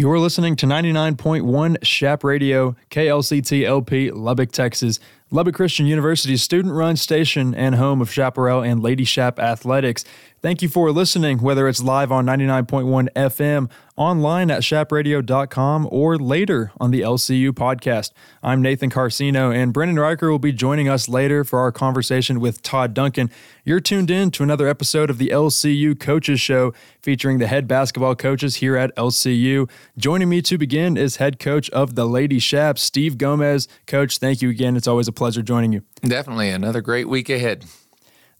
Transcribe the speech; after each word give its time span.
You're 0.00 0.18
listening 0.18 0.56
to 0.56 0.66
99.1 0.66 1.82
Chap 1.82 2.24
Radio, 2.24 2.74
KLCT 2.90 3.66
LP, 3.66 4.10
Lubbock, 4.10 4.50
Texas. 4.50 4.98
Lubbock 5.30 5.54
Christian 5.54 5.84
University's 5.84 6.42
student 6.42 6.72
run 6.72 6.96
station 6.96 7.54
and 7.54 7.74
home 7.74 8.00
of 8.00 8.10
Chaparral 8.10 8.62
and 8.62 8.82
Lady 8.82 9.04
Chap 9.04 9.38
Athletics. 9.38 10.06
Thank 10.40 10.62
you 10.62 10.70
for 10.70 10.90
listening, 10.90 11.42
whether 11.42 11.68
it's 11.68 11.82
live 11.82 12.10
on 12.10 12.24
99.1 12.24 13.10
FM, 13.14 13.68
online 14.00 14.50
at 14.50 14.62
chapradio.com, 14.62 15.86
or 15.90 16.16
later 16.16 16.72
on 16.80 16.90
the 16.90 17.02
LCU 17.02 17.50
podcast. 17.50 18.12
I'm 18.42 18.62
Nathan 18.62 18.88
Carcino, 18.88 19.54
and 19.54 19.74
Brennan 19.74 19.98
Riker 19.98 20.30
will 20.30 20.38
be 20.38 20.52
joining 20.52 20.88
us 20.88 21.06
later 21.06 21.44
for 21.44 21.58
our 21.58 21.70
conversation 21.70 22.40
with 22.40 22.62
Todd 22.62 22.94
Duncan. 22.94 23.30
You're 23.62 23.78
tuned 23.78 24.10
in 24.10 24.30
to 24.30 24.42
another 24.42 24.68
episode 24.68 25.10
of 25.10 25.18
the 25.18 25.28
LCU 25.28 26.00
Coaches 26.00 26.40
Show 26.40 26.72
featuring 27.02 27.40
the 27.40 27.46
head 27.46 27.68
basketball 27.68 28.14
coaches 28.16 28.56
here 28.56 28.74
at 28.74 28.96
LCU. 28.96 29.68
Joining 29.98 30.30
me 30.30 30.40
to 30.40 30.56
begin 30.56 30.96
is 30.96 31.16
head 31.16 31.38
coach 31.38 31.68
of 31.68 31.94
the 31.94 32.06
Lady 32.06 32.40
Chap, 32.40 32.78
Steve 32.78 33.18
Gomez. 33.18 33.68
Coach, 33.86 34.16
thank 34.16 34.40
you 34.40 34.48
again. 34.48 34.78
It's 34.78 34.88
always 34.88 35.08
a 35.08 35.12
pleasure 35.12 35.42
joining 35.42 35.74
you. 35.74 35.82
Definitely 36.00 36.48
another 36.48 36.80
great 36.80 37.06
week 37.06 37.28
ahead. 37.28 37.66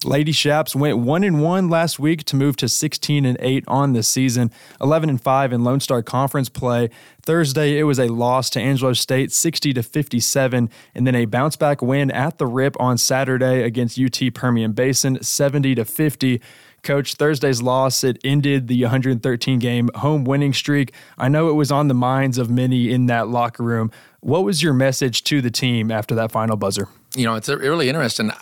Lady 0.04 0.32
Chaps 0.32 0.74
went 0.74 0.96
one 0.96 1.22
and 1.22 1.42
one 1.42 1.68
last 1.68 1.98
week 1.98 2.24
to 2.24 2.34
move 2.34 2.56
to 2.56 2.70
16 2.70 3.26
and 3.26 3.36
eight 3.38 3.64
on 3.68 3.92
the 3.92 4.02
season, 4.02 4.50
11 4.80 5.10
and 5.10 5.20
five 5.20 5.52
in 5.52 5.62
Lone 5.62 5.78
Star 5.78 6.02
Conference 6.02 6.48
play. 6.48 6.88
Thursday, 7.20 7.78
it 7.78 7.82
was 7.82 7.98
a 7.98 8.08
loss 8.08 8.48
to 8.50 8.60
Angelo 8.60 8.94
State, 8.94 9.30
60 9.30 9.74
to 9.74 9.82
57, 9.82 10.70
and 10.94 11.06
then 11.06 11.14
a 11.14 11.26
bounce 11.26 11.56
back 11.56 11.82
win 11.82 12.10
at 12.10 12.38
the 12.38 12.46
Rip 12.46 12.80
on 12.80 12.96
Saturday 12.96 13.62
against 13.62 14.00
UT 14.00 14.32
Permian 14.32 14.72
Basin, 14.72 15.22
70 15.22 15.74
to 15.74 15.84
50. 15.84 16.40
Coach, 16.82 17.16
Thursday's 17.16 17.60
loss, 17.60 18.02
it 18.02 18.18
ended 18.24 18.68
the 18.68 18.82
113 18.82 19.58
game 19.58 19.90
home 19.96 20.24
winning 20.24 20.54
streak. 20.54 20.94
I 21.18 21.28
know 21.28 21.50
it 21.50 21.54
was 21.54 21.70
on 21.70 21.88
the 21.88 21.94
minds 21.94 22.38
of 22.38 22.48
many 22.48 22.90
in 22.90 23.04
that 23.06 23.28
locker 23.28 23.62
room. 23.62 23.90
What 24.20 24.44
was 24.44 24.62
your 24.62 24.72
message 24.72 25.24
to 25.24 25.42
the 25.42 25.50
team 25.50 25.90
after 25.90 26.14
that 26.14 26.32
final 26.32 26.56
buzzer? 26.56 26.88
You 27.14 27.26
know, 27.26 27.34
it's 27.34 27.50
really 27.50 27.90
interesting. 27.90 28.32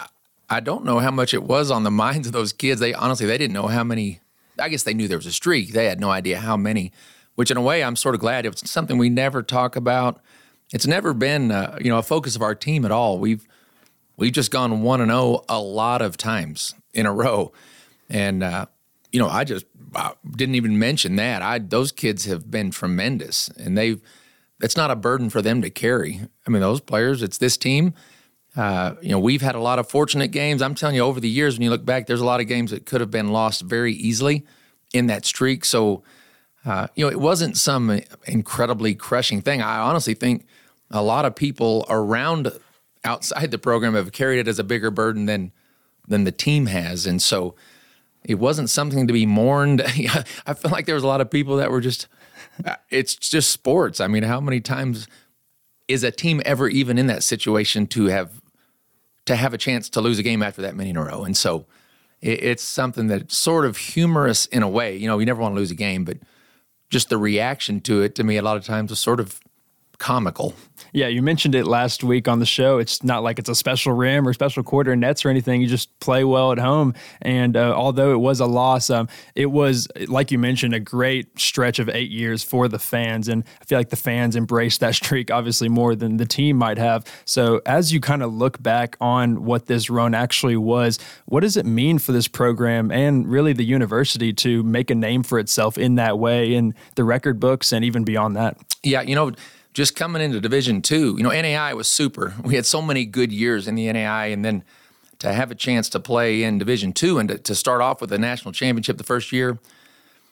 I 0.50 0.60
don't 0.60 0.84
know 0.84 0.98
how 0.98 1.10
much 1.10 1.34
it 1.34 1.42
was 1.42 1.70
on 1.70 1.82
the 1.82 1.90
minds 1.90 2.26
of 2.26 2.32
those 2.32 2.52
kids. 2.52 2.80
They 2.80 2.94
honestly, 2.94 3.26
they 3.26 3.38
didn't 3.38 3.54
know 3.54 3.66
how 3.66 3.84
many. 3.84 4.20
I 4.58 4.68
guess 4.68 4.82
they 4.82 4.94
knew 4.94 5.06
there 5.06 5.18
was 5.18 5.26
a 5.26 5.32
streak. 5.32 5.72
They 5.72 5.86
had 5.86 6.00
no 6.00 6.10
idea 6.10 6.38
how 6.38 6.56
many. 6.56 6.92
Which, 7.34 7.50
in 7.50 7.56
a 7.56 7.62
way, 7.62 7.84
I'm 7.84 7.94
sort 7.94 8.14
of 8.14 8.20
glad. 8.20 8.46
It's 8.46 8.68
something 8.68 8.98
we 8.98 9.10
never 9.10 9.42
talk 9.42 9.76
about. 9.76 10.20
It's 10.72 10.86
never 10.86 11.14
been, 11.14 11.52
uh, 11.52 11.78
you 11.80 11.88
know, 11.88 11.98
a 11.98 12.02
focus 12.02 12.34
of 12.34 12.42
our 12.42 12.54
team 12.54 12.84
at 12.84 12.90
all. 12.90 13.18
We've 13.18 13.46
we've 14.16 14.32
just 14.32 14.50
gone 14.50 14.82
one 14.82 15.00
and 15.00 15.10
zero 15.10 15.20
oh 15.20 15.44
a 15.48 15.60
lot 15.60 16.02
of 16.02 16.16
times 16.16 16.74
in 16.92 17.06
a 17.06 17.12
row, 17.12 17.52
and 18.08 18.42
uh, 18.42 18.66
you 19.12 19.20
know, 19.20 19.28
I 19.28 19.44
just 19.44 19.66
I 19.94 20.14
didn't 20.28 20.56
even 20.56 20.78
mention 20.78 21.16
that. 21.16 21.42
I 21.42 21.58
those 21.58 21.92
kids 21.92 22.24
have 22.24 22.50
been 22.50 22.70
tremendous, 22.70 23.48
and 23.48 23.76
they've. 23.76 24.00
It's 24.60 24.76
not 24.76 24.90
a 24.90 24.96
burden 24.96 25.30
for 25.30 25.40
them 25.40 25.62
to 25.62 25.70
carry. 25.70 26.20
I 26.44 26.50
mean, 26.50 26.60
those 26.60 26.80
players. 26.80 27.22
It's 27.22 27.38
this 27.38 27.56
team 27.56 27.94
uh, 28.58 28.96
you 29.00 29.10
know, 29.10 29.20
we've 29.20 29.40
had 29.40 29.54
a 29.54 29.60
lot 29.60 29.78
of 29.78 29.88
fortunate 29.88 30.32
games. 30.32 30.62
I'm 30.62 30.74
telling 30.74 30.96
you, 30.96 31.02
over 31.02 31.20
the 31.20 31.28
years, 31.28 31.54
when 31.54 31.62
you 31.62 31.70
look 31.70 31.84
back, 31.84 32.08
there's 32.08 32.20
a 32.20 32.24
lot 32.24 32.40
of 32.40 32.48
games 32.48 32.72
that 32.72 32.86
could 32.86 33.00
have 33.00 33.10
been 33.10 33.28
lost 33.28 33.62
very 33.62 33.92
easily 33.92 34.44
in 34.92 35.06
that 35.06 35.24
streak. 35.24 35.64
So, 35.64 36.02
uh, 36.64 36.88
you 36.96 37.04
know, 37.04 37.10
it 37.10 37.20
wasn't 37.20 37.56
some 37.56 38.00
incredibly 38.26 38.96
crushing 38.96 39.42
thing. 39.42 39.62
I 39.62 39.78
honestly 39.78 40.14
think 40.14 40.44
a 40.90 41.04
lot 41.04 41.24
of 41.24 41.36
people 41.36 41.86
around 41.88 42.50
outside 43.04 43.52
the 43.52 43.58
program 43.58 43.94
have 43.94 44.10
carried 44.10 44.40
it 44.40 44.48
as 44.48 44.58
a 44.58 44.64
bigger 44.64 44.90
burden 44.90 45.26
than 45.26 45.52
than 46.08 46.24
the 46.24 46.32
team 46.32 46.66
has, 46.66 47.06
and 47.06 47.22
so 47.22 47.54
it 48.24 48.40
wasn't 48.40 48.70
something 48.70 49.06
to 49.06 49.12
be 49.12 49.24
mourned. 49.24 49.82
I 50.46 50.54
feel 50.54 50.72
like 50.72 50.86
there 50.86 50.96
was 50.96 51.04
a 51.04 51.08
lot 51.08 51.20
of 51.20 51.30
people 51.30 51.58
that 51.58 51.70
were 51.70 51.80
just. 51.80 52.08
Uh, 52.64 52.74
it's 52.90 53.14
just 53.14 53.50
sports. 53.50 54.00
I 54.00 54.08
mean, 54.08 54.24
how 54.24 54.40
many 54.40 54.60
times 54.60 55.06
is 55.86 56.02
a 56.02 56.10
team 56.10 56.42
ever 56.44 56.68
even 56.68 56.98
in 56.98 57.06
that 57.06 57.22
situation 57.22 57.86
to 57.86 58.06
have 58.06 58.40
to 59.28 59.36
have 59.36 59.54
a 59.54 59.58
chance 59.58 59.88
to 59.90 60.00
lose 60.00 60.18
a 60.18 60.22
game 60.22 60.42
after 60.42 60.62
that 60.62 60.74
many 60.74 60.90
in 60.90 60.96
a 60.96 61.04
row. 61.04 61.24
And 61.24 61.36
so 61.36 61.66
it, 62.20 62.42
it's 62.42 62.62
something 62.62 63.06
that's 63.06 63.36
sort 63.36 63.64
of 63.64 63.76
humorous 63.76 64.46
in 64.46 64.62
a 64.62 64.68
way. 64.68 64.96
You 64.96 65.06
know, 65.06 65.18
you 65.18 65.26
never 65.26 65.40
want 65.40 65.54
to 65.54 65.58
lose 65.58 65.70
a 65.70 65.76
game, 65.76 66.04
but 66.04 66.18
just 66.90 67.10
the 67.10 67.18
reaction 67.18 67.80
to 67.82 68.02
it 68.02 68.14
to 68.16 68.24
me 68.24 68.36
a 68.36 68.42
lot 68.42 68.56
of 68.56 68.64
times 68.64 68.90
was 68.90 68.98
sort 68.98 69.20
of 69.20 69.40
comical. 69.98 70.54
Yeah, 70.92 71.08
you 71.08 71.22
mentioned 71.22 71.54
it 71.54 71.66
last 71.66 72.02
week 72.02 72.28
on 72.28 72.38
the 72.38 72.46
show. 72.46 72.78
It's 72.78 73.02
not 73.02 73.22
like 73.22 73.38
it's 73.38 73.48
a 73.48 73.54
special 73.54 73.92
rim 73.92 74.26
or 74.26 74.32
special 74.32 74.62
quarter 74.62 74.94
nets 74.96 75.24
or 75.24 75.28
anything. 75.28 75.60
You 75.60 75.66
just 75.66 75.98
play 76.00 76.24
well 76.24 76.52
at 76.52 76.58
home. 76.58 76.94
And 77.20 77.56
uh, 77.56 77.74
although 77.74 78.12
it 78.12 78.18
was 78.18 78.40
a 78.40 78.46
loss, 78.46 78.88
um, 78.90 79.08
it 79.34 79.46
was, 79.46 79.88
like 80.06 80.30
you 80.30 80.38
mentioned, 80.38 80.74
a 80.74 80.80
great 80.80 81.38
stretch 81.38 81.78
of 81.78 81.88
eight 81.88 82.10
years 82.10 82.42
for 82.42 82.68
the 82.68 82.78
fans. 82.78 83.28
And 83.28 83.44
I 83.60 83.64
feel 83.64 83.78
like 83.78 83.90
the 83.90 83.96
fans 83.96 84.36
embraced 84.36 84.80
that 84.80 84.94
streak 84.94 85.30
obviously 85.30 85.68
more 85.68 85.94
than 85.94 86.16
the 86.16 86.26
team 86.26 86.56
might 86.56 86.78
have. 86.78 87.04
So 87.24 87.60
as 87.66 87.92
you 87.92 88.00
kind 88.00 88.22
of 88.22 88.32
look 88.32 88.62
back 88.62 88.96
on 89.00 89.44
what 89.44 89.66
this 89.66 89.90
run 89.90 90.14
actually 90.14 90.56
was, 90.56 90.98
what 91.26 91.40
does 91.40 91.56
it 91.56 91.66
mean 91.66 91.98
for 91.98 92.12
this 92.12 92.28
program 92.28 92.90
and 92.90 93.28
really 93.28 93.52
the 93.52 93.64
university 93.64 94.32
to 94.32 94.62
make 94.62 94.90
a 94.90 94.94
name 94.94 95.22
for 95.22 95.38
itself 95.38 95.76
in 95.76 95.96
that 95.96 96.18
way 96.18 96.54
in 96.54 96.74
the 96.94 97.04
record 97.04 97.40
books 97.40 97.72
and 97.72 97.84
even 97.84 98.04
beyond 98.04 98.36
that? 98.36 98.56
Yeah, 98.82 99.02
you 99.02 99.14
know, 99.14 99.32
just 99.78 99.94
coming 99.94 100.20
into 100.20 100.40
Division 100.40 100.82
Two, 100.82 101.14
you 101.16 101.22
know, 101.22 101.30
NAIA 101.30 101.76
was 101.76 101.86
super. 101.86 102.34
We 102.42 102.56
had 102.56 102.66
so 102.66 102.82
many 102.82 103.04
good 103.04 103.30
years 103.30 103.68
in 103.68 103.76
the 103.76 103.86
NAIA, 103.86 104.32
and 104.32 104.44
then 104.44 104.64
to 105.20 105.32
have 105.32 105.52
a 105.52 105.54
chance 105.54 105.88
to 105.90 106.00
play 106.00 106.42
in 106.42 106.58
Division 106.58 106.92
Two 106.92 107.20
and 107.20 107.28
to, 107.28 107.38
to 107.38 107.54
start 107.54 107.80
off 107.80 108.00
with 108.00 108.12
a 108.12 108.18
national 108.18 108.50
championship 108.50 108.98
the 108.98 109.04
first 109.04 109.30
year. 109.30 109.60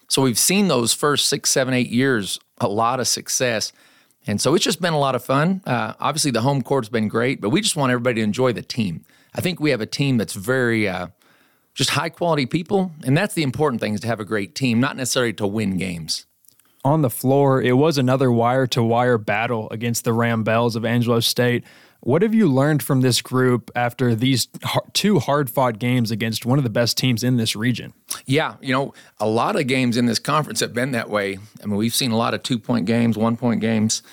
So 0.08 0.20
we've 0.20 0.38
seen 0.38 0.66
those 0.66 0.92
first 0.92 1.28
six, 1.28 1.48
seven, 1.48 1.74
eight 1.74 1.90
years 1.90 2.40
a 2.60 2.66
lot 2.66 2.98
of 2.98 3.06
success. 3.06 3.72
And 4.26 4.40
so 4.40 4.52
it's 4.56 4.64
just 4.64 4.80
been 4.80 4.94
a 4.94 4.98
lot 4.98 5.14
of 5.14 5.24
fun. 5.24 5.62
Uh, 5.64 5.92
obviously, 6.00 6.32
the 6.32 6.40
home 6.40 6.62
court's 6.62 6.88
been 6.88 7.06
great, 7.06 7.40
but 7.40 7.50
we 7.50 7.60
just 7.60 7.76
want 7.76 7.92
everybody 7.92 8.16
to 8.16 8.24
enjoy 8.24 8.52
the 8.52 8.62
team. 8.62 9.04
I 9.32 9.40
think 9.40 9.60
we 9.60 9.70
have 9.70 9.80
a 9.80 9.86
team 9.86 10.16
that's 10.16 10.34
very 10.34 10.88
uh, 10.88 11.06
just 11.72 11.90
high 11.90 12.08
quality 12.08 12.46
people, 12.46 12.90
and 13.04 13.16
that's 13.16 13.34
the 13.34 13.44
important 13.44 13.80
thing 13.80 13.94
is 13.94 14.00
to 14.00 14.08
have 14.08 14.18
a 14.18 14.24
great 14.24 14.56
team, 14.56 14.80
not 14.80 14.96
necessarily 14.96 15.34
to 15.34 15.46
win 15.46 15.76
games 15.76 16.26
on 16.86 17.02
the 17.02 17.10
floor. 17.10 17.60
It 17.60 17.76
was 17.76 17.98
another 17.98 18.30
wire 18.30 18.66
to 18.69 18.82
wire 18.82 19.19
battle 19.19 19.69
against 19.72 20.04
the 20.04 20.12
Rambelles 20.12 20.76
of 20.76 20.84
Angelo 20.84 21.19
State. 21.19 21.64
What 22.00 22.22
have 22.22 22.32
you 22.32 22.47
learned 22.47 22.80
from 22.80 23.00
this 23.00 23.20
group 23.20 23.72
after 23.74 24.14
these 24.14 24.47
two 24.92 25.19
hard 25.19 25.50
fought 25.50 25.80
games 25.80 26.12
against 26.12 26.46
one 26.46 26.58
of 26.58 26.64
the 26.64 26.70
best 26.70 26.96
teams 26.96 27.25
in 27.25 27.38
this 27.38 27.56
region? 27.56 27.92
Yeah, 28.25 28.54
you 28.60 28.72
know, 28.72 28.94
a 29.19 29.26
lot 29.26 29.56
of 29.56 29.66
games 29.66 29.96
in 29.96 30.06
this 30.06 30.20
conference 30.20 30.60
have 30.60 30.72
been 30.72 30.92
that 30.92 31.10
way. 31.10 31.38
I 31.60 31.66
mean, 31.66 31.75
we've 31.75 31.94
seen 31.94 32.12
a 32.12 32.16
lot 32.16 32.34
of 32.34 32.44
two 32.44 32.58
point 32.58 32.86
games, 32.86 33.19
one 33.19 33.36
point 33.36 33.60
games. 33.60 34.04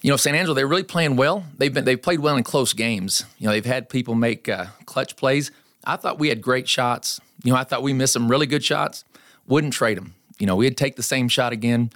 You 0.00 0.10
know, 0.10 0.16
San 0.16 0.34
Angelo, 0.34 0.54
they're 0.54 0.66
really 0.66 0.82
playing 0.82 1.16
well. 1.16 1.44
They've 1.58 1.74
been 1.74 1.84
they've 1.84 2.00
played 2.00 2.20
well 2.20 2.38
in 2.38 2.42
close 2.42 2.72
games. 2.72 3.26
You 3.38 3.46
know, 3.46 3.52
they've 3.52 3.66
had 3.66 3.90
people 3.90 4.14
make 4.14 4.48
uh, 4.48 4.66
clutch 4.86 5.14
plays. 5.16 5.50
I 5.84 5.96
thought 5.96 6.18
we 6.18 6.30
had 6.30 6.40
great 6.40 6.68
shots. 6.68 7.20
You 7.44 7.52
know, 7.52 7.58
I 7.58 7.64
thought 7.64 7.82
we 7.82 7.92
missed 7.92 8.14
some 8.14 8.30
really 8.30 8.46
good 8.46 8.64
shots. 8.64 9.04
Wouldn't 9.46 9.74
trade 9.74 9.98
them 9.98 10.14
you 10.42 10.46
know, 10.46 10.56
we'd 10.56 10.76
take 10.76 10.96
the 10.96 11.04
same 11.04 11.28
shot 11.28 11.52
again. 11.52 11.88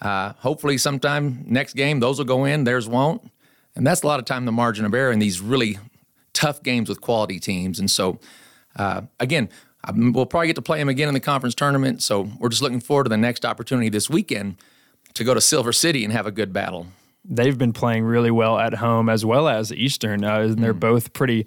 Uh, 0.00 0.32
hopefully, 0.38 0.76
sometime 0.76 1.44
next 1.46 1.74
game, 1.74 2.00
those 2.00 2.18
will 2.18 2.24
go 2.24 2.44
in, 2.44 2.64
theirs 2.64 2.88
won't. 2.88 3.30
And 3.76 3.86
that's 3.86 4.02
a 4.02 4.08
lot 4.08 4.18
of 4.18 4.24
time 4.24 4.44
the 4.44 4.50
margin 4.50 4.84
of 4.84 4.92
error 4.92 5.12
in 5.12 5.20
these 5.20 5.40
really 5.40 5.78
tough 6.32 6.64
games 6.64 6.88
with 6.88 7.00
quality 7.00 7.38
teams. 7.38 7.78
And 7.78 7.88
so, 7.88 8.18
uh, 8.74 9.02
again, 9.20 9.50
we'll 9.94 10.26
probably 10.26 10.48
get 10.48 10.56
to 10.56 10.62
play 10.62 10.78
them 10.78 10.88
again 10.88 11.06
in 11.06 11.14
the 11.14 11.20
conference 11.20 11.54
tournament. 11.54 12.02
So 12.02 12.28
we're 12.40 12.48
just 12.48 12.60
looking 12.60 12.80
forward 12.80 13.04
to 13.04 13.08
the 13.08 13.16
next 13.16 13.44
opportunity 13.44 13.88
this 13.88 14.10
weekend 14.10 14.56
to 15.14 15.22
go 15.22 15.32
to 15.32 15.40
Silver 15.40 15.72
City 15.72 16.02
and 16.02 16.12
have 16.12 16.26
a 16.26 16.32
good 16.32 16.52
battle. 16.52 16.88
They've 17.24 17.56
been 17.56 17.72
playing 17.72 18.02
really 18.02 18.32
well 18.32 18.58
at 18.58 18.74
home 18.74 19.08
as 19.08 19.24
well 19.24 19.46
as 19.46 19.72
Eastern. 19.72 20.24
Uh, 20.24 20.40
and 20.40 20.58
they're 20.58 20.74
mm. 20.74 20.80
both 20.80 21.12
pretty 21.12 21.46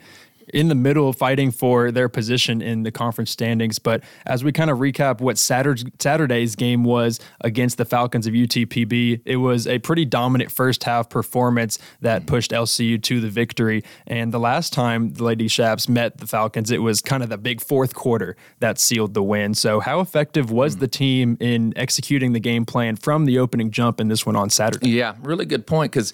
in 0.54 0.68
the 0.68 0.76
middle 0.76 1.10
of 1.10 1.16
fighting 1.16 1.52
for 1.52 1.92
their 1.92 2.10
position 2.10 2.62
in 2.62 2.84
the 2.84 2.92
conference 2.92 3.32
standings. 3.32 3.80
But 3.80 4.04
as 4.26 4.44
we 4.44 4.52
kind 4.52 4.70
of 4.70 4.80
recap 4.80 5.22
what 5.22 5.38
Saturday's 5.38 6.56
game 6.56 6.84
was 6.84 7.20
against 7.42 7.78
the 7.78 7.86
Falcons 7.86 8.28
of 8.28 8.34
UTPB, 8.34 9.22
it 9.26 9.38
was 9.38 9.68
a 9.68 9.80
pretty 9.80 10.06
dominant 10.06 10.52
first 10.52 10.84
half 10.84 11.10
performance 11.10 11.80
that 12.02 12.26
pushed 12.26 12.52
LCU 12.52 13.02
to 13.04 13.22
the 13.22 13.30
victory. 13.30 13.84
And 14.08 14.32
the 14.32 14.40
last 14.40 14.74
time 14.74 15.14
the 15.14 15.24
Lady 15.24 15.48
Chaps 15.48 15.88
met 15.90 16.18
the 16.18 16.28
Falcons, 16.28 16.72
it 16.72 16.82
was 16.82 17.02
kind 17.02 17.24
of 17.24 17.30
the 17.30 17.38
big 17.38 17.62
fourth 17.62 17.94
quarter 17.94 18.36
that 18.60 18.80
sealed 18.80 19.14
the 19.14 19.24
win. 19.24 19.54
So, 19.54 19.80
how 19.80 20.00
effective 20.00 20.52
was 20.52 20.76
mm. 20.76 20.80
the 20.80 20.88
team 20.88 21.38
in 21.40 21.74
executing 21.76 22.34
the 22.34 22.40
game 22.40 22.66
plan 22.66 22.96
from 22.96 23.26
the 23.26 23.40
opening 23.40 23.72
jump 23.72 24.00
in 24.00 24.08
this 24.08 24.26
one 24.26 24.36
on 24.36 24.50
Saturday? 24.50 24.90
Yeah, 24.90 25.16
really 25.22 25.46
good 25.46 25.68
point 25.68 25.92
because 25.92 26.14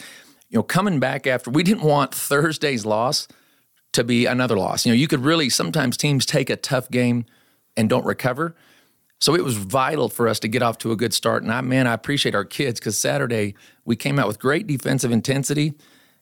you 0.49 0.57
know 0.57 0.63
coming 0.63 0.99
back 0.99 1.27
after 1.27 1.51
we 1.51 1.63
didn't 1.63 1.83
want 1.83 2.13
Thursday's 2.13 2.85
loss 2.85 3.27
to 3.95 4.03
be 4.03 4.25
another 4.25 4.57
loss. 4.57 4.85
You 4.85 4.91
know, 4.91 4.97
you 4.97 5.07
could 5.07 5.21
really 5.21 5.49
sometimes 5.49 5.97
teams 5.97 6.25
take 6.25 6.49
a 6.49 6.55
tough 6.55 6.89
game 6.89 7.25
and 7.75 7.89
don't 7.89 8.05
recover. 8.05 8.55
So 9.19 9.33
it 9.33 9.43
was 9.43 9.57
vital 9.57 10.09
for 10.09 10.27
us 10.27 10.39
to 10.41 10.47
get 10.47 10.61
off 10.61 10.77
to 10.79 10.91
a 10.91 10.95
good 10.95 11.13
start. 11.13 11.43
And 11.43 11.51
I, 11.51 11.61
man, 11.61 11.87
I 11.87 11.93
appreciate 11.93 12.35
our 12.35 12.45
kids 12.45 12.79
because 12.79 12.97
Saturday 12.97 13.55
we 13.85 13.95
came 13.95 14.19
out 14.19 14.27
with 14.27 14.39
great 14.39 14.67
defensive 14.67 15.11
intensity. 15.11 15.73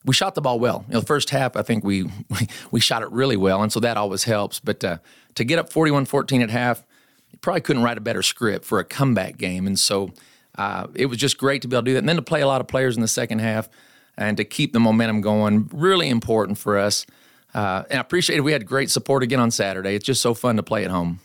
We 0.06 0.14
shot 0.14 0.36
the 0.36 0.42
ball 0.42 0.60
well. 0.60 0.86
You 0.88 0.96
know, 0.96 1.00
the 1.00 1.06
first 1.06 1.30
half, 1.30 1.56
I 1.56 1.62
think 1.62 1.84
we 1.84 2.04
we, 2.04 2.48
we 2.72 2.80
shot 2.80 3.02
it 3.02 3.12
really 3.12 3.38
well, 3.38 3.64
and 3.64 3.72
so 3.72 3.80
that 3.80 3.98
always 3.98 4.24
helps. 4.26 4.60
But 4.60 4.84
uh, 4.84 4.98
to 5.36 5.44
get 5.44 5.60
up 5.60 5.72
41-14 5.72 6.44
at 6.44 6.50
half, 6.50 6.84
you 7.32 7.40
probably 7.40 7.62
couldn't 7.62 7.84
write 7.84 7.98
a 7.98 8.02
better 8.02 8.22
script 8.22 8.66
for 8.66 8.80
a 8.80 8.86
comeback 8.86 9.38
game. 9.38 9.66
And 9.66 9.80
so 9.80 10.12
uh, 10.58 10.88
it 10.94 11.08
was 11.08 11.18
just 11.18 11.38
great 11.38 11.62
to 11.64 11.68
be 11.68 11.76
able 11.76 11.84
to 11.84 11.90
do 11.90 11.94
that. 11.94 12.00
And 12.00 12.10
then 12.10 12.18
to 12.18 12.22
play 12.22 12.42
a 12.42 12.48
lot 12.48 12.62
of 12.62 12.68
players 12.68 12.96
in 12.96 13.02
the 13.02 13.08
second 13.08 13.40
half 13.40 13.70
and 14.18 14.38
to 14.38 14.44
keep 14.44 14.74
the 14.74 14.80
momentum 14.80 15.22
going, 15.22 15.70
really 15.74 16.10
important 16.10 16.58
for 16.58 16.78
us. 16.78 17.06
Uh, 17.54 17.84
and 17.90 17.98
I 17.98 18.02
appreciate 18.02 18.38
it. 18.38 18.42
We 18.42 18.52
had 18.52 18.66
great 18.66 18.90
support 18.90 19.24
again 19.24 19.40
on 19.40 19.52
Saturday. 19.52 19.96
It's 19.96 20.06
just 20.06 20.22
so 20.22 20.34
fun 20.34 20.56
to 20.58 20.64
play 20.64 20.84
at 20.84 20.92
home. 20.92 21.20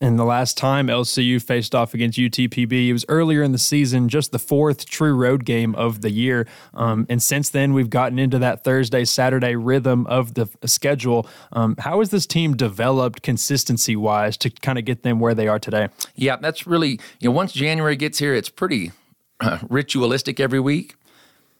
And 0.00 0.16
the 0.16 0.24
last 0.24 0.56
time 0.56 0.86
LCU 0.86 1.42
faced 1.42 1.74
off 1.74 1.92
against 1.92 2.16
UTPB, 2.18 2.88
it 2.88 2.92
was 2.92 3.04
earlier 3.08 3.42
in 3.42 3.50
the 3.50 3.58
season, 3.58 4.08
just 4.08 4.30
the 4.30 4.38
fourth 4.38 4.86
true 4.86 5.12
road 5.12 5.44
game 5.44 5.74
of 5.74 6.02
the 6.02 6.10
year. 6.10 6.46
Um, 6.72 7.04
and 7.08 7.20
since 7.20 7.50
then, 7.50 7.72
we've 7.72 7.90
gotten 7.90 8.16
into 8.16 8.38
that 8.38 8.62
Thursday, 8.62 9.04
Saturday 9.04 9.56
rhythm 9.56 10.06
of 10.06 10.34
the 10.34 10.48
schedule. 10.66 11.28
Um, 11.50 11.74
how 11.80 11.98
has 11.98 12.10
this 12.10 12.26
team 12.26 12.56
developed 12.56 13.22
consistency 13.22 13.96
wise 13.96 14.36
to 14.38 14.50
kind 14.50 14.78
of 14.78 14.84
get 14.84 15.02
them 15.02 15.18
where 15.18 15.34
they 15.34 15.48
are 15.48 15.58
today? 15.58 15.88
Yeah, 16.14 16.36
that's 16.36 16.64
really, 16.64 17.00
you 17.18 17.28
know, 17.28 17.32
once 17.32 17.52
January 17.52 17.96
gets 17.96 18.20
here, 18.20 18.34
it's 18.34 18.50
pretty 18.50 18.92
uh, 19.40 19.58
ritualistic 19.68 20.38
every 20.38 20.60
week. 20.60 20.94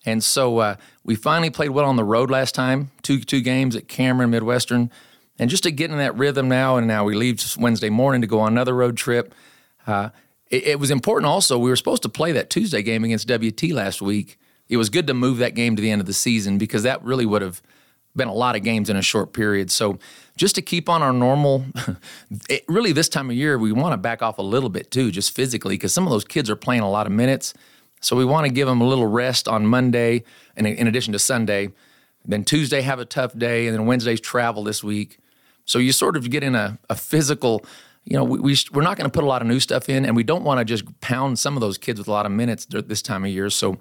And 0.08 0.24
so 0.24 0.58
uh, 0.58 0.76
we 1.04 1.14
finally 1.14 1.50
played 1.50 1.70
well 1.70 1.84
on 1.84 1.96
the 1.96 2.04
road 2.04 2.30
last 2.30 2.54
time, 2.54 2.90
two 3.02 3.20
two 3.20 3.40
games 3.40 3.76
at 3.76 3.88
Cameron 3.88 4.30
Midwestern. 4.30 4.90
And 5.38 5.48
just 5.48 5.62
to 5.62 5.70
get 5.70 5.90
in 5.90 5.98
that 5.98 6.16
rhythm 6.16 6.48
now, 6.48 6.76
and 6.76 6.86
now 6.88 7.04
we 7.04 7.14
leave 7.14 7.40
Wednesday 7.56 7.90
morning 7.90 8.20
to 8.22 8.26
go 8.26 8.40
on 8.40 8.52
another 8.52 8.74
road 8.74 8.96
trip. 8.96 9.34
Uh, 9.86 10.10
it, 10.50 10.64
it, 10.64 10.80
was 10.80 10.90
important 10.90 11.26
also. 11.26 11.58
We 11.58 11.70
were 11.70 11.76
supposed 11.76 12.02
to 12.02 12.08
play 12.08 12.32
that 12.32 12.50
Tuesday 12.50 12.82
game 12.82 13.04
against 13.04 13.30
WT 13.30 13.70
last 13.70 14.02
week. 14.02 14.38
It 14.68 14.76
was 14.76 14.90
good 14.90 15.06
to 15.06 15.14
move 15.14 15.38
that 15.38 15.54
game 15.54 15.76
to 15.76 15.82
the 15.82 15.90
end 15.90 16.00
of 16.00 16.06
the 16.06 16.12
season 16.12 16.58
because 16.58 16.82
that 16.82 17.02
really 17.04 17.24
would 17.24 17.42
have 17.42 17.62
been 18.16 18.28
a 18.28 18.34
lot 18.34 18.56
of 18.56 18.62
games 18.62 18.90
in 18.90 18.96
a 18.96 19.02
short 19.02 19.32
period. 19.32 19.70
So 19.70 19.98
just 20.36 20.54
to 20.56 20.62
keep 20.62 20.88
on 20.88 21.02
our 21.02 21.12
normal, 21.12 21.64
it, 22.50 22.64
really 22.68 22.92
this 22.92 23.08
time 23.08 23.30
of 23.30 23.36
year, 23.36 23.56
we 23.58 23.72
want 23.72 23.92
to 23.92 23.96
back 23.96 24.22
off 24.22 24.38
a 24.38 24.42
little 24.42 24.68
bit 24.70 24.90
too, 24.90 25.10
just 25.10 25.34
physically, 25.34 25.74
because 25.74 25.92
some 25.92 26.04
of 26.04 26.10
those 26.10 26.24
kids 26.24 26.50
are 26.50 26.56
playing 26.56 26.82
a 26.82 26.90
lot 26.90 27.06
of 27.06 27.12
minutes. 27.12 27.54
So 28.00 28.16
we 28.16 28.24
want 28.24 28.46
to 28.46 28.52
give 28.52 28.66
them 28.66 28.80
a 28.80 28.86
little 28.86 29.06
rest 29.06 29.48
on 29.48 29.66
Monday, 29.66 30.24
and 30.56 30.66
in 30.66 30.86
addition 30.86 31.12
to 31.12 31.18
Sunday. 31.18 31.70
Then 32.24 32.44
Tuesday 32.44 32.82
have 32.82 32.98
a 32.98 33.04
tough 33.04 33.36
day, 33.36 33.66
and 33.66 33.76
then 33.76 33.86
Wednesday's 33.86 34.20
travel 34.20 34.64
this 34.64 34.84
week. 34.84 35.18
So 35.64 35.78
you 35.78 35.92
sort 35.92 36.16
of 36.16 36.28
get 36.30 36.42
in 36.42 36.54
a, 36.54 36.78
a 36.90 36.94
physical, 36.94 37.64
you 38.04 38.16
know, 38.16 38.24
we, 38.24 38.38
we, 38.38 38.52
are 38.52 38.82
not 38.82 38.96
going 38.96 39.08
to 39.08 39.12
put 39.12 39.24
a 39.24 39.26
lot 39.26 39.42
of 39.42 39.48
new 39.48 39.60
stuff 39.60 39.88
in, 39.88 40.04
and 40.04 40.14
we 40.14 40.22
don't 40.22 40.44
want 40.44 40.58
to 40.58 40.64
just 40.64 41.00
pound 41.00 41.38
some 41.38 41.56
of 41.56 41.60
those 41.60 41.78
kids 41.78 41.98
with 41.98 42.08
a 42.08 42.10
lot 42.10 42.26
of 42.26 42.32
minutes 42.32 42.66
this 42.66 43.02
time 43.02 43.24
of 43.24 43.30
year. 43.30 43.50
So 43.50 43.76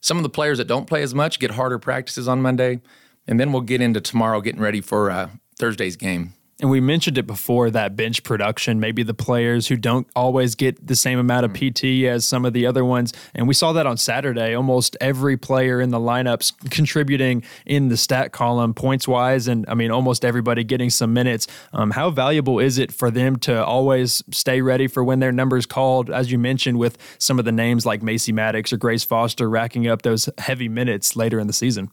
some 0.00 0.16
of 0.16 0.22
the 0.22 0.28
players 0.28 0.58
that 0.58 0.66
don't 0.66 0.86
play 0.86 1.02
as 1.02 1.14
much 1.14 1.38
get 1.38 1.52
harder 1.52 1.78
practices 1.78 2.28
on 2.28 2.42
Monday, 2.42 2.80
and 3.26 3.38
then 3.38 3.52
we'll 3.52 3.62
get 3.62 3.80
into 3.80 4.00
tomorrow 4.00 4.40
getting 4.40 4.60
ready 4.60 4.80
for 4.80 5.10
uh, 5.10 5.30
Thursday's 5.58 5.96
game. 5.96 6.32
And 6.62 6.70
we 6.70 6.80
mentioned 6.80 7.18
it 7.18 7.26
before 7.26 7.70
that 7.70 7.96
bench 7.96 8.22
production, 8.22 8.78
maybe 8.78 9.02
the 9.02 9.12
players 9.14 9.66
who 9.66 9.76
don't 9.76 10.06
always 10.14 10.54
get 10.54 10.86
the 10.86 10.94
same 10.94 11.18
amount 11.18 11.44
of 11.44 11.52
PT 11.52 12.04
as 12.04 12.24
some 12.24 12.44
of 12.44 12.52
the 12.52 12.66
other 12.66 12.84
ones. 12.84 13.12
And 13.34 13.48
we 13.48 13.54
saw 13.54 13.72
that 13.72 13.84
on 13.84 13.96
Saturday. 13.96 14.54
Almost 14.54 14.96
every 15.00 15.36
player 15.36 15.80
in 15.80 15.90
the 15.90 15.98
lineups 15.98 16.70
contributing 16.70 17.42
in 17.66 17.88
the 17.88 17.96
stat 17.96 18.30
column 18.30 18.74
points 18.74 19.08
wise. 19.08 19.48
And 19.48 19.64
I 19.68 19.74
mean, 19.74 19.90
almost 19.90 20.24
everybody 20.24 20.62
getting 20.62 20.88
some 20.88 21.12
minutes. 21.12 21.48
Um, 21.72 21.90
how 21.90 22.10
valuable 22.10 22.60
is 22.60 22.78
it 22.78 22.92
for 22.92 23.10
them 23.10 23.40
to 23.40 23.64
always 23.64 24.22
stay 24.30 24.62
ready 24.62 24.86
for 24.86 25.02
when 25.02 25.18
their 25.18 25.32
number's 25.32 25.66
called? 25.66 26.10
As 26.10 26.30
you 26.30 26.38
mentioned, 26.38 26.78
with 26.78 26.96
some 27.18 27.40
of 27.40 27.44
the 27.44 27.50
names 27.50 27.84
like 27.84 28.04
Macy 28.04 28.30
Maddox 28.30 28.72
or 28.72 28.76
Grace 28.76 29.02
Foster 29.02 29.50
racking 29.50 29.88
up 29.88 30.02
those 30.02 30.28
heavy 30.38 30.68
minutes 30.68 31.16
later 31.16 31.40
in 31.40 31.48
the 31.48 31.52
season. 31.52 31.90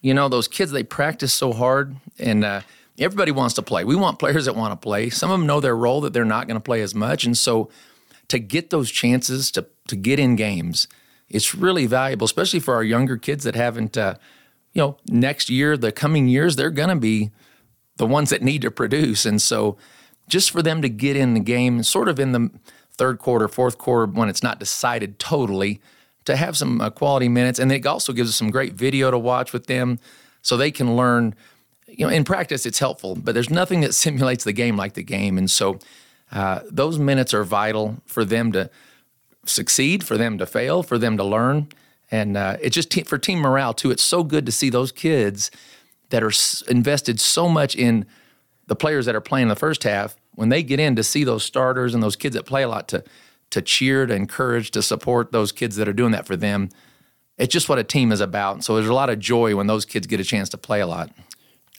You 0.00 0.14
know, 0.14 0.28
those 0.28 0.46
kids, 0.46 0.70
they 0.70 0.84
practice 0.84 1.32
so 1.32 1.52
hard. 1.52 1.96
And, 2.20 2.44
uh, 2.44 2.60
everybody 2.98 3.32
wants 3.32 3.54
to 3.54 3.62
play. 3.62 3.84
We 3.84 3.96
want 3.96 4.18
players 4.18 4.44
that 4.44 4.56
want 4.56 4.72
to 4.72 4.76
play. 4.76 5.10
Some 5.10 5.30
of 5.30 5.38
them 5.38 5.46
know 5.46 5.60
their 5.60 5.76
role 5.76 6.00
that 6.02 6.12
they're 6.12 6.24
not 6.24 6.46
going 6.46 6.56
to 6.56 6.60
play 6.60 6.82
as 6.82 6.94
much, 6.94 7.24
and 7.24 7.36
so 7.36 7.70
to 8.28 8.38
get 8.38 8.70
those 8.70 8.90
chances 8.90 9.50
to 9.52 9.66
to 9.88 9.96
get 9.96 10.18
in 10.18 10.36
games, 10.36 10.88
it's 11.28 11.54
really 11.54 11.86
valuable, 11.86 12.24
especially 12.24 12.60
for 12.60 12.74
our 12.74 12.84
younger 12.84 13.16
kids 13.16 13.44
that 13.44 13.54
haven't. 13.54 13.96
Uh, 13.96 14.14
you 14.72 14.80
know, 14.80 14.96
next 15.06 15.50
year, 15.50 15.76
the 15.76 15.92
coming 15.92 16.28
years, 16.28 16.56
they're 16.56 16.70
going 16.70 16.88
to 16.88 16.96
be 16.96 17.30
the 17.98 18.06
ones 18.06 18.30
that 18.30 18.40
need 18.40 18.62
to 18.62 18.70
produce, 18.70 19.26
and 19.26 19.40
so 19.42 19.76
just 20.28 20.50
for 20.50 20.62
them 20.62 20.80
to 20.80 20.88
get 20.88 21.14
in 21.14 21.34
the 21.34 21.40
game, 21.40 21.82
sort 21.82 22.08
of 22.08 22.18
in 22.18 22.32
the 22.32 22.50
third 22.92 23.18
quarter, 23.18 23.48
fourth 23.48 23.76
quarter, 23.76 24.10
when 24.10 24.30
it's 24.30 24.42
not 24.42 24.58
decided 24.58 25.18
totally, 25.18 25.80
to 26.24 26.36
have 26.36 26.56
some 26.56 26.80
uh, 26.80 26.88
quality 26.88 27.28
minutes, 27.28 27.58
and 27.58 27.70
it 27.70 27.84
also 27.84 28.12
gives 28.12 28.30
us 28.30 28.36
some 28.36 28.50
great 28.50 28.74
video 28.74 29.10
to 29.10 29.18
watch 29.18 29.52
with 29.52 29.66
them, 29.66 29.98
so 30.40 30.56
they 30.56 30.70
can 30.70 30.96
learn 30.96 31.34
you 31.96 32.06
know, 32.06 32.12
in 32.12 32.24
practice, 32.24 32.66
it's 32.66 32.78
helpful, 32.78 33.14
but 33.14 33.34
there's 33.34 33.50
nothing 33.50 33.80
that 33.82 33.94
simulates 34.04 34.44
the 34.44 34.52
game 34.52 34.76
like 34.76 34.94
the 34.94 35.02
game. 35.02 35.38
And 35.38 35.50
so 35.50 35.78
uh, 36.30 36.60
those 36.70 36.98
minutes 36.98 37.34
are 37.34 37.44
vital 37.44 37.96
for 38.06 38.24
them 38.24 38.52
to 38.52 38.70
succeed, 39.44 40.04
for 40.04 40.16
them 40.16 40.38
to 40.38 40.46
fail, 40.46 40.82
for 40.82 40.98
them 40.98 41.16
to 41.16 41.24
learn. 41.24 41.68
And 42.10 42.36
uh, 42.36 42.56
it's 42.60 42.74
just 42.74 42.90
te- 42.90 43.04
for 43.04 43.18
team 43.18 43.40
morale, 43.40 43.74
too. 43.74 43.90
It's 43.90 44.02
so 44.02 44.22
good 44.22 44.46
to 44.46 44.52
see 44.52 44.70
those 44.70 44.92
kids 44.92 45.50
that 46.10 46.22
are 46.22 46.28
s- 46.28 46.62
invested 46.68 47.20
so 47.20 47.48
much 47.48 47.74
in 47.74 48.06
the 48.66 48.76
players 48.76 49.06
that 49.06 49.14
are 49.14 49.20
playing 49.20 49.44
in 49.44 49.48
the 49.48 49.56
first 49.56 49.84
half. 49.84 50.16
When 50.34 50.48
they 50.48 50.62
get 50.62 50.80
in 50.80 50.96
to 50.96 51.02
see 51.02 51.24
those 51.24 51.42
starters 51.42 51.94
and 51.94 52.02
those 52.02 52.16
kids 52.16 52.34
that 52.36 52.44
play 52.44 52.62
a 52.62 52.68
lot 52.68 52.88
to, 52.88 53.04
to 53.50 53.60
cheer, 53.60 54.06
to 54.06 54.14
encourage, 54.14 54.70
to 54.72 54.82
support 54.82 55.32
those 55.32 55.52
kids 55.52 55.76
that 55.76 55.88
are 55.88 55.92
doing 55.92 56.12
that 56.12 56.26
for 56.26 56.36
them, 56.36 56.70
it's 57.38 57.52
just 57.52 57.68
what 57.68 57.78
a 57.78 57.84
team 57.84 58.12
is 58.12 58.20
about. 58.20 58.62
So 58.62 58.76
there's 58.76 58.88
a 58.88 58.94
lot 58.94 59.10
of 59.10 59.18
joy 59.18 59.56
when 59.56 59.66
those 59.66 59.84
kids 59.84 60.06
get 60.06 60.20
a 60.20 60.24
chance 60.24 60.48
to 60.50 60.58
play 60.58 60.80
a 60.80 60.86
lot 60.86 61.10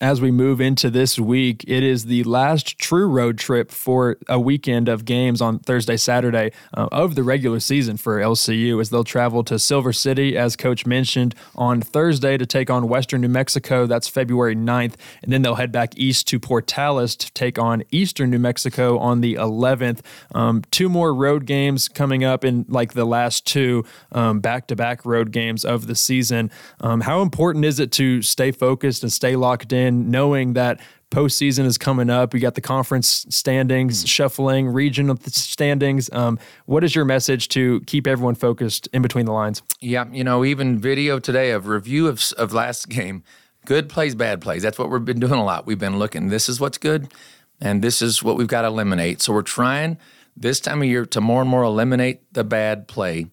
as 0.03 0.19
we 0.19 0.31
move 0.31 0.59
into 0.59 0.89
this 0.89 1.17
week, 1.17 1.63
it 1.65 1.81
is 1.81 2.07
the 2.07 2.25
last 2.25 2.77
true 2.77 3.07
road 3.07 3.37
trip 3.37 3.71
for 3.71 4.17
a 4.27 4.37
weekend 4.37 4.89
of 4.89 5.05
games 5.05 5.41
on 5.41 5.59
Thursday, 5.59 5.95
Saturday 5.95 6.51
uh, 6.73 6.89
of 6.91 7.15
the 7.15 7.23
regular 7.23 7.61
season 7.61 7.95
for 7.95 8.19
LCU 8.19 8.81
as 8.81 8.89
they'll 8.89 9.05
travel 9.05 9.45
to 9.45 9.57
Silver 9.57 9.93
City, 9.93 10.37
as 10.37 10.57
Coach 10.57 10.85
mentioned, 10.85 11.33
on 11.55 11.79
Thursday 11.79 12.35
to 12.35 12.45
take 12.45 12.69
on 12.69 12.89
Western 12.89 13.21
New 13.21 13.29
Mexico. 13.29 13.85
That's 13.85 14.09
February 14.09 14.57
9th. 14.57 14.95
And 15.21 15.31
then 15.31 15.41
they'll 15.41 15.55
head 15.55 15.71
back 15.71 15.97
east 15.97 16.27
to 16.27 16.39
Portales 16.39 17.17
to 17.19 17.31
take 17.31 17.57
on 17.57 17.83
Eastern 17.89 18.29
New 18.29 18.39
Mexico 18.39 18.97
on 18.97 19.21
the 19.21 19.35
11th. 19.35 20.01
Um, 20.35 20.63
two 20.69 20.89
more 20.89 21.13
road 21.13 21.45
games 21.45 21.87
coming 21.87 22.25
up 22.25 22.43
in 22.43 22.65
like 22.67 22.91
the 22.91 23.05
last 23.05 23.47
two 23.47 23.85
back 24.11 24.67
to 24.67 24.75
back 24.75 25.05
road 25.05 25.31
games 25.31 25.63
of 25.63 25.87
the 25.87 25.95
season. 25.95 26.51
Um, 26.81 26.99
how 26.99 27.21
important 27.21 27.63
is 27.63 27.79
it 27.79 27.93
to 27.93 28.21
stay 28.21 28.51
focused 28.51 29.01
and 29.01 29.11
stay 29.11 29.37
locked 29.37 29.71
in? 29.71 29.92
Knowing 29.93 30.53
that 30.53 30.79
postseason 31.13 31.65
is 31.65 31.77
coming 31.77 32.09
up. 32.09 32.33
We 32.33 32.39
got 32.39 32.55
the 32.55 32.61
conference 32.61 33.25
standings 33.29 34.03
mm. 34.03 34.07
shuffling, 34.07 34.67
regional 34.67 35.15
standings. 35.27 36.11
Um, 36.11 36.39
what 36.65 36.83
is 36.83 36.95
your 36.95 37.05
message 37.05 37.49
to 37.49 37.81
keep 37.81 38.07
everyone 38.07 38.35
focused 38.35 38.87
in 38.93 39.01
between 39.01 39.25
the 39.25 39.31
lines? 39.31 39.61
Yeah, 39.79 40.05
you 40.11 40.23
know, 40.23 40.43
even 40.43 40.79
video 40.79 41.19
today 41.19 41.51
of 41.51 41.67
review 41.67 42.07
of, 42.07 42.21
of 42.37 42.51
last 42.51 42.89
game, 42.89 43.23
good 43.65 43.89
plays, 43.89 44.15
bad 44.15 44.41
plays. 44.41 44.63
That's 44.63 44.79
what 44.79 44.89
we've 44.89 45.05
been 45.05 45.19
doing 45.19 45.33
a 45.33 45.45
lot. 45.45 45.67
We've 45.67 45.79
been 45.79 45.99
looking. 45.99 46.29
This 46.29 46.49
is 46.49 46.59
what's 46.59 46.79
good, 46.79 47.13
and 47.61 47.83
this 47.83 48.01
is 48.01 48.23
what 48.23 48.35
we've 48.35 48.47
got 48.47 48.63
to 48.63 48.67
eliminate. 48.69 49.21
So 49.21 49.33
we're 49.33 49.43
trying 49.43 49.99
this 50.35 50.59
time 50.59 50.81
of 50.81 50.87
year 50.87 51.05
to 51.05 51.21
more 51.21 51.41
and 51.41 51.49
more 51.49 51.63
eliminate 51.63 52.21
the 52.33 52.43
bad 52.43 52.87
play. 52.87 53.27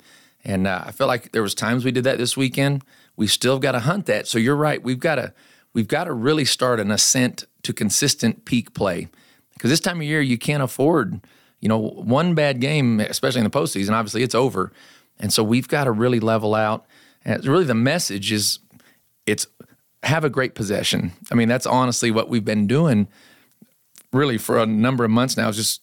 And 0.45 0.67
uh, 0.67 0.85
I 0.87 0.93
feel 0.93 1.07
like 1.07 1.33
there 1.33 1.43
was 1.43 1.55
times 1.55 1.85
we 1.85 1.93
did 1.93 2.05
that 2.05 2.19
this 2.19 2.37
weekend. 2.37 2.83
We 3.17 3.27
still 3.27 3.59
got 3.59 3.73
to 3.73 3.81
hunt 3.81 4.07
that. 4.07 4.27
So 4.27 4.39
you're 4.39 4.57
right. 4.57 4.83
We've 4.83 4.99
got 4.99 5.15
to 5.17 5.33
we've 5.75 5.89
got 5.89 6.05
to 6.05 6.13
really 6.13 6.45
start 6.45 6.81
an 6.81 6.91
ascent 6.91 7.45
to 7.63 7.73
consistent 7.73 8.45
peak 8.45 8.75
play. 8.75 9.09
Because 9.55 9.71
this 9.71 9.81
time 9.81 9.99
of 9.99 10.05
year, 10.05 10.23
you 10.23 10.39
can't 10.39 10.63
afford, 10.63 11.21
you 11.61 11.69
know, 11.69 11.79
one 11.79 12.35
bad 12.35 12.61
game, 12.61 13.01
especially 13.01 13.41
in 13.41 13.45
the 13.45 13.51
postseason. 13.51 13.93
Obviously, 13.93 14.23
it's 14.23 14.35
over, 14.35 14.73
and 15.19 15.33
so 15.33 15.45
we've 15.45 15.69
got 15.69 15.85
to 15.85 15.93
really 15.93 16.21
level 16.21 16.55
out. 16.55 16.87
And 17.25 17.45
really, 17.45 17.65
the 17.65 17.75
message 17.75 18.33
is, 18.33 18.59
it's 19.27 19.47
have 20.03 20.25
a 20.25 20.31
great 20.31 20.55
possession. 20.55 21.13
I 21.31 21.35
mean, 21.35 21.49
that's 21.49 21.67
honestly 21.67 22.11
what 22.11 22.31
we've 22.31 22.45
been 22.45 22.67
doing, 22.67 23.07
really 24.15 24.39
for 24.39 24.59
a 24.59 24.65
number 24.65 25.05
of 25.05 25.11
months 25.11 25.37
now. 25.37 25.51
Is 25.51 25.57
just 25.57 25.83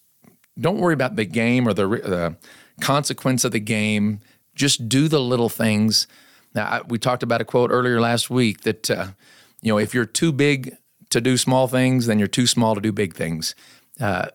don't 0.59 0.79
worry 0.79 0.95
about 0.95 1.15
the 1.15 1.25
game 1.25 1.67
or 1.67 1.73
the, 1.73 1.87
the 1.87 2.35
consequence 2.81 3.45
of 3.45 3.51
the 3.51 3.59
game. 3.59 4.21
Just 4.55 4.89
do 4.89 5.07
the 5.07 5.21
little 5.21 5.49
things. 5.49 6.07
Now, 6.55 6.65
I, 6.65 6.81
we 6.81 6.97
talked 6.97 7.21
about 7.21 7.41
a 7.41 7.45
quote 7.45 7.69
earlier 7.69 8.01
last 8.01 8.31
week 8.31 8.61
that. 8.61 8.89
Uh, 8.89 9.07
you 9.61 9.71
know, 9.71 9.77
if 9.77 9.93
you're 9.93 10.05
too 10.05 10.31
big 10.31 10.77
to 11.09 11.21
do 11.21 11.37
small 11.37 11.67
things, 11.67 12.05
then 12.05 12.19
you're 12.19 12.27
too 12.27 12.47
small 12.47 12.75
to 12.75 12.81
do 12.81 12.91
big 12.91 13.15
things. 13.15 13.55
Uh, 13.99 14.27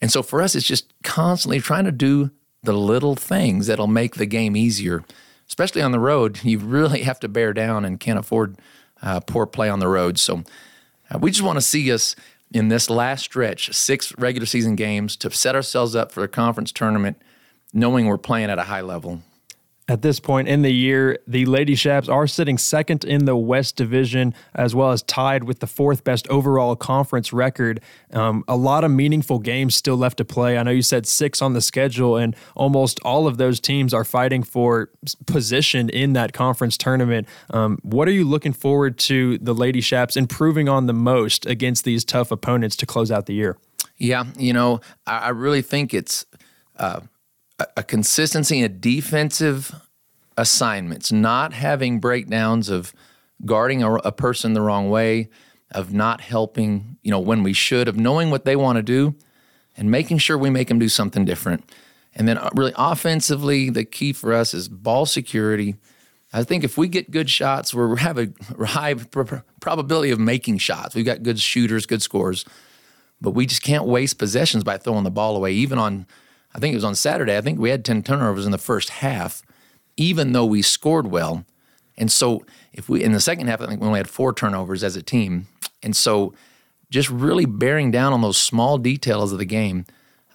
and 0.00 0.10
so 0.10 0.22
for 0.22 0.40
us, 0.40 0.54
it's 0.54 0.66
just 0.66 0.92
constantly 1.02 1.60
trying 1.60 1.84
to 1.84 1.92
do 1.92 2.30
the 2.62 2.72
little 2.72 3.16
things 3.16 3.66
that'll 3.66 3.86
make 3.86 4.16
the 4.16 4.26
game 4.26 4.56
easier, 4.56 5.04
especially 5.48 5.82
on 5.82 5.92
the 5.92 6.00
road. 6.00 6.40
You 6.44 6.58
really 6.58 7.02
have 7.02 7.20
to 7.20 7.28
bear 7.28 7.52
down 7.52 7.84
and 7.84 8.00
can't 8.00 8.18
afford 8.18 8.56
uh, 9.02 9.20
poor 9.20 9.46
play 9.46 9.68
on 9.68 9.80
the 9.80 9.88
road. 9.88 10.18
So 10.18 10.44
uh, 11.10 11.18
we 11.18 11.30
just 11.30 11.42
want 11.42 11.56
to 11.56 11.62
see 11.62 11.92
us 11.92 12.14
in 12.52 12.68
this 12.68 12.88
last 12.88 13.24
stretch, 13.24 13.72
six 13.72 14.16
regular 14.18 14.46
season 14.46 14.76
games, 14.76 15.16
to 15.16 15.30
set 15.30 15.54
ourselves 15.54 15.96
up 15.96 16.12
for 16.12 16.22
a 16.22 16.28
conference 16.28 16.70
tournament, 16.70 17.20
knowing 17.72 18.06
we're 18.06 18.18
playing 18.18 18.50
at 18.50 18.58
a 18.58 18.64
high 18.64 18.82
level 18.82 19.22
At 19.92 20.00
this 20.00 20.20
point 20.20 20.48
in 20.48 20.62
the 20.62 20.72
year, 20.72 21.18
the 21.26 21.44
Lady 21.44 21.76
Chaps 21.76 22.08
are 22.08 22.26
sitting 22.26 22.56
second 22.56 23.04
in 23.04 23.26
the 23.26 23.36
West 23.36 23.76
Division, 23.76 24.32
as 24.54 24.74
well 24.74 24.90
as 24.90 25.02
tied 25.02 25.44
with 25.44 25.60
the 25.60 25.66
fourth 25.66 26.02
best 26.02 26.26
overall 26.28 26.74
conference 26.76 27.30
record. 27.30 27.78
Um, 28.10 28.42
a 28.48 28.56
lot 28.56 28.84
of 28.84 28.90
meaningful 28.90 29.38
games 29.38 29.74
still 29.74 29.98
left 29.98 30.16
to 30.16 30.24
play. 30.24 30.56
I 30.56 30.62
know 30.62 30.70
you 30.70 30.80
said 30.80 31.06
six 31.06 31.42
on 31.42 31.52
the 31.52 31.60
schedule, 31.60 32.16
and 32.16 32.34
almost 32.54 33.00
all 33.00 33.26
of 33.26 33.36
those 33.36 33.60
teams 33.60 33.92
are 33.92 34.02
fighting 34.02 34.42
for 34.42 34.88
position 35.26 35.90
in 35.90 36.14
that 36.14 36.32
conference 36.32 36.78
tournament. 36.78 37.28
Um, 37.50 37.76
what 37.82 38.08
are 38.08 38.12
you 38.12 38.24
looking 38.24 38.54
forward 38.54 38.96
to 39.00 39.36
the 39.36 39.52
Lady 39.52 39.82
Chaps 39.82 40.16
improving 40.16 40.70
on 40.70 40.86
the 40.86 40.94
most 40.94 41.44
against 41.44 41.84
these 41.84 42.02
tough 42.02 42.30
opponents 42.30 42.76
to 42.76 42.86
close 42.86 43.10
out 43.10 43.26
the 43.26 43.34
year? 43.34 43.58
Yeah, 43.98 44.24
you 44.38 44.54
know, 44.54 44.80
I, 45.06 45.18
I 45.18 45.28
really 45.28 45.60
think 45.60 45.92
it's. 45.92 46.24
Uh, 46.78 47.00
a 47.76 47.82
consistency 47.82 48.60
in 48.60 48.80
defensive 48.80 49.74
assignments, 50.36 51.12
not 51.12 51.52
having 51.52 52.00
breakdowns 52.00 52.68
of 52.68 52.94
guarding 53.44 53.82
a, 53.82 53.94
a, 53.96 54.12
person 54.12 54.54
the 54.54 54.60
wrong 54.60 54.88
way, 54.88 55.28
of 55.72 55.92
not 55.92 56.20
helping, 56.20 56.96
you 57.02 57.10
know, 57.10 57.18
when 57.18 57.42
we 57.42 57.52
should, 57.52 57.88
of 57.88 57.96
knowing 57.96 58.30
what 58.30 58.44
they 58.44 58.56
want 58.56 58.76
to 58.76 58.82
do 58.82 59.14
and 59.76 59.90
making 59.90 60.18
sure 60.18 60.36
we 60.36 60.50
make 60.50 60.68
them 60.68 60.78
do 60.78 60.88
something 60.88 61.24
different. 61.24 61.68
And 62.14 62.28
then, 62.28 62.38
uh, 62.38 62.50
really, 62.54 62.72
offensively, 62.76 63.70
the 63.70 63.84
key 63.84 64.12
for 64.12 64.32
us 64.32 64.52
is 64.52 64.68
ball 64.68 65.06
security. 65.06 65.76
I 66.32 66.44
think 66.44 66.64
if 66.64 66.78
we 66.78 66.88
get 66.88 67.10
good 67.10 67.28
shots, 67.28 67.74
we 67.74 67.98
have 68.00 68.18
a 68.18 68.32
high 68.64 68.94
probability 68.94 70.10
of 70.10 70.18
making 70.18 70.58
shots. 70.58 70.94
We've 70.94 71.04
got 71.04 71.22
good 71.22 71.40
shooters, 71.40 71.86
good 71.86 72.02
scores, 72.02 72.44
but 73.20 73.30
we 73.30 73.46
just 73.46 73.62
can't 73.62 73.84
waste 73.84 74.18
possessions 74.18 74.64
by 74.64 74.78
throwing 74.78 75.04
the 75.04 75.10
ball 75.10 75.36
away, 75.36 75.52
even 75.52 75.78
on 75.78 76.06
I 76.54 76.58
think 76.58 76.72
it 76.72 76.76
was 76.76 76.84
on 76.84 76.94
Saturday. 76.94 77.36
I 77.36 77.40
think 77.40 77.58
we 77.58 77.70
had 77.70 77.84
10 77.84 78.02
turnovers 78.02 78.44
in 78.44 78.52
the 78.52 78.58
first 78.58 78.90
half, 78.90 79.42
even 79.96 80.32
though 80.32 80.44
we 80.44 80.62
scored 80.62 81.06
well. 81.06 81.44
And 81.96 82.10
so, 82.10 82.44
if 82.72 82.88
we 82.88 83.02
in 83.02 83.12
the 83.12 83.20
second 83.20 83.48
half, 83.48 83.60
I 83.60 83.66
think 83.66 83.80
we 83.80 83.86
only 83.86 84.00
had 84.00 84.08
four 84.08 84.32
turnovers 84.32 84.82
as 84.82 84.96
a 84.96 85.02
team. 85.02 85.46
And 85.82 85.94
so, 85.94 86.34
just 86.90 87.10
really 87.10 87.44
bearing 87.44 87.90
down 87.90 88.12
on 88.12 88.22
those 88.22 88.38
small 88.38 88.78
details 88.78 89.32
of 89.32 89.38
the 89.38 89.44
game 89.44 89.86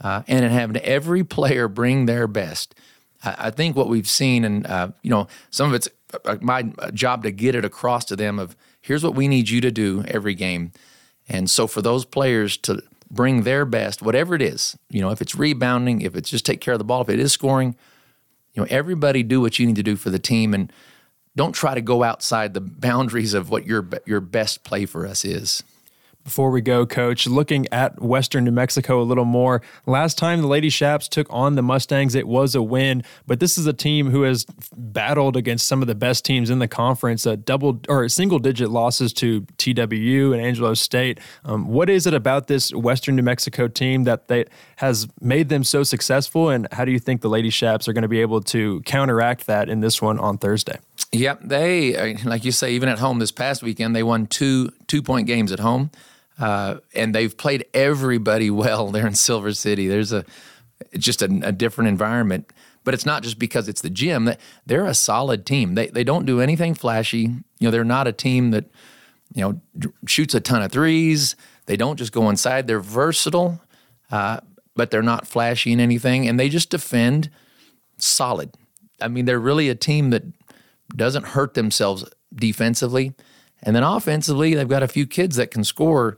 uh, 0.01 0.23
and 0.27 0.45
having 0.45 0.77
every 0.77 1.23
player 1.23 1.67
bring 1.67 2.05
their 2.05 2.27
best. 2.27 2.75
I, 3.23 3.35
I 3.39 3.51
think 3.51 3.75
what 3.75 3.89
we've 3.89 4.07
seen, 4.07 4.43
and 4.43 4.67
uh, 4.67 4.89
you 5.01 5.09
know, 5.09 5.27
some 5.49 5.69
of 5.69 5.73
it's 5.73 5.89
uh, 6.25 6.37
my 6.41 6.63
job 6.93 7.23
to 7.23 7.31
get 7.31 7.55
it 7.55 7.65
across 7.65 8.05
to 8.05 8.15
them 8.15 8.39
of 8.39 8.55
here's 8.81 9.03
what 9.03 9.15
we 9.15 9.27
need 9.27 9.49
you 9.49 9.61
to 9.61 9.71
do 9.71 10.03
every 10.07 10.35
game. 10.35 10.71
And 11.27 11.49
so, 11.49 11.67
for 11.67 11.81
those 11.81 12.05
players 12.05 12.57
to 12.57 12.81
bring 13.09 13.43
their 13.43 13.65
best, 13.65 14.01
whatever 14.01 14.35
it 14.35 14.41
is. 14.41 14.77
You 14.89 15.01
know, 15.01 15.09
if 15.09 15.21
it's 15.21 15.35
rebounding, 15.35 16.01
if 16.01 16.15
it's 16.15 16.29
just 16.29 16.45
take 16.45 16.61
care 16.61 16.73
of 16.73 16.79
the 16.79 16.85
ball, 16.85 17.01
if 17.01 17.09
it 17.09 17.19
is 17.19 17.31
scoring, 17.31 17.75
you 18.53 18.61
know, 18.61 18.67
everybody 18.69 19.23
do 19.23 19.41
what 19.41 19.59
you 19.59 19.65
need 19.65 19.75
to 19.75 19.83
do 19.83 19.95
for 19.95 20.09
the 20.09 20.19
team 20.19 20.53
and 20.53 20.71
don't 21.35 21.53
try 21.53 21.75
to 21.75 21.81
go 21.81 22.03
outside 22.03 22.53
the 22.53 22.61
boundaries 22.61 23.33
of 23.33 23.49
what 23.49 23.65
your 23.65 23.87
your 24.05 24.19
best 24.19 24.63
play 24.63 24.85
for 24.85 25.05
us 25.05 25.23
is. 25.23 25.63
Before 26.27 26.51
we 26.51 26.59
go, 26.59 26.85
Coach, 26.85 27.25
looking 27.25 27.67
at 27.71 28.01
Western 28.01 28.43
New 28.43 28.51
Mexico 28.51 29.01
a 29.01 29.03
little 29.03 29.23
more. 29.23 29.61
Last 29.85 30.17
time 30.17 30.41
the 30.41 30.47
Lady 30.47 30.69
Chaps 30.69 31.07
took 31.07 31.25
on 31.29 31.55
the 31.55 31.61
Mustangs, 31.61 32.15
it 32.15 32.27
was 32.27 32.53
a 32.53 32.61
win, 32.61 33.05
but 33.25 33.39
this 33.39 33.57
is 33.57 33.65
a 33.65 33.71
team 33.71 34.09
who 34.09 34.23
has 34.23 34.45
battled 34.75 35.37
against 35.37 35.69
some 35.69 35.81
of 35.81 35.87
the 35.87 35.95
best 35.95 36.25
teams 36.25 36.49
in 36.49 36.59
the 36.59 36.67
conference. 36.67 37.25
A 37.25 37.37
double 37.37 37.79
or 37.87 38.09
single 38.09 38.39
digit 38.39 38.69
losses 38.69 39.13
to 39.13 39.43
TWU 39.57 40.33
and 40.33 40.41
Angelo 40.41 40.73
State. 40.73 41.21
Um, 41.45 41.69
what 41.69 41.89
is 41.89 42.05
it 42.05 42.13
about 42.13 42.47
this 42.47 42.73
Western 42.73 43.15
New 43.15 43.23
Mexico 43.23 43.69
team 43.69 44.03
that 44.03 44.27
they, 44.27 44.43
has 44.75 45.07
made 45.21 45.47
them 45.47 45.63
so 45.63 45.83
successful, 45.83 46.49
and 46.49 46.67
how 46.73 46.83
do 46.83 46.91
you 46.91 46.99
think 46.99 47.21
the 47.21 47.29
Lady 47.29 47.49
Chaps 47.49 47.87
are 47.87 47.93
going 47.93 48.01
to 48.01 48.09
be 48.09 48.19
able 48.19 48.41
to 48.41 48.81
counteract 48.81 49.47
that 49.47 49.69
in 49.69 49.79
this 49.79 50.01
one 50.01 50.19
on 50.19 50.37
Thursday? 50.37 50.77
Yep, 51.13 51.43
they 51.45 52.17
like 52.25 52.43
you 52.43 52.51
say, 52.51 52.73
even 52.73 52.89
at 52.89 52.99
home 52.99 53.19
this 53.19 53.31
past 53.31 53.63
weekend, 53.63 53.95
they 53.95 54.03
won 54.03 54.27
two 54.27 54.73
two 54.87 55.01
point 55.01 55.25
games 55.25 55.53
at 55.53 55.59
home. 55.59 55.89
Uh, 56.39 56.77
and 56.93 57.15
they've 57.15 57.35
played 57.35 57.65
everybody 57.73 58.49
well 58.63 58.89
there 58.91 59.07
in 59.07 59.15
Silver 59.15 59.53
City. 59.53 59.87
There's 59.87 60.11
a 60.11 60.25
just 60.97 61.23
a, 61.23 61.39
a, 61.43 61.51
different 61.51 61.87
environment, 61.87 62.53
but 62.83 62.93
it's 62.93 63.05
not 63.05 63.23
just 63.23 63.39
because 63.39 63.67
it's 63.67 63.81
the 63.81 63.89
gym. 63.89 64.31
They're 64.65 64.85
a 64.85 64.93
solid 64.93 65.45
team. 65.45 65.73
They 65.73 65.87
they 65.87 66.03
don't 66.03 66.25
do 66.25 66.39
anything 66.39 66.75
flashy. 66.75 67.21
You 67.21 67.43
know, 67.61 67.71
they're 67.71 67.83
not 67.83 68.07
a 68.07 68.11
team 68.11 68.51
that 68.51 68.65
you 69.33 69.41
know 69.41 69.89
shoots 70.05 70.35
a 70.35 70.39
ton 70.39 70.61
of 70.61 70.71
threes. 70.71 71.35
They 71.65 71.77
don't 71.77 71.97
just 71.97 72.11
go 72.11 72.29
inside. 72.29 72.67
They're 72.67 72.79
versatile, 72.79 73.59
uh, 74.11 74.41
but 74.75 74.91
they're 74.91 75.01
not 75.01 75.27
flashy 75.27 75.73
in 75.73 75.79
anything, 75.79 76.27
and 76.27 76.39
they 76.39 76.49
just 76.49 76.69
defend 76.69 77.29
solid. 77.97 78.51
I 79.01 79.07
mean, 79.07 79.25
they're 79.25 79.39
really 79.39 79.69
a 79.69 79.75
team 79.75 80.11
that 80.11 80.23
doesn't 80.95 81.27
hurt 81.27 81.53
themselves 81.53 82.05
defensively. 82.33 83.13
And 83.63 83.75
then 83.75 83.83
offensively, 83.83 84.53
they've 84.53 84.67
got 84.67 84.83
a 84.83 84.87
few 84.87 85.07
kids 85.07 85.35
that 85.35 85.51
can 85.51 85.63
score. 85.63 86.17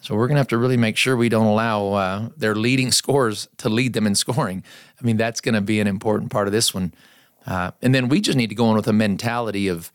So 0.00 0.14
we're 0.14 0.28
going 0.28 0.36
to 0.36 0.40
have 0.40 0.48
to 0.48 0.58
really 0.58 0.76
make 0.76 0.96
sure 0.96 1.16
we 1.16 1.28
don't 1.28 1.46
allow 1.46 1.92
uh, 1.92 2.28
their 2.36 2.54
leading 2.54 2.92
scores 2.92 3.48
to 3.58 3.68
lead 3.68 3.92
them 3.92 4.06
in 4.06 4.14
scoring. 4.14 4.62
I 5.00 5.04
mean, 5.04 5.16
that's 5.16 5.40
going 5.40 5.54
to 5.54 5.60
be 5.60 5.80
an 5.80 5.86
important 5.86 6.30
part 6.30 6.46
of 6.46 6.52
this 6.52 6.72
one. 6.72 6.92
Uh, 7.46 7.72
and 7.82 7.94
then 7.94 8.08
we 8.08 8.20
just 8.20 8.36
need 8.36 8.48
to 8.48 8.54
go 8.54 8.68
in 8.70 8.76
with 8.76 8.88
a 8.88 8.92
mentality 8.92 9.68
of, 9.68 9.92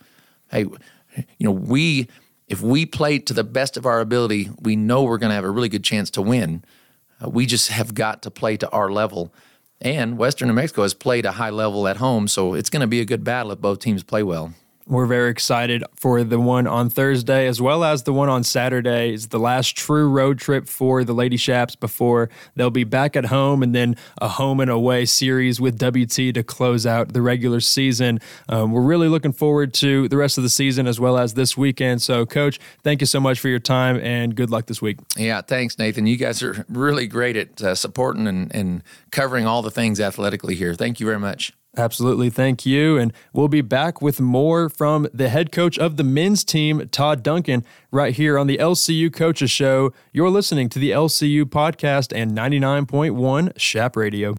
hey, 0.50 0.62
you 0.62 1.46
know, 1.46 1.51
we 1.51 2.08
if 2.48 2.62
we 2.62 2.86
play 2.86 3.17
to 3.17 3.34
the 3.34 3.46
best 3.46 3.77
of 3.77 3.86
our 3.86 4.01
ability, 4.01 4.50
we 4.60 4.75
know 4.75 5.03
we're 5.03 5.17
going 5.17 5.29
to 5.29 5.36
have 5.36 5.46
a 5.46 5.50
really 5.50 5.70
good 5.70 5.86
chance 5.86 6.10
to 6.12 6.22
win. 6.22 6.65
Uh, 7.24 7.29
we 7.29 7.46
just 7.46 7.70
have 7.70 7.93
got 7.93 8.22
to 8.24 8.29
play 8.29 8.58
to 8.58 8.70
our 8.72 8.91
level. 8.91 9.34
And 9.79 10.17
Western 10.17 10.50
New 10.50 10.53
Mexico 10.53 10.81
has 10.81 10.93
played 10.93 11.25
a 11.25 11.31
high 11.31 11.50
level 11.50 11.88
at 11.88 11.98
home, 11.98 12.27
so 12.27 12.53
it's 12.53 12.70
going 12.70 12.81
to 12.81 12.88
be 12.88 13.00
a 13.00 13.05
good 13.05 13.24
battle 13.24 13.53
if 13.53 13.60
both 13.60 13.79
teams 13.79 14.03
play 14.03 14.22
well. 14.22 14.53
We're 14.88 15.05
very 15.05 15.29
excited 15.29 15.83
for 15.95 16.23
the 16.23 16.39
one 16.39 16.67
on 16.67 16.89
Thursday 16.89 17.47
as 17.47 17.61
well 17.61 17.83
as 17.83 18.03
the 18.03 18.13
one 18.13 18.29
on 18.29 18.43
Saturday. 18.43 19.13
It's 19.13 19.27
the 19.27 19.39
last 19.39 19.75
true 19.77 20.09
road 20.09 20.39
trip 20.39 20.67
for 20.67 21.03
the 21.03 21.13
Lady 21.13 21.38
Chaps 21.38 21.75
before 21.75 22.29
they'll 22.55 22.71
be 22.71 22.83
back 22.83 23.15
at 23.15 23.25
home 23.25 23.63
and 23.63 23.75
then 23.75 23.95
a 24.21 24.27
home 24.27 24.59
and 24.59 24.71
away 24.71 25.05
series 25.05 25.61
with 25.61 25.77
WT 25.77 26.33
to 26.33 26.43
close 26.43 26.85
out 26.85 27.13
the 27.13 27.21
regular 27.21 27.59
season. 27.59 28.19
Um, 28.50 28.71
we're 28.71 28.81
really 28.81 29.07
looking 29.07 29.33
forward 29.33 29.73
to 29.75 30.07
the 30.07 30.17
rest 30.17 30.38
of 30.38 30.43
the 30.43 30.50
season 30.50 30.88
as 30.88 31.00
well 31.00 31.17
as 31.17 31.35
this 31.35 31.55
weekend. 31.55 32.01
So, 32.01 32.25
Coach, 32.25 32.59
thank 32.83 33.01
you 33.01 33.07
so 33.07 33.19
much 33.19 33.39
for 33.39 33.50
your 33.50 33.59
time 33.59 33.97
and 33.97 34.35
good 34.35 34.50
luck 34.50 34.65
this 34.65 34.81
week. 34.81 34.97
Yeah, 35.15 35.41
thanks, 35.41 35.77
Nathan. 35.77 36.07
You 36.07 36.17
guys 36.17 36.41
are 36.41 36.65
really 36.67 37.07
great 37.07 37.38
at 37.38 37.61
uh, 37.61 37.75
supporting 37.75 38.27
and, 38.27 38.53
and 38.53 38.83
covering 39.11 39.45
all 39.45 39.61
the 39.61 39.71
things 39.71 40.00
athletically 40.00 40.55
here. 40.55 40.73
Thank 40.73 41.00
you 41.00 41.05
very 41.05 41.19
much. 41.19 41.53
Absolutely. 41.78 42.30
Thank 42.30 42.66
you. 42.66 42.98
And 42.98 43.13
we'll 43.32 43.48
be 43.48 43.62
back 43.62 44.01
with 44.01 44.20
more 44.20 44.68
from 44.68 45.08
the 45.13 45.30
head 45.30 45.51
coach 45.51 45.80
of 45.80 45.96
the 45.96 46.04
men's 46.04 46.44
team, 46.44 46.90
Todd 46.90 47.24
Duncan, 47.24 47.63
right 47.92 48.13
here 48.13 48.38
on 48.38 48.48
the 48.48 48.58
LCU 48.58 49.12
Coaches 49.13 49.51
Show. 49.51 49.94
You're 50.12 50.30
listening 50.30 50.68
to 50.70 50.80
the 50.80 50.92
LCU 50.92 51.46
podcast 51.46 52.13
and 52.13 52.32
99.1 52.32 53.56
Chap 53.58 53.96
Radio. 53.96 54.36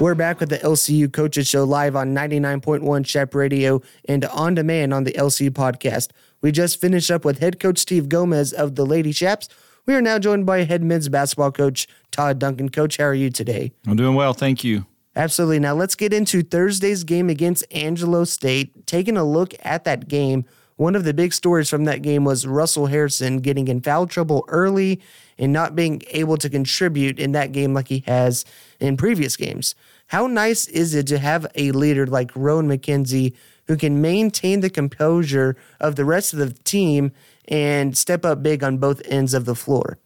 We're 0.00 0.14
back 0.14 0.40
with 0.40 0.48
the 0.48 0.58
LCU 0.58 1.12
Coaches 1.12 1.46
Show 1.46 1.64
live 1.64 1.94
on 1.94 2.14
99.1 2.14 3.04
Chap 3.04 3.34
Radio 3.34 3.82
and 4.08 4.24
on 4.26 4.54
demand 4.54 4.94
on 4.94 5.04
the 5.04 5.12
LCU 5.12 5.50
podcast. 5.50 6.08
We 6.40 6.52
just 6.52 6.80
finished 6.80 7.10
up 7.10 7.24
with 7.24 7.40
head 7.40 7.60
coach 7.60 7.78
Steve 7.78 8.08
Gomez 8.08 8.54
of 8.54 8.76
the 8.76 8.86
Lady 8.86 9.12
Chaps. 9.12 9.48
We 9.84 9.94
are 9.94 10.00
now 10.00 10.18
joined 10.18 10.46
by 10.46 10.64
head 10.64 10.82
men's 10.82 11.08
basketball 11.10 11.52
coach 11.52 11.86
Todd 12.10 12.38
Duncan. 12.38 12.70
Coach, 12.70 12.96
how 12.96 13.04
are 13.04 13.14
you 13.14 13.28
today? 13.28 13.72
I'm 13.86 13.96
doing 13.96 14.14
well. 14.14 14.32
Thank 14.32 14.64
you. 14.64 14.86
Absolutely. 15.14 15.58
Now 15.58 15.74
let's 15.74 15.94
get 15.94 16.12
into 16.12 16.42
Thursday's 16.42 17.04
game 17.04 17.28
against 17.28 17.64
Angelo 17.70 18.24
State. 18.24 18.86
Taking 18.86 19.16
a 19.16 19.24
look 19.24 19.54
at 19.62 19.84
that 19.84 20.08
game, 20.08 20.46
one 20.76 20.96
of 20.96 21.04
the 21.04 21.12
big 21.12 21.34
stories 21.34 21.68
from 21.68 21.84
that 21.84 22.00
game 22.00 22.24
was 22.24 22.46
Russell 22.46 22.86
Harrison 22.86 23.38
getting 23.38 23.68
in 23.68 23.82
foul 23.82 24.06
trouble 24.06 24.44
early 24.48 25.02
and 25.38 25.52
not 25.52 25.76
being 25.76 26.02
able 26.10 26.38
to 26.38 26.48
contribute 26.48 27.18
in 27.18 27.32
that 27.32 27.52
game 27.52 27.74
like 27.74 27.88
he 27.88 28.02
has 28.06 28.46
in 28.80 28.96
previous 28.96 29.36
games. 29.36 29.74
How 30.06 30.26
nice 30.26 30.66
is 30.68 30.94
it 30.94 31.06
to 31.08 31.18
have 31.18 31.46
a 31.54 31.72
leader 31.72 32.06
like 32.06 32.30
Rowan 32.34 32.68
McKenzie 32.68 33.34
who 33.68 33.76
can 33.76 34.00
maintain 34.00 34.60
the 34.60 34.70
composure 34.70 35.56
of 35.78 35.96
the 35.96 36.04
rest 36.06 36.32
of 36.32 36.38
the 36.38 36.50
team 36.64 37.12
and 37.48 37.96
step 37.96 38.24
up 38.24 38.42
big 38.42 38.64
on 38.64 38.78
both 38.78 39.02
ends 39.04 39.34
of 39.34 39.44
the 39.44 39.54
floor? 39.54 39.98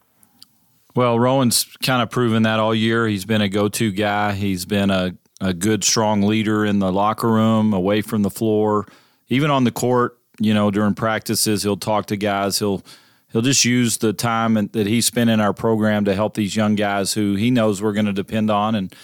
Well, 0.97 1.19
Rowan's 1.19 1.63
kind 1.83 2.01
of 2.01 2.09
proven 2.09 2.41
that 2.41 2.59
all 2.59 2.73
year. 2.73 3.07
He's 3.07 3.23
been 3.23 3.41
a 3.41 3.47
go 3.47 3.69
to 3.69 3.91
guy. 3.91 4.33
He's 4.33 4.65
been 4.65 4.89
a, 4.89 5.15
a 5.39 5.53
good, 5.53 5.83
strong 5.83 6.23
leader 6.23 6.65
in 6.65 6.79
the 6.79 6.91
locker 6.91 7.29
room, 7.29 7.71
away 7.71 8.01
from 8.01 8.23
the 8.23 8.31
floor, 8.31 8.87
even 9.27 9.51
on 9.51 9.63
the 9.63 9.69
court. 9.69 10.17
You 10.39 10.55
know, 10.55 10.71
during 10.71 10.95
practices, 10.95 11.61
he'll 11.61 11.77
talk 11.77 12.07
to 12.07 12.17
guys. 12.17 12.57
He'll 12.57 12.83
he'll 13.31 13.43
just 13.43 13.63
use 13.63 13.99
the 13.99 14.11
time 14.11 14.55
that 14.55 14.87
he 14.87 15.01
spent 15.01 15.29
in 15.29 15.39
our 15.39 15.53
program 15.53 16.03
to 16.05 16.15
help 16.15 16.33
these 16.33 16.55
young 16.55 16.73
guys 16.73 17.13
who 17.13 17.35
he 17.35 17.51
knows 17.51 17.79
we're 17.79 17.93
going 17.93 18.07
to 18.07 18.11
depend 18.11 18.49
on 18.49 18.73
and 18.73 18.95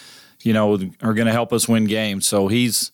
you 0.42 0.52
know 0.52 0.74
are 1.04 1.14
going 1.14 1.28
to 1.28 1.32
help 1.32 1.54
us 1.54 1.68
win 1.68 1.86
games. 1.86 2.26
So 2.26 2.48
he's 2.48 2.92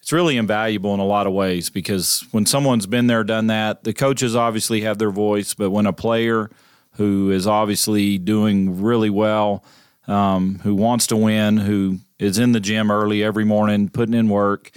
it's 0.00 0.12
really 0.12 0.36
invaluable 0.38 0.92
in 0.92 0.98
a 0.98 1.06
lot 1.06 1.28
of 1.28 1.32
ways 1.32 1.70
because 1.70 2.26
when 2.32 2.46
someone's 2.46 2.88
been 2.88 3.06
there, 3.06 3.22
done 3.22 3.46
that, 3.46 3.84
the 3.84 3.92
coaches 3.92 4.34
obviously 4.34 4.80
have 4.80 4.98
their 4.98 5.12
voice, 5.12 5.54
but 5.54 5.70
when 5.70 5.86
a 5.86 5.92
player 5.92 6.50
who 6.96 7.30
is 7.30 7.46
obviously 7.46 8.18
doing 8.18 8.82
really 8.82 9.10
well, 9.10 9.64
um, 10.06 10.60
who 10.62 10.74
wants 10.74 11.06
to 11.08 11.16
win, 11.16 11.58
who 11.58 11.98
is 12.18 12.38
in 12.38 12.52
the 12.52 12.60
gym 12.60 12.90
early 12.90 13.22
every 13.22 13.44
morning, 13.44 13.88
putting 13.88 14.14
in 14.14 14.28
work. 14.28 14.70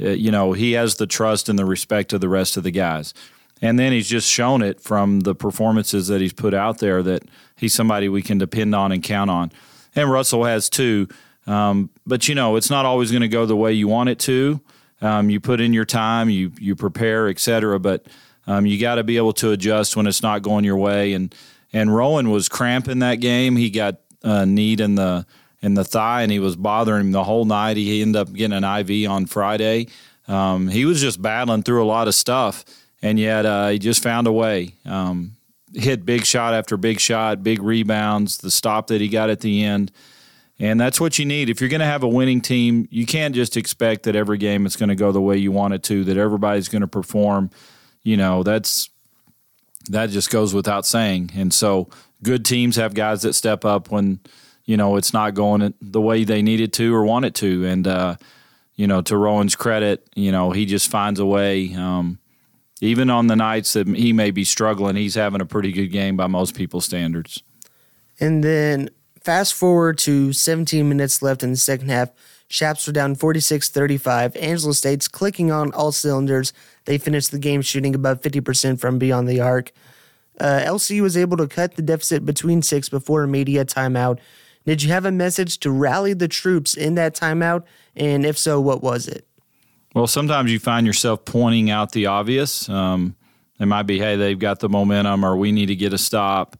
Uh, 0.00 0.10
you 0.10 0.30
know, 0.30 0.52
he 0.52 0.72
has 0.72 0.96
the 0.96 1.06
trust 1.06 1.48
and 1.48 1.58
the 1.58 1.64
respect 1.64 2.12
of 2.12 2.20
the 2.20 2.28
rest 2.28 2.56
of 2.56 2.62
the 2.62 2.70
guys. 2.70 3.14
And 3.62 3.78
then 3.78 3.92
he's 3.92 4.08
just 4.08 4.28
shown 4.28 4.62
it 4.62 4.80
from 4.80 5.20
the 5.20 5.34
performances 5.34 6.08
that 6.08 6.20
he's 6.20 6.32
put 6.32 6.54
out 6.54 6.78
there 6.78 7.02
that 7.02 7.22
he's 7.56 7.72
somebody 7.72 8.08
we 8.08 8.22
can 8.22 8.38
depend 8.38 8.74
on 8.74 8.92
and 8.92 9.02
count 9.02 9.30
on. 9.30 9.52
And 9.94 10.10
Russell 10.10 10.44
has 10.44 10.68
too. 10.68 11.08
Um, 11.46 11.90
but 12.06 12.28
you 12.28 12.34
know, 12.34 12.56
it's 12.56 12.70
not 12.70 12.84
always 12.84 13.10
going 13.10 13.22
to 13.22 13.28
go 13.28 13.46
the 13.46 13.56
way 13.56 13.72
you 13.72 13.86
want 13.86 14.08
it 14.08 14.18
to. 14.20 14.60
Um, 15.00 15.30
you 15.30 15.40
put 15.40 15.60
in 15.60 15.72
your 15.72 15.84
time, 15.84 16.30
you 16.30 16.52
you 16.58 16.74
prepare, 16.74 17.28
et 17.28 17.38
cetera. 17.38 17.78
But 17.78 18.06
um, 18.46 18.66
you 18.66 18.78
got 18.78 18.96
to 18.96 19.04
be 19.04 19.16
able 19.16 19.32
to 19.34 19.52
adjust 19.52 19.96
when 19.96 20.06
it's 20.06 20.22
not 20.22 20.42
going 20.42 20.64
your 20.64 20.76
way. 20.76 21.12
And 21.12 21.34
and 21.72 21.94
Rowan 21.94 22.30
was 22.30 22.48
cramping 22.48 23.00
that 23.00 23.16
game. 23.16 23.56
He 23.56 23.70
got 23.70 23.96
uh, 24.22 24.44
knee 24.44 24.74
in 24.74 24.94
the 24.94 25.26
in 25.62 25.74
the 25.74 25.84
thigh, 25.84 26.22
and 26.22 26.30
he 26.30 26.38
was 26.38 26.56
bothering 26.56 27.00
him 27.00 27.12
the 27.12 27.24
whole 27.24 27.44
night. 27.44 27.76
He 27.76 28.02
ended 28.02 28.20
up 28.20 28.32
getting 28.32 28.56
an 28.56 28.64
IV 28.64 29.10
on 29.10 29.26
Friday. 29.26 29.88
Um, 30.28 30.68
he 30.68 30.84
was 30.84 31.00
just 31.00 31.20
battling 31.20 31.62
through 31.62 31.84
a 31.84 31.86
lot 31.86 32.08
of 32.08 32.14
stuff, 32.14 32.64
and 33.02 33.18
yet 33.18 33.46
uh, 33.46 33.68
he 33.68 33.78
just 33.78 34.02
found 34.02 34.26
a 34.26 34.32
way. 34.32 34.74
Um, 34.84 35.32
hit 35.74 36.06
big 36.06 36.24
shot 36.24 36.54
after 36.54 36.76
big 36.76 37.00
shot, 37.00 37.42
big 37.42 37.62
rebounds, 37.62 38.38
the 38.38 38.50
stop 38.50 38.86
that 38.88 39.00
he 39.00 39.08
got 39.08 39.30
at 39.30 39.40
the 39.40 39.64
end. 39.64 39.90
And 40.58 40.80
that's 40.80 41.00
what 41.00 41.18
you 41.18 41.24
need. 41.24 41.50
If 41.50 41.60
you're 41.60 41.70
going 41.70 41.80
to 41.80 41.86
have 41.86 42.04
a 42.04 42.08
winning 42.08 42.40
team, 42.40 42.86
you 42.90 43.06
can't 43.06 43.34
just 43.34 43.56
expect 43.56 44.04
that 44.04 44.14
every 44.14 44.38
game 44.38 44.66
is 44.66 44.76
going 44.76 44.88
to 44.88 44.94
go 44.94 45.10
the 45.10 45.20
way 45.20 45.36
you 45.36 45.50
want 45.50 45.74
it 45.74 45.82
to, 45.84 46.04
that 46.04 46.16
everybody's 46.16 46.68
going 46.68 46.82
to 46.82 46.88
perform. 46.88 47.50
You 48.04 48.16
know, 48.16 48.44
that's 48.44 48.90
that 49.88 50.10
just 50.10 50.30
goes 50.30 50.54
without 50.54 50.86
saying. 50.86 51.32
And 51.34 51.52
so 51.52 51.88
good 52.22 52.44
teams 52.44 52.76
have 52.76 52.94
guys 52.94 53.22
that 53.22 53.34
step 53.34 53.64
up 53.64 53.90
when, 53.90 54.20
you 54.64 54.76
know, 54.76 54.96
it's 54.96 55.12
not 55.12 55.34
going 55.34 55.74
the 55.80 56.00
way 56.00 56.24
they 56.24 56.42
need 56.42 56.60
it 56.60 56.72
to 56.74 56.94
or 56.94 57.04
want 57.04 57.24
it 57.24 57.34
to. 57.36 57.66
And, 57.66 57.86
uh, 57.86 58.16
you 58.76 58.86
know, 58.86 59.02
to 59.02 59.16
Rowan's 59.16 59.56
credit, 59.56 60.06
you 60.14 60.32
know, 60.32 60.50
he 60.50 60.64
just 60.66 60.90
finds 60.90 61.20
a 61.20 61.26
way. 61.26 61.74
Um, 61.74 62.18
even 62.80 63.08
on 63.08 63.28
the 63.28 63.36
nights 63.36 63.74
that 63.74 63.86
he 63.86 64.12
may 64.12 64.30
be 64.30 64.44
struggling, 64.44 64.96
he's 64.96 65.14
having 65.14 65.40
a 65.40 65.46
pretty 65.46 65.72
good 65.72 65.88
game 65.88 66.16
by 66.16 66.26
most 66.26 66.56
people's 66.56 66.84
standards. 66.84 67.42
And 68.20 68.42
then 68.42 68.90
fast 69.22 69.54
forward 69.54 69.98
to 69.98 70.32
17 70.32 70.88
minutes 70.88 71.22
left 71.22 71.42
in 71.42 71.50
the 71.50 71.56
second 71.56 71.90
half. 71.90 72.10
Chaps 72.54 72.86
were 72.86 72.92
down 72.92 73.16
46 73.16 73.68
35. 73.68 74.36
Angelo 74.36 74.72
State's 74.72 75.08
clicking 75.08 75.50
on 75.50 75.72
all 75.72 75.90
cylinders. 75.90 76.52
They 76.84 76.98
finished 76.98 77.32
the 77.32 77.40
game 77.40 77.62
shooting 77.62 77.96
above 77.96 78.20
50% 78.20 78.78
from 78.78 78.96
beyond 78.96 79.28
the 79.28 79.40
arc. 79.40 79.72
Uh, 80.38 80.60
LCU 80.64 81.02
was 81.02 81.16
able 81.16 81.36
to 81.38 81.48
cut 81.48 81.74
the 81.74 81.82
deficit 81.82 82.24
between 82.24 82.62
six 82.62 82.88
before 82.88 83.24
a 83.24 83.28
media 83.28 83.64
timeout. 83.64 84.20
Did 84.64 84.84
you 84.84 84.92
have 84.92 85.04
a 85.04 85.10
message 85.10 85.58
to 85.58 85.70
rally 85.72 86.12
the 86.12 86.28
troops 86.28 86.74
in 86.74 86.94
that 86.94 87.16
timeout? 87.16 87.64
And 87.96 88.24
if 88.24 88.38
so, 88.38 88.60
what 88.60 88.84
was 88.84 89.08
it? 89.08 89.26
Well, 89.92 90.06
sometimes 90.06 90.52
you 90.52 90.60
find 90.60 90.86
yourself 90.86 91.24
pointing 91.24 91.70
out 91.70 91.90
the 91.90 92.06
obvious. 92.06 92.68
Um, 92.68 93.16
it 93.58 93.66
might 93.66 93.82
be, 93.82 93.98
hey, 93.98 94.14
they've 94.14 94.38
got 94.38 94.60
the 94.60 94.68
momentum, 94.68 95.24
or 95.24 95.36
we 95.36 95.50
need 95.50 95.66
to 95.66 95.76
get 95.76 95.92
a 95.92 95.98
stop. 95.98 96.56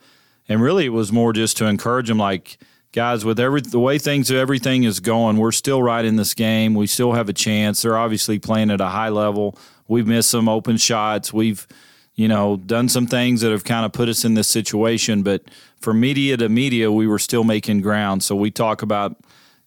And 0.49 0.61
really, 0.61 0.87
it 0.87 0.93
was 0.93 1.13
more 1.13 1.33
just 1.33 1.57
to 1.59 1.67
encourage 1.67 2.09
them, 2.09 2.19
like, 2.19 2.59
guys, 2.95 3.25
with 3.25 3.41
every 3.41 3.61
the 3.61 3.79
way 3.79 3.99
things 3.99 4.31
everything 4.31 4.85
is 4.85 5.01
going, 5.01 5.37
we're 5.37 5.53
still 5.53 5.83
right 5.83 6.05
in 6.05 6.17
this 6.17 6.33
game. 6.33 6.75
We 6.75 6.87
still 6.87 7.13
have 7.13 7.29
a 7.29 7.33
chance. 7.33 7.83
They're 7.83 7.99
obviously 7.99 8.39
playing 8.39 8.71
at 8.71 8.81
a 8.81 8.87
high 8.87 9.11
level. 9.11 9.59
We've 9.89 10.07
missed 10.07 10.31
some 10.31 10.49
open 10.49 10.77
shots. 10.77 11.33
We've, 11.33 11.67
you 12.15 12.29
know, 12.29 12.57
done 12.57 12.89
some 12.89 13.07
things 13.07 13.41
that 13.43 13.51
have 13.51 13.65
kind 13.65 13.85
of 13.85 13.93
put 13.93 14.09
us 14.09 14.25
in 14.25 14.35
this 14.35 14.49
situation. 14.49 15.23
But 15.23 15.43
for 15.81 15.93
media 15.93 16.37
to 16.39 16.49
media, 16.49 16.91
we 16.91 17.07
were 17.07 17.19
still 17.19 17.45
making 17.45 17.81
ground. 17.83 18.23
So 18.23 18.37
we 18.37 18.51
talk 18.51 18.81
about 18.81 19.17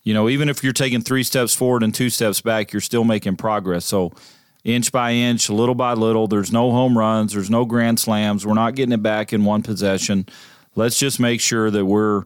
you 0.08 0.14
know, 0.14 0.30
even 0.30 0.48
if 0.48 0.64
you're 0.64 0.72
taking 0.72 1.02
three 1.02 1.24
steps 1.24 1.54
forward 1.54 1.84
and 1.84 1.94
two 1.94 2.10
steps 2.10 2.40
back, 2.40 2.72
you're 2.72 2.80
still 2.80 3.04
making 3.04 3.36
progress. 3.36 3.84
So, 3.84 4.14
inch 4.64 4.90
by 4.90 5.12
inch, 5.12 5.50
little 5.50 5.76
by 5.76 5.96
little, 5.96 6.30
there's 6.30 6.50
no 6.50 6.72
home 6.72 6.98
runs, 6.98 7.34
there's 7.34 7.50
no 7.50 7.66
grand 7.66 8.00
slams. 8.00 8.46
We're 8.46 8.54
not 8.54 8.76
getting 8.76 8.94
it 8.94 9.04
back 9.04 9.34
in 9.34 9.44
one 9.44 9.64
possession. 9.64 10.26
Let's 10.76 10.98
just 10.98 11.20
make 11.20 11.42
sure 11.42 11.70
that 11.70 11.86
we're 11.86 12.24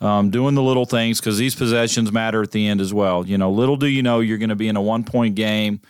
um, 0.00 0.30
doing 0.30 0.54
the 0.54 0.62
little 0.62 0.86
things 0.86 1.20
because 1.20 1.38
these 1.38 1.54
possessions 1.54 2.12
matter 2.12 2.42
at 2.42 2.50
the 2.50 2.66
end 2.66 2.80
as 2.80 2.92
well. 2.92 3.26
You 3.26 3.38
know, 3.38 3.50
little 3.50 3.76
do 3.76 3.86
you 3.86 4.02
know 4.02 4.20
you're 4.20 4.38
going 4.38 4.48
to 4.50 4.56
be 4.56 4.68
in 4.68 4.76
a 4.76 4.82
one 4.82 5.04
point 5.04 5.34
game, 5.34 5.80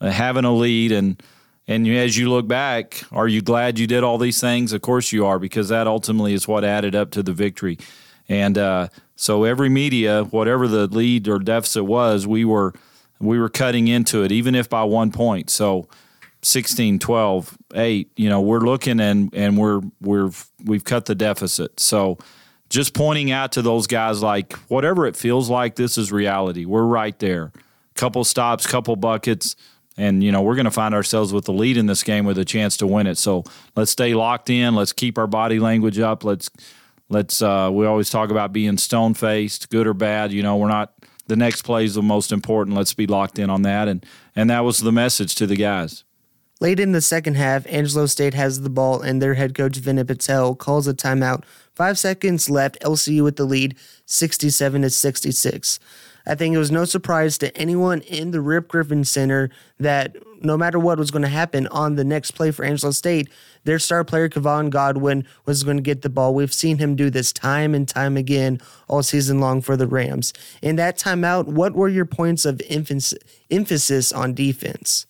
uh, 0.00 0.10
having 0.10 0.44
a 0.44 0.52
lead, 0.52 0.92
and 0.92 1.22
and 1.68 1.86
as 1.88 2.16
you 2.16 2.28
look 2.28 2.48
back, 2.48 3.02
are 3.12 3.28
you 3.28 3.40
glad 3.40 3.78
you 3.78 3.86
did 3.86 4.02
all 4.02 4.18
these 4.18 4.40
things? 4.40 4.72
Of 4.72 4.82
course 4.82 5.12
you 5.12 5.24
are, 5.24 5.38
because 5.38 5.68
that 5.68 5.86
ultimately 5.86 6.34
is 6.34 6.48
what 6.48 6.64
added 6.64 6.94
up 6.94 7.10
to 7.12 7.22
the 7.22 7.32
victory. 7.32 7.78
And 8.28 8.58
uh, 8.58 8.88
so 9.16 9.44
every 9.44 9.68
media, 9.68 10.24
whatever 10.24 10.66
the 10.66 10.86
lead 10.86 11.28
or 11.28 11.38
deficit 11.38 11.84
was, 11.84 12.26
we 12.26 12.44
were 12.44 12.74
we 13.20 13.38
were 13.38 13.48
cutting 13.48 13.86
into 13.88 14.24
it, 14.24 14.32
even 14.32 14.54
if 14.54 14.68
by 14.68 14.82
one 14.82 15.12
point. 15.12 15.48
So 15.48 15.86
16, 16.42 16.98
12, 16.98 17.56
8, 17.74 18.10
you 18.16 18.28
know, 18.28 18.40
we're 18.40 18.60
looking 18.60 19.00
and 19.00 19.32
and 19.32 19.56
we're 19.56 19.80
we're 20.00 20.30
we've 20.64 20.84
cut 20.84 21.06
the 21.06 21.14
deficit. 21.14 21.78
So 21.78 22.18
just 22.72 22.94
pointing 22.94 23.30
out 23.30 23.52
to 23.52 23.62
those 23.62 23.86
guys 23.86 24.22
like 24.22 24.54
whatever 24.68 25.06
it 25.06 25.14
feels 25.14 25.50
like, 25.50 25.76
this 25.76 25.98
is 25.98 26.10
reality. 26.10 26.64
We're 26.64 26.84
right 26.84 27.16
there. 27.18 27.52
Couple 27.94 28.24
stops, 28.24 28.66
couple 28.66 28.96
buckets, 28.96 29.54
and 29.98 30.24
you 30.24 30.32
know 30.32 30.40
we're 30.40 30.54
going 30.54 30.64
to 30.64 30.70
find 30.70 30.94
ourselves 30.94 31.34
with 31.34 31.44
the 31.44 31.52
lead 31.52 31.76
in 31.76 31.84
this 31.84 32.02
game 32.02 32.24
with 32.24 32.38
a 32.38 32.46
chance 32.46 32.78
to 32.78 32.86
win 32.86 33.06
it. 33.06 33.18
So 33.18 33.44
let's 33.76 33.90
stay 33.90 34.14
locked 34.14 34.48
in. 34.48 34.74
Let's 34.74 34.94
keep 34.94 35.18
our 35.18 35.26
body 35.26 35.58
language 35.58 35.98
up. 35.98 36.24
Let's 36.24 36.50
let's 37.10 37.42
uh, 37.42 37.68
we 37.70 37.84
always 37.84 38.08
talk 38.08 38.30
about 38.30 38.54
being 38.54 38.78
stone 38.78 39.12
faced, 39.12 39.68
good 39.68 39.86
or 39.86 39.92
bad. 39.92 40.32
You 40.32 40.42
know, 40.42 40.56
we're 40.56 40.68
not 40.68 40.94
the 41.26 41.36
next 41.36 41.62
play 41.62 41.84
is 41.84 41.94
the 41.94 42.02
most 42.02 42.32
important. 42.32 42.74
Let's 42.74 42.94
be 42.94 43.06
locked 43.06 43.38
in 43.38 43.50
on 43.50 43.60
that, 43.62 43.86
and 43.86 44.04
and 44.34 44.48
that 44.48 44.60
was 44.60 44.78
the 44.78 44.92
message 44.92 45.34
to 45.34 45.46
the 45.46 45.56
guys. 45.56 46.04
Late 46.58 46.80
in 46.80 46.92
the 46.92 47.00
second 47.02 47.34
half, 47.34 47.66
Angelo 47.66 48.06
State 48.06 48.32
has 48.32 48.62
the 48.62 48.70
ball, 48.70 49.02
and 49.02 49.20
their 49.20 49.34
head 49.34 49.54
coach 49.54 49.76
Vinny 49.76 50.04
Patel 50.04 50.54
calls 50.54 50.88
a 50.88 50.94
timeout. 50.94 51.42
Five 51.74 51.98
seconds 51.98 52.50
left. 52.50 52.80
LCU 52.80 53.24
with 53.24 53.36
the 53.36 53.44
lead, 53.44 53.76
sixty-seven 54.06 54.82
to 54.82 54.90
sixty-six. 54.90 55.78
I 56.24 56.36
think 56.36 56.54
it 56.54 56.58
was 56.58 56.70
no 56.70 56.84
surprise 56.84 57.36
to 57.38 57.56
anyone 57.56 58.00
in 58.02 58.30
the 58.30 58.40
Rip 58.40 58.68
Griffin 58.68 59.02
Center 59.04 59.50
that 59.80 60.16
no 60.40 60.56
matter 60.56 60.78
what 60.78 60.98
was 60.98 61.10
going 61.10 61.22
to 61.22 61.28
happen 61.28 61.66
on 61.68 61.96
the 61.96 62.04
next 62.04 62.32
play 62.32 62.52
for 62.52 62.64
Angelo 62.64 62.92
State, 62.92 63.28
their 63.64 63.80
star 63.80 64.04
player, 64.04 64.28
Kevon 64.28 64.70
Godwin, 64.70 65.26
was 65.46 65.64
going 65.64 65.78
to 65.78 65.82
get 65.82 66.02
the 66.02 66.08
ball. 66.08 66.34
We've 66.34 66.52
seen 66.52 66.78
him 66.78 66.94
do 66.94 67.10
this 67.10 67.32
time 67.32 67.74
and 67.74 67.88
time 67.88 68.16
again 68.16 68.60
all 68.88 69.02
season 69.02 69.40
long 69.40 69.60
for 69.62 69.76
the 69.76 69.88
Rams. 69.88 70.32
In 70.60 70.76
that 70.76 70.96
timeout, 70.96 71.46
what 71.46 71.74
were 71.74 71.88
your 71.88 72.06
points 72.06 72.44
of 72.44 72.60
emphasis 72.70 74.12
on 74.12 74.34
defense? 74.34 75.06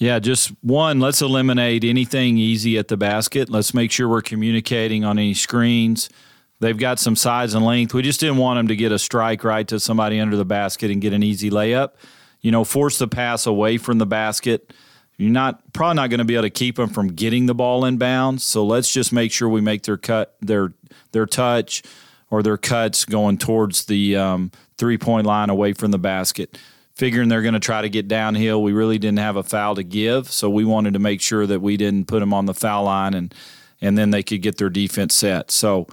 Yeah, 0.00 0.18
just 0.18 0.48
one, 0.62 0.98
let's 0.98 1.22
eliminate 1.22 1.84
anything 1.84 2.36
easy 2.36 2.76
at 2.76 2.88
the 2.88 2.96
basket. 2.96 3.48
Let's 3.48 3.72
make 3.72 3.92
sure 3.92 4.08
we're 4.08 4.22
communicating 4.22 5.04
on 5.04 5.16
any 5.18 5.34
screens. 5.34 6.10
They've 6.58 6.76
got 6.76 6.98
some 6.98 7.14
size 7.14 7.54
and 7.54 7.64
length. 7.64 7.94
We 7.94 8.02
just 8.02 8.18
didn't 8.18 8.38
want 8.38 8.58
them 8.58 8.68
to 8.68 8.76
get 8.76 8.90
a 8.90 8.98
strike 8.98 9.44
right 9.44 9.68
to 9.68 9.78
somebody 9.78 10.18
under 10.18 10.36
the 10.36 10.44
basket 10.44 10.90
and 10.90 11.00
get 11.00 11.12
an 11.12 11.22
easy 11.22 11.50
layup 11.50 11.92
you 12.40 12.50
know, 12.50 12.64
force 12.64 12.98
the 12.98 13.08
pass 13.08 13.46
away 13.46 13.78
from 13.78 13.98
the 13.98 14.06
basket. 14.06 14.72
You're 15.16 15.30
not 15.30 15.72
probably 15.72 15.96
not 15.96 16.08
going 16.08 16.18
to 16.18 16.24
be 16.24 16.34
able 16.34 16.44
to 16.44 16.50
keep 16.50 16.76
them 16.76 16.88
from 16.88 17.08
getting 17.08 17.46
the 17.46 17.54
ball 17.54 17.84
in 17.84 17.98
bounds. 17.98 18.44
So 18.44 18.64
let's 18.64 18.90
just 18.90 19.12
make 19.12 19.32
sure 19.32 19.48
we 19.48 19.60
make 19.60 19.82
their 19.82 19.98
cut, 19.98 20.34
their 20.40 20.72
their 21.12 21.26
touch, 21.26 21.82
or 22.30 22.42
their 22.42 22.56
cuts 22.56 23.04
going 23.04 23.36
towards 23.36 23.84
the 23.84 24.16
um, 24.16 24.50
three 24.78 24.96
point 24.96 25.26
line 25.26 25.50
away 25.50 25.74
from 25.74 25.90
the 25.90 25.98
basket. 25.98 26.58
Figuring 27.00 27.30
they're 27.30 27.40
going 27.40 27.54
to 27.54 27.60
try 27.60 27.80
to 27.80 27.88
get 27.88 28.08
downhill, 28.08 28.62
we 28.62 28.74
really 28.74 28.98
didn't 28.98 29.20
have 29.20 29.36
a 29.36 29.42
foul 29.42 29.74
to 29.76 29.82
give, 29.82 30.30
so 30.30 30.50
we 30.50 30.66
wanted 30.66 30.92
to 30.92 30.98
make 30.98 31.22
sure 31.22 31.46
that 31.46 31.60
we 31.60 31.78
didn't 31.78 32.08
put 32.08 32.20
them 32.20 32.34
on 32.34 32.44
the 32.44 32.52
foul 32.52 32.84
line 32.84 33.14
and 33.14 33.34
and 33.80 33.96
then 33.96 34.10
they 34.10 34.22
could 34.22 34.42
get 34.42 34.58
their 34.58 34.68
defense 34.68 35.14
set. 35.14 35.50
So, 35.50 35.86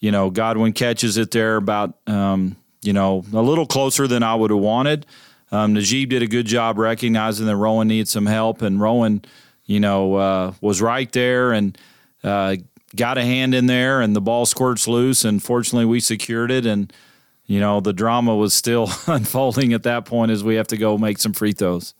you 0.00 0.10
know, 0.10 0.30
Godwin 0.30 0.72
catches 0.72 1.18
it 1.18 1.32
there 1.32 1.56
about 1.56 1.98
um, 2.06 2.56
you 2.80 2.94
know 2.94 3.26
a 3.34 3.42
little 3.42 3.66
closer 3.66 4.06
than 4.06 4.22
I 4.22 4.34
would 4.34 4.50
have 4.50 4.58
wanted. 4.58 5.04
Um, 5.52 5.74
Najib 5.74 6.08
did 6.08 6.22
a 6.22 6.26
good 6.26 6.46
job 6.46 6.78
recognizing 6.78 7.44
that 7.44 7.56
Rowan 7.56 7.88
needed 7.88 8.08
some 8.08 8.24
help, 8.24 8.62
and 8.62 8.80
Rowan, 8.80 9.22
you 9.66 9.80
know, 9.80 10.14
uh, 10.14 10.54
was 10.62 10.80
right 10.80 11.12
there 11.12 11.52
and 11.52 11.76
uh, 12.22 12.56
got 12.96 13.18
a 13.18 13.22
hand 13.22 13.54
in 13.54 13.66
there, 13.66 14.00
and 14.00 14.16
the 14.16 14.22
ball 14.22 14.46
squirts 14.46 14.88
loose, 14.88 15.26
and 15.26 15.42
fortunately 15.42 15.84
we 15.84 16.00
secured 16.00 16.50
it, 16.50 16.64
and 16.64 16.90
you 17.46 17.60
know 17.60 17.80
the 17.80 17.92
drama 17.92 18.34
was 18.34 18.54
still 18.54 18.90
unfolding 19.06 19.72
at 19.72 19.82
that 19.82 20.04
point 20.04 20.30
as 20.30 20.42
we 20.42 20.54
have 20.54 20.68
to 20.68 20.76
go 20.76 20.98
make 20.98 21.18
some 21.18 21.32
free 21.32 21.52
throws. 21.52 21.94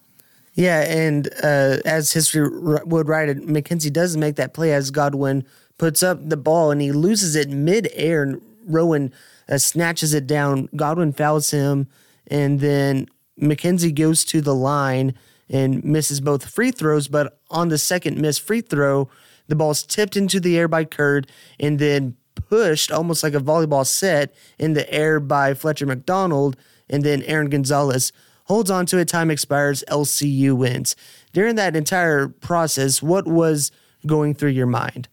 Yeah, 0.55 0.83
and 0.83 1.29
uh, 1.43 1.79
as 1.85 2.13
history 2.13 2.49
would 2.49 3.09
write 3.09 3.29
it, 3.29 3.45
McKenzie 3.45 3.93
does 3.93 4.17
make 4.17 4.37
that 4.37 4.55
play 4.55 4.73
as 4.73 4.93
Godwin 4.93 5.45
puts 5.79 6.01
up 6.03 6.29
the 6.29 6.37
ball 6.37 6.71
and 6.71 6.81
he 6.81 6.93
loses 6.93 7.35
it 7.35 7.49
mid-air, 7.51 8.23
and 8.23 8.41
Rowan 8.65 9.13
uh, 9.49 9.59
snatches 9.59 10.15
it 10.15 10.29
down. 10.29 10.69
Godwin 10.77 11.13
fouls 11.13 11.51
him, 11.51 11.89
and 12.29 12.61
then 12.61 13.09
McKenzie 13.41 13.95
goes 13.95 14.25
to 14.27 14.41
the 14.41 14.55
line 14.55 15.15
and 15.51 15.85
misses 15.85 16.21
both 16.21 16.49
free 16.49 16.71
throws, 16.71 17.09
but 17.09 17.39
on 17.51 17.69
the 17.69 17.79
second 17.79 18.21
missed 18.21 18.41
free 18.41 18.61
throw, 18.61 19.09
the 19.49 19.57
ball's 19.57 19.83
tipped 19.83 20.17
into 20.17 20.41
the 20.41 20.57
air 20.57 20.69
by 20.69 20.85
Kurt 20.85 21.27
and 21.61 21.79
then 21.79 22.17
pushed 22.49 22.93
almost 22.93 23.23
like 23.23 23.35
a 23.35 23.41
volleyball 23.41 23.87
set 23.87 24.35
in 24.59 24.75
the 24.75 24.91
air 24.93 25.21
by 25.21 25.55
Fletcher 25.55 25.87
McDonald. 25.87 26.57
and 26.89 27.03
then 27.03 27.23
Aaron 27.23 27.49
Gonzalez 27.49 28.13
holds 28.45 28.71
on 28.71 28.87
to 28.87 28.99
it. 28.99 29.09
Time 29.09 29.31
expires. 29.31 29.83
LCU 29.89 30.55
wins. 30.57 30.97
During 31.33 31.57
that 31.57 31.75
entire 31.75 32.29
process, 32.29 33.03
what 33.03 33.27
was 33.27 33.73
going 34.07 34.35
through 34.35 34.51
your 34.51 34.67
mind? 34.67 35.09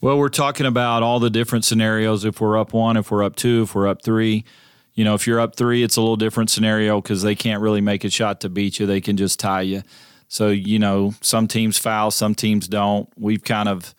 Well, 0.00 0.18
we're 0.18 0.28
talking 0.28 0.66
about 0.66 1.02
all 1.02 1.18
the 1.18 1.30
different 1.30 1.64
scenarios. 1.64 2.24
If 2.24 2.40
we're 2.40 2.58
up 2.58 2.72
one, 2.72 2.96
if 2.96 3.10
we're 3.10 3.24
up 3.24 3.36
two, 3.36 3.62
if 3.62 3.74
we're 3.74 3.88
up 3.88 4.02
three. 4.02 4.44
You 4.94 5.04
know, 5.04 5.14
if 5.14 5.26
you're 5.26 5.40
up 5.40 5.56
three, 5.56 5.82
it's 5.82 5.96
a 5.96 6.00
little 6.00 6.16
different 6.16 6.50
scenario 6.50 7.00
because 7.00 7.22
they 7.22 7.34
can't 7.34 7.62
really 7.62 7.80
make 7.80 8.04
a 8.04 8.10
shot 8.10 8.40
to 8.42 8.48
beat 8.48 8.78
you. 8.78 8.86
They 8.86 9.00
can 9.00 9.16
just 9.16 9.40
tie 9.40 9.62
you. 9.62 9.82
So, 10.28 10.48
you 10.48 10.78
know, 10.78 11.14
some 11.20 11.48
teams 11.48 11.78
foul, 11.78 12.10
some 12.10 12.34
teams 12.34 12.68
don't. 12.68 13.08
We've 13.16 13.42
kind 13.42 13.68
of 13.68 13.94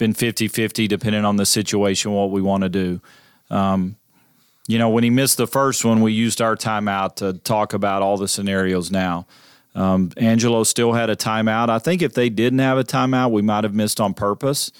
been 0.00 0.14
50 0.14 0.48
50 0.48 0.88
depending 0.88 1.24
on 1.24 1.36
the 1.36 1.46
situation, 1.46 2.10
what 2.10 2.32
we 2.32 2.42
want 2.42 2.64
to 2.64 2.68
do. 2.68 3.00
Um, 3.50 3.96
you 4.66 4.78
know, 4.78 4.88
when 4.88 5.04
he 5.04 5.10
missed 5.10 5.36
the 5.36 5.46
first 5.46 5.84
one, 5.84 6.00
we 6.00 6.12
used 6.12 6.40
our 6.40 6.56
timeout 6.56 7.16
to 7.16 7.34
talk 7.34 7.72
about 7.72 8.02
all 8.02 8.16
the 8.16 8.28
scenarios 8.28 8.90
now. 8.90 9.26
Um, 9.74 10.10
Angelo 10.16 10.64
still 10.64 10.92
had 10.92 11.10
a 11.10 11.16
timeout. 11.16 11.68
I 11.68 11.78
think 11.78 12.02
if 12.02 12.14
they 12.14 12.28
didn't 12.28 12.58
have 12.58 12.78
a 12.78 12.84
timeout, 12.84 13.30
we 13.30 13.42
might 13.42 13.64
have 13.64 13.74
missed 13.74 14.00
on 14.00 14.14
purpose. 14.14 14.72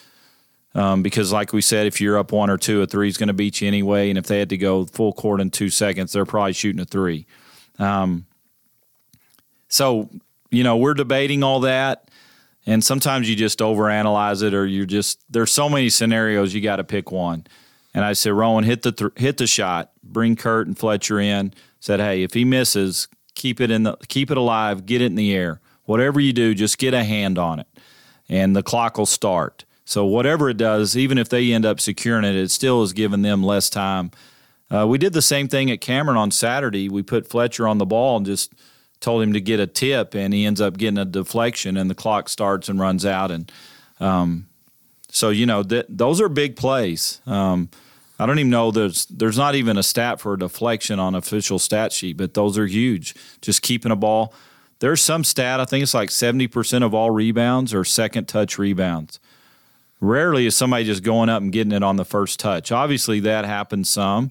Um, 0.73 1.03
because, 1.03 1.33
like 1.33 1.53
we 1.53 1.63
said, 1.63 1.89
if 1.89 2.01
you're 2.01 2.17
up 2.17 2.31
one 2.31 2.49
or 2.49 2.57
two, 2.57 2.81
a 2.83 2.87
three 2.87 3.09
is 3.09 3.19
going 3.19 3.27
to 3.27 3.33
beat 3.33 3.61
you 3.61 3.67
anyway. 3.67 4.09
And 4.09 4.17
if 4.17 4.27
they 4.27 4.39
had 4.39 4.51
to 4.51 4.57
go 4.57 4.85
full 4.85 5.13
court 5.13 5.41
in 5.41 5.51
two 5.51 5.69
seconds, 5.69 6.13
they're 6.13 6.25
probably 6.25 6.53
shooting 6.53 6.81
a 6.81 6.85
three. 6.85 7.27
Um, 7.81 8.27
so, 9.67 10.09
you 10.51 10.63
know, 10.63 10.77
we're 10.77 10.95
debating 10.95 11.43
all 11.43 11.61
that. 11.61 12.10
And 12.71 12.85
sometimes 12.85 13.29
you 13.29 13.35
just 13.35 13.59
overanalyze 13.59 14.45
it, 14.45 14.55
or 14.55 14.65
you're 14.65 14.87
just 14.87 15.25
there's 15.29 15.51
so 15.51 15.69
many 15.69 15.89
scenarios 15.89 16.55
you 16.55 16.61
got 16.61 16.77
to 16.77 16.85
pick 16.85 17.11
one. 17.11 17.45
And 17.93 18.05
I 18.05 18.13
said, 18.13 18.33
Rowan, 18.33 18.63
hit 18.63 18.83
the 18.83 18.93
th- 18.93 19.11
hit 19.17 19.39
the 19.39 19.49
shot, 19.49 19.91
bring 20.05 20.37
Kurt 20.37 20.69
and 20.69 20.79
Fletcher 20.79 21.19
in. 21.19 21.53
Said, 21.81 21.99
hey, 21.99 22.23
if 22.23 22.33
he 22.33 22.45
misses, 22.45 23.09
keep 23.35 23.61
it 23.61 23.73
in 23.73 23.83
the 23.83 23.97
keep 24.07 24.31
it 24.31 24.37
alive, 24.37 24.87
get 24.87 25.03
it 25.03 25.07
in 25.07 25.17
the 25.17 25.35
air. 25.35 25.61
Whatever 25.87 26.21
you 26.21 26.33
do, 26.33 26.55
just 26.55 26.79
get 26.79 26.95
a 26.95 27.03
hand 27.03 27.39
on 27.39 27.59
it, 27.59 27.67
and 28.29 28.55
the 28.55 28.63
clock 28.63 28.99
will 28.99 29.05
start. 29.05 29.65
So 29.85 30.07
whatever 30.07 30.49
it 30.49 30.57
does, 30.57 30.97
even 30.97 31.19
if 31.19 31.29
they 31.29 31.53
end 31.53 31.67
up 31.67 31.81
securing 31.81 32.25
it, 32.25 32.37
it 32.37 32.53
still 32.53 32.85
is 32.85 32.93
giving 32.93 33.23
them 33.23 33.43
less 33.43 33.69
time. 33.69 34.13
Uh, 34.71 34.87
we 34.87 34.97
did 34.97 35.13
the 35.13 35.23
same 35.23 35.49
thing 35.49 35.73
at 35.73 35.81
Cameron 35.81 36.17
on 36.17 36.31
Saturday. 36.31 36.89
We 36.89 37.03
put 37.03 37.27
Fletcher 37.27 37.67
on 37.67 37.79
the 37.79 37.87
ball 37.87 38.19
and 38.19 38.27
just 38.27 38.55
told 39.01 39.23
him 39.23 39.33
to 39.33 39.41
get 39.41 39.61
a 39.61 39.67
tip, 39.67 40.15
and 40.15 40.33
he 40.33 40.45
ends 40.45 40.61
up 40.61 40.77
getting 40.77 40.99
a 40.99 41.05
deflection, 41.05 41.77
and 41.77 41.91
the 41.91 41.95
clock 41.95 42.29
starts 42.29 42.69
and 42.69 42.79
runs 42.79 43.05
out. 43.05 43.31
And 43.31 43.51
um, 43.99 44.47
so 45.09 45.31
you 45.31 45.47
know 45.47 45.63
th- 45.63 45.87
those 45.89 46.21
are 46.21 46.29
big 46.29 46.57
plays. 46.57 47.21
Um, 47.27 47.71
I 48.19 48.27
don't 48.27 48.39
even 48.39 48.51
know 48.51 48.71
there's 48.71 49.07
there's 49.07 49.39
not 49.39 49.55
even 49.55 49.79
a 49.79 49.83
stat 49.83 50.21
for 50.21 50.35
a 50.35 50.39
deflection 50.39 50.99
on 50.99 51.15
official 51.15 51.59
stat 51.59 51.93
sheet, 51.93 52.19
but 52.19 52.35
those 52.35 52.59
are 52.59 52.67
huge. 52.67 53.15
Just 53.41 53.63
keeping 53.63 53.91
a 53.91 53.97
ball. 53.97 54.35
There's 54.81 55.01
some 55.01 55.25
stat 55.25 55.61
I 55.61 55.67
think 55.67 55.83
it's 55.83 55.93
like 55.93 56.09
70% 56.09 56.83
of 56.83 56.95
all 56.95 57.11
rebounds 57.11 57.75
are 57.75 57.85
second 57.85 58.29
touch 58.29 58.59
rebounds. 58.59 59.21
Rarely 60.01 60.47
is 60.47 60.57
somebody 60.57 60.85
just 60.85 61.03
going 61.03 61.29
up 61.29 61.43
and 61.43 61.53
getting 61.53 61.73
it 61.73 61.83
on 61.83 61.97
the 61.97 62.05
first 62.07 62.41
touch. 62.41 62.73
Obviously, 62.73 63.21
that 63.21 63.45
happens 63.45 63.91
some, 63.91 64.31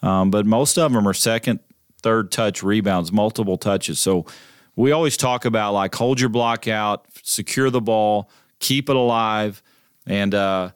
um, 0.00 0.30
but 0.30 0.46
most 0.46 0.78
of 0.78 0.92
them 0.92 1.08
are 1.08 1.14
second, 1.14 1.58
third 2.02 2.30
touch 2.30 2.62
rebounds, 2.62 3.12
multiple 3.12 3.56
touches. 3.56 3.98
So 3.98 4.26
we 4.76 4.92
always 4.92 5.16
talk 5.16 5.44
about 5.44 5.72
like 5.72 5.94
hold 5.94 6.20
your 6.20 6.28
block 6.28 6.68
out, 6.68 7.06
secure 7.22 7.70
the 7.70 7.80
ball, 7.80 8.30
keep 8.60 8.88
it 8.88 8.96
alive, 8.96 9.62
and 10.06 10.34
uh, 10.34 10.70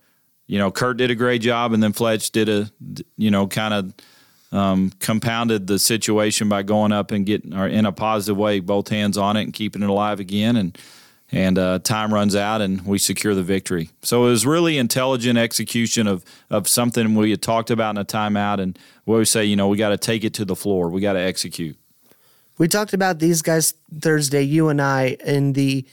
you 0.47 0.59
know 0.59 0.71
Kurt 0.71 0.97
did 0.97 1.11
a 1.11 1.15
great 1.15 1.41
job, 1.41 1.73
and 1.73 1.83
then 1.83 1.93
Fletch 1.93 2.31
did 2.31 2.49
a 2.49 2.71
you 3.17 3.31
know 3.31 3.47
kind 3.47 3.75
of 3.75 3.95
um, 4.59 4.93
compounded 4.99 5.67
the 5.67 5.79
situation 5.79 6.49
by 6.49 6.63
going 6.63 6.93
up 6.93 7.11
and 7.11 7.25
getting 7.25 7.55
or 7.55 7.67
in 7.69 7.87
a 7.87 7.93
positive 7.93 8.37
way, 8.37 8.61
both 8.61 8.89
hands 8.89 9.17
on 9.17 9.37
it 9.37 9.43
and 9.43 9.53
keeping 9.53 9.83
it 9.83 9.89
alive 9.89 10.21
again, 10.21 10.57
and 10.57 10.77
and 11.33 11.59
uh, 11.59 11.79
time 11.79 12.13
runs 12.13 12.37
out 12.37 12.61
and 12.61 12.85
we 12.87 12.99
secure 12.99 13.35
the 13.35 13.43
victory. 13.43 13.91
So 14.03 14.27
it 14.27 14.29
was 14.29 14.45
really 14.45 14.77
intelligent 14.77 15.39
execution 15.39 16.07
of 16.07 16.25
of 16.51 16.69
something 16.69 17.15
we 17.15 17.31
had 17.31 17.43
talked 17.43 17.71
about 17.71 17.91
in 17.91 17.99
a 17.99 18.05
timeout, 18.05 18.61
and 18.61 18.79
we 19.07 19.15
always 19.15 19.31
say, 19.31 19.45
you 19.45 19.57
know, 19.57 19.69
we 19.69 19.79
got 19.79 19.89
to 19.89 19.99
take 19.99 20.25
it 20.25 20.35
to 20.35 20.45
the 20.45 20.55
floor, 20.55 20.89
we 20.89 21.01
got 21.01 21.15
to 21.15 21.21
execute. 21.21 21.77
We 22.59 22.69
talked 22.69 22.93
about 22.93 23.19
these 23.19 23.41
guys 23.41 23.75
Thursday, 23.99 24.43
you 24.43 24.69
and 24.69 24.81
I, 24.81 25.17
in 25.25 25.55
the 25.55 25.87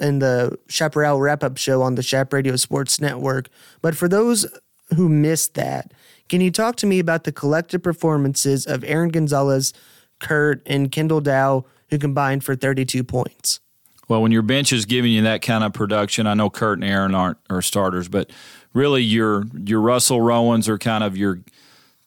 in 0.00 0.18
the 0.18 0.58
Chaparral 0.68 1.20
wrap 1.20 1.44
up 1.44 1.58
show 1.58 1.82
on 1.82 1.94
the 1.94 2.02
Chap 2.02 2.32
Radio 2.32 2.56
Sports 2.56 3.00
Network. 3.00 3.48
But 3.82 3.94
for 3.94 4.08
those 4.08 4.46
who 4.94 5.08
missed 5.08 5.54
that, 5.54 5.92
can 6.28 6.40
you 6.40 6.50
talk 6.50 6.76
to 6.76 6.86
me 6.86 6.98
about 6.98 7.24
the 7.24 7.32
collective 7.32 7.82
performances 7.82 8.66
of 8.66 8.82
Aaron 8.84 9.10
Gonzalez, 9.10 9.74
Kurt, 10.18 10.62
and 10.64 10.90
Kendall 10.90 11.20
Dow, 11.20 11.66
who 11.90 11.98
combined 11.98 12.42
for 12.42 12.56
32 12.56 13.04
points? 13.04 13.60
Well, 14.08 14.22
when 14.22 14.32
your 14.32 14.42
bench 14.42 14.72
is 14.72 14.84
giving 14.84 15.12
you 15.12 15.22
that 15.22 15.42
kind 15.42 15.64
of 15.64 15.72
production, 15.72 16.26
I 16.26 16.34
know 16.34 16.48
Kurt 16.48 16.78
and 16.78 16.88
Aaron 16.88 17.14
aren't 17.14 17.38
are 17.50 17.62
starters, 17.62 18.08
but 18.08 18.30
really 18.72 19.02
your 19.02 19.44
your 19.64 19.80
Russell 19.80 20.20
Rowans 20.20 20.68
are 20.68 20.78
kind 20.78 21.02
of 21.02 21.16
your 21.16 21.40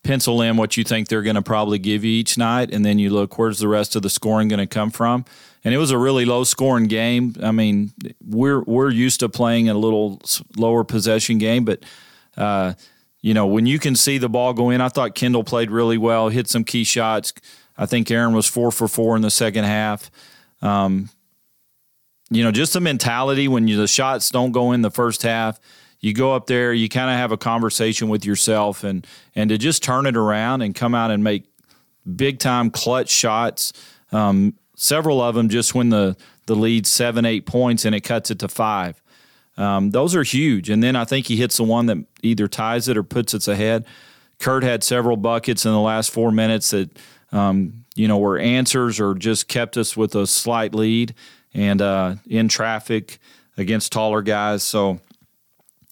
pencil 0.03 0.41
in 0.41 0.55
what 0.55 0.77
you 0.77 0.83
think 0.83 1.07
they're 1.07 1.21
going 1.23 1.35
to 1.35 1.41
probably 1.41 1.77
give 1.77 2.03
you 2.03 2.11
each 2.11 2.37
night, 2.37 2.73
and 2.73 2.85
then 2.85 2.99
you 2.99 3.09
look 3.09 3.37
where's 3.37 3.59
the 3.59 3.67
rest 3.67 3.95
of 3.95 4.01
the 4.01 4.09
scoring 4.09 4.47
going 4.47 4.59
to 4.59 4.67
come 4.67 4.91
from. 4.91 5.25
And 5.65 5.73
it 5.73 5.77
was 5.77 5.91
a 5.91 5.97
really 5.97 6.23
low 6.23 6.45
scoring 6.45 6.87
game. 6.87 7.35
I 7.43 7.51
mean, 7.51 7.91
we're 8.25 8.61
we're 8.61 8.91
used 8.91 9.19
to 9.19 9.29
playing 9.29 9.67
a 9.67 9.73
little 9.73 10.21
lower 10.55 10.85
possession 10.85 11.37
game, 11.37 11.65
but 11.65 11.83
uh, 12.37 12.73
you 13.21 13.33
know 13.33 13.45
when 13.45 13.65
you 13.65 13.77
can 13.77 13.95
see 13.95 14.17
the 14.17 14.29
ball 14.29 14.53
go 14.53 14.69
in, 14.69 14.79
I 14.79 14.87
thought 14.87 15.15
Kendall 15.15 15.43
played 15.43 15.69
really 15.69 15.97
well, 15.97 16.29
hit 16.29 16.47
some 16.47 16.63
key 16.63 16.85
shots. 16.85 17.33
I 17.77 17.85
think 17.85 18.09
Aaron 18.09 18.33
was 18.33 18.45
four 18.45 18.71
for 18.71 18.87
four 18.87 19.15
in 19.17 19.21
the 19.21 19.31
second 19.31 19.65
half. 19.65 20.09
Um, 20.61 21.09
you 22.29 22.43
know, 22.43 22.51
just 22.51 22.73
the 22.73 22.79
mentality 22.79 23.47
when 23.47 23.67
you, 23.67 23.77
the 23.77 23.87
shots 23.87 24.29
don't 24.29 24.51
go 24.51 24.71
in 24.71 24.81
the 24.81 24.91
first 24.91 25.23
half, 25.23 25.59
you 25.99 26.13
go 26.13 26.33
up 26.33 26.47
there, 26.47 26.73
you 26.73 26.87
kind 26.87 27.09
of 27.09 27.17
have 27.17 27.31
a 27.31 27.37
conversation 27.37 28.07
with 28.07 28.25
yourself, 28.25 28.83
and 28.83 29.05
and 29.35 29.49
to 29.49 29.57
just 29.57 29.83
turn 29.83 30.05
it 30.05 30.15
around 30.15 30.61
and 30.61 30.73
come 30.73 30.95
out 30.95 31.11
and 31.11 31.23
make 31.23 31.45
big 32.15 32.39
time 32.39 32.69
clutch 32.69 33.09
shots. 33.09 33.73
Um, 34.11 34.55
several 34.75 35.21
of 35.21 35.35
them 35.35 35.49
just 35.49 35.75
when 35.75 35.89
the 35.89 36.15
the 36.45 36.55
lead 36.55 36.87
seven 36.87 37.25
eight 37.25 37.45
points 37.45 37.85
and 37.85 37.93
it 37.93 38.01
cuts 38.01 38.31
it 38.31 38.39
to 38.39 38.47
five. 38.47 39.01
Um, 39.57 39.91
those 39.91 40.15
are 40.15 40.23
huge. 40.23 40.69
And 40.69 40.81
then 40.81 40.95
I 40.95 41.03
think 41.03 41.27
he 41.27 41.35
hits 41.35 41.57
the 41.57 41.65
one 41.65 41.87
that 41.87 41.97
either 42.23 42.47
ties 42.47 42.87
it 42.87 42.95
or 42.95 43.03
puts 43.03 43.33
it 43.33 43.45
ahead. 43.47 43.85
Kurt 44.39 44.63
had 44.63 44.85
several 44.85 45.17
buckets 45.17 45.65
in 45.65 45.73
the 45.73 45.81
last 45.81 46.11
four 46.11 46.31
minutes 46.31 46.69
that 46.69 46.97
um, 47.33 47.83
you 47.95 48.07
know 48.07 48.17
were 48.17 48.39
answers 48.39 48.99
or 48.99 49.13
just 49.13 49.47
kept 49.49 49.77
us 49.77 49.97
with 49.97 50.15
a 50.15 50.25
slight 50.25 50.73
lead 50.73 51.13
and 51.53 51.81
uh, 51.81 52.15
in 52.27 52.47
traffic 52.47 53.19
against 53.57 53.91
taller 53.91 54.21
guys. 54.21 54.63
So 54.63 54.99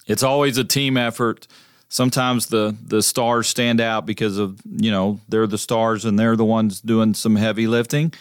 it's 0.08 0.24
always 0.24 0.58
a 0.58 0.64
team 0.64 0.98
effort. 0.98 1.48
Sometimes 1.90 2.48
the 2.48 2.76
the 2.86 3.02
stars 3.02 3.48
stand 3.48 3.80
out 3.80 4.06
because 4.06 4.38
of 4.38 4.60
you 4.66 4.92
know 4.92 5.20
they're 5.30 5.48
the 5.48 5.58
stars 5.58 6.06
and 6.06 6.18
they're 6.18 6.36
the 6.36 6.46
ones 6.46 6.82
doing 6.82 7.14
some 7.14 7.36
heavy 7.36 7.68
lifting. 7.68 8.14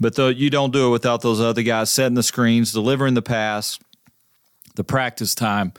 But 0.00 0.14
the, 0.14 0.28
you 0.28 0.48
don't 0.48 0.72
do 0.72 0.88
it 0.88 0.90
without 0.90 1.22
those 1.22 1.40
other 1.40 1.62
guys 1.62 1.90
setting 1.90 2.14
the 2.14 2.22
screens, 2.22 2.72
delivering 2.72 3.14
the 3.14 3.22
pass, 3.22 3.80
the 4.76 4.84
practice 4.84 5.34
time, 5.34 5.72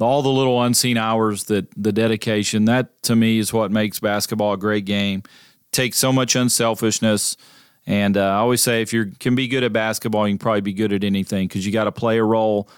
all 0.00 0.22
the 0.22 0.30
little 0.30 0.62
unseen 0.62 0.96
hours 0.96 1.44
that 1.44 1.66
the 1.76 1.92
dedication. 1.92 2.64
That 2.64 3.02
to 3.04 3.16
me 3.16 3.38
is 3.38 3.52
what 3.52 3.70
makes 3.70 4.00
basketball 4.00 4.54
a 4.54 4.58
great 4.58 4.84
game. 4.84 5.22
Takes 5.70 5.98
so 5.98 6.12
much 6.12 6.34
unselfishness 6.34 7.36
and 7.88 8.18
uh, 8.18 8.20
I 8.20 8.34
always 8.34 8.62
say 8.62 8.82
if 8.82 8.92
you 8.92 9.12
can 9.18 9.34
be 9.34 9.48
good 9.48 9.64
at 9.64 9.72
basketball, 9.72 10.28
you 10.28 10.34
can 10.34 10.38
probably 10.38 10.60
be 10.60 10.74
good 10.74 10.92
at 10.92 11.02
anything 11.02 11.48
because 11.48 11.64
you 11.64 11.72
got 11.72 11.84
to 11.84 11.92
play 11.92 12.18
a 12.18 12.22
role. 12.22 12.68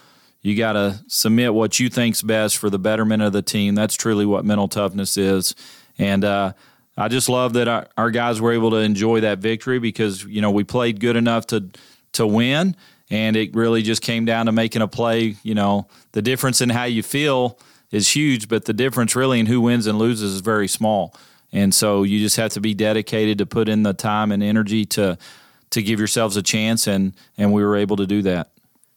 You 0.40 0.56
got 0.56 0.74
to 0.74 1.00
submit 1.08 1.52
what 1.52 1.80
you 1.80 1.90
think's 1.90 2.22
best 2.22 2.58
for 2.58 2.70
the 2.70 2.78
betterment 2.78 3.20
of 3.20 3.32
the 3.32 3.42
team. 3.42 3.74
That's 3.74 3.96
truly 3.96 4.24
what 4.24 4.44
mental 4.44 4.68
toughness 4.68 5.16
is. 5.16 5.56
And 5.98 6.24
uh, 6.24 6.52
I 6.96 7.08
just 7.08 7.28
love 7.28 7.54
that 7.54 7.66
our, 7.66 7.88
our 7.98 8.12
guys 8.12 8.40
were 8.40 8.52
able 8.52 8.70
to 8.70 8.76
enjoy 8.76 9.20
that 9.22 9.40
victory 9.40 9.80
because 9.80 10.24
you 10.24 10.40
know 10.40 10.52
we 10.52 10.62
played 10.62 11.00
good 11.00 11.16
enough 11.16 11.44
to 11.48 11.68
to 12.12 12.24
win, 12.24 12.76
and 13.10 13.34
it 13.34 13.52
really 13.52 13.82
just 13.82 14.02
came 14.02 14.24
down 14.24 14.46
to 14.46 14.52
making 14.52 14.80
a 14.80 14.88
play. 14.88 15.34
You 15.42 15.56
know, 15.56 15.88
the 16.12 16.22
difference 16.22 16.60
in 16.60 16.68
how 16.70 16.84
you 16.84 17.02
feel 17.02 17.58
is 17.90 18.14
huge, 18.14 18.46
but 18.46 18.66
the 18.66 18.72
difference 18.72 19.16
really 19.16 19.40
in 19.40 19.46
who 19.46 19.60
wins 19.60 19.88
and 19.88 19.98
loses 19.98 20.34
is 20.34 20.40
very 20.40 20.68
small. 20.68 21.16
And 21.52 21.74
so 21.74 22.02
you 22.02 22.18
just 22.18 22.36
have 22.36 22.52
to 22.52 22.60
be 22.60 22.74
dedicated 22.74 23.38
to 23.38 23.46
put 23.46 23.68
in 23.68 23.82
the 23.82 23.92
time 23.92 24.32
and 24.32 24.42
energy 24.42 24.84
to 24.86 25.18
to 25.70 25.82
give 25.82 26.00
yourselves 26.00 26.36
a 26.36 26.42
chance 26.42 26.86
and 26.86 27.14
and 27.38 27.52
we 27.52 27.64
were 27.64 27.76
able 27.76 27.96
to 27.96 28.06
do 28.06 28.22
that. 28.22 28.50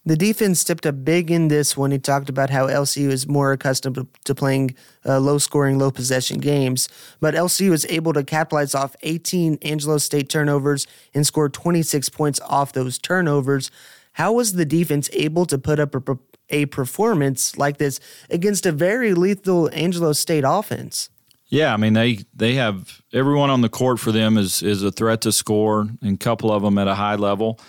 The 0.05 0.17
defense 0.17 0.59
stepped 0.59 0.85
up 0.85 1.05
big 1.05 1.31
in 1.31 1.47
this 1.47 1.77
when 1.77 1.91
he 1.91 1.97
talked 1.97 2.27
about 2.27 2.49
how 2.49 2.67
LCU 2.67 3.09
is 3.09 3.25
more 3.25 3.53
accustomed 3.53 4.05
to 4.25 4.35
playing 4.35 4.75
uh, 5.05 5.19
low 5.19 5.37
scoring, 5.37 5.79
low 5.79 5.91
possession 5.91 6.39
games. 6.39 6.89
But 7.21 7.35
LCU 7.35 7.69
was 7.69 7.85
able 7.85 8.11
to 8.11 8.23
capitalize 8.23 8.75
off 8.75 8.97
18 9.03 9.59
Angelo 9.61 9.97
State 9.97 10.27
turnovers 10.27 10.87
and 11.13 11.25
score 11.25 11.47
26 11.47 12.09
points 12.09 12.41
off 12.41 12.73
those 12.73 12.97
turnovers. 12.97 13.71
How 14.13 14.33
was 14.33 14.53
the 14.53 14.65
defense 14.65 15.09
able 15.13 15.45
to 15.45 15.57
put 15.57 15.79
up 15.79 15.95
a, 15.95 16.17
a 16.49 16.65
performance 16.65 17.57
like 17.57 17.77
this 17.77 18.01
against 18.29 18.65
a 18.65 18.73
very 18.73 19.13
lethal 19.13 19.69
Angelo 19.71 20.11
State 20.11 20.43
offense? 20.45 21.09
Yeah, 21.53 21.71
I 21.71 21.77
mean 21.77 21.93
they 21.93 22.17
they 22.33 22.55
have 22.55 23.03
everyone 23.13 23.51
on 23.51 23.61
the 23.61 23.69
court 23.69 23.99
for 23.99 24.11
them 24.11 24.39
is 24.39 24.63
is 24.63 24.81
a 24.81 24.91
threat 24.91 25.21
to 25.21 25.31
score, 25.31 25.81
and 26.01 26.15
a 26.15 26.17
couple 26.17 26.51
of 26.51 26.63
them 26.63 26.79
at 26.79 26.87
a 26.87 26.95
high 26.95 27.13
level. 27.13 27.59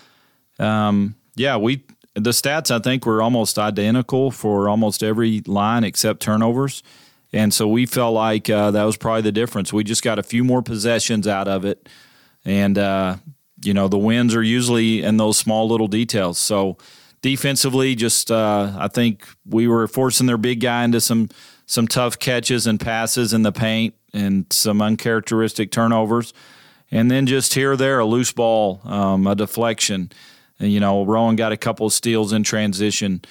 Um, 0.59 1.17
yeah, 1.37 1.59
we 1.59 1.85
the 2.15 2.31
stats 2.31 2.71
I 2.71 2.79
think 2.79 3.05
were 3.05 3.21
almost 3.21 3.59
identical 3.59 4.31
for 4.31 4.71
almost 4.71 5.03
every 5.03 5.43
line 5.43 5.85
except 5.85 6.23
turnovers, 6.23 6.83
and 7.31 7.53
so 7.53 7.69
we 7.69 7.85
felt 7.85 8.15
like 8.15 8.49
uh, 8.49 8.71
that 8.71 8.85
was 8.85 8.97
probably 8.97 9.21
the 9.21 9.33
difference. 9.33 9.71
We 9.71 9.85
just 9.85 10.03
got 10.03 10.19
a 10.19 10.23
few 10.23 10.45
more 10.45 10.63
possessions 10.63 11.29
out 11.29 11.47
of 11.47 11.67
it, 11.67 11.87
and 12.43 12.79
uh, 12.79 13.17
you 13.63 13.75
know 13.75 13.89
the 13.89 13.99
wins 13.99 14.35
are 14.35 14.43
usually 14.43 15.03
in 15.03 15.19
those 15.19 15.37
small 15.37 15.69
little 15.69 15.89
details. 15.89 16.39
So 16.39 16.79
defensively, 17.21 17.95
just 17.97 18.31
uh, 18.31 18.73
I 18.79 18.89
think 18.89 19.29
we 19.45 19.69
were 19.69 19.87
forcing 19.89 20.27
their 20.27 20.39
big 20.39 20.61
guy 20.61 20.85
into 20.85 21.03
some 21.03 21.29
some 21.67 21.89
tough 21.89 22.19
catches 22.19 22.67
and 22.67 22.79
passes 22.79 23.33
in 23.33 23.43
the 23.43 23.53
paint 23.53 23.95
and 24.13 24.47
some 24.51 24.83
uncharacteristic 24.83 25.71
turnovers. 25.71 26.33
And 26.91 27.11
then 27.11 27.27
just 27.27 27.55
here 27.55 27.73
or 27.73 27.77
there, 27.77 27.99
a 27.99 28.05
loose 28.05 28.33
ball, 28.33 28.81
um, 28.85 29.27
a 29.27 29.35
deflection. 29.35 30.13
And, 30.59 30.73
you 30.73 30.81
know, 30.81 31.05
Rowan 31.05 31.37
got 31.37 31.53
a 31.53 31.57
couple 31.57 31.87
of 31.87 31.93
steals 31.93 32.33
in 32.33 32.43
transition. 32.43 33.23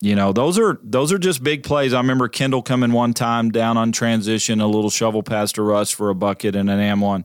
You 0.00 0.14
know, 0.14 0.32
those 0.32 0.58
are 0.60 0.78
those 0.84 1.10
are 1.10 1.18
just 1.18 1.42
big 1.42 1.64
plays. 1.64 1.92
I 1.92 1.98
remember 1.98 2.28
Kendall 2.28 2.62
coming 2.62 2.92
one 2.92 3.14
time 3.14 3.50
down 3.50 3.76
on 3.76 3.90
transition, 3.90 4.60
a 4.60 4.66
little 4.66 4.90
shovel 4.90 5.24
pass 5.24 5.50
to 5.52 5.62
Russ 5.62 5.90
for 5.90 6.10
a 6.10 6.14
bucket 6.14 6.54
and 6.54 6.70
an 6.70 6.78
am 6.78 7.00
one. 7.00 7.24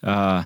Uh, 0.00 0.44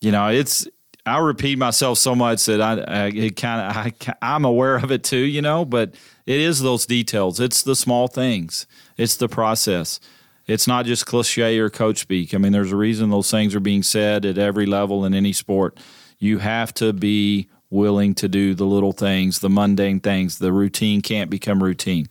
you 0.00 0.12
know, 0.12 0.28
it's 0.28 0.68
I 1.04 1.18
repeat 1.18 1.58
myself 1.58 1.98
so 1.98 2.14
much 2.14 2.44
that 2.46 2.60
I, 2.60 3.06
I 3.06 3.30
kind 3.30 3.92
of 3.98 4.14
I'm 4.22 4.44
aware 4.44 4.76
of 4.76 4.92
it 4.92 5.02
too. 5.02 5.16
You 5.16 5.42
know, 5.42 5.64
but 5.64 5.96
it 6.30 6.38
is 6.38 6.60
those 6.60 6.86
details. 6.86 7.40
It's 7.40 7.60
the 7.60 7.74
small 7.74 8.06
things. 8.06 8.64
It's 8.96 9.16
the 9.16 9.28
process. 9.28 9.98
It's 10.46 10.68
not 10.68 10.86
just 10.86 11.04
cliche 11.04 11.58
or 11.58 11.68
coach 11.68 11.98
speak. 11.98 12.32
I 12.32 12.38
mean, 12.38 12.52
there's 12.52 12.70
a 12.70 12.76
reason 12.76 13.10
those 13.10 13.32
things 13.32 13.52
are 13.52 13.60
being 13.60 13.82
said 13.82 14.24
at 14.24 14.38
every 14.38 14.64
level 14.64 15.04
in 15.04 15.12
any 15.12 15.32
sport. 15.32 15.80
You 16.20 16.38
have 16.38 16.72
to 16.74 16.92
be 16.92 17.48
willing 17.68 18.14
to 18.14 18.28
do 18.28 18.54
the 18.54 18.64
little 18.64 18.92
things, 18.92 19.40
the 19.40 19.50
mundane 19.50 19.98
things. 19.98 20.38
The 20.38 20.52
routine 20.52 21.00
can't 21.00 21.30
become 21.30 21.60
routine. 21.60 22.06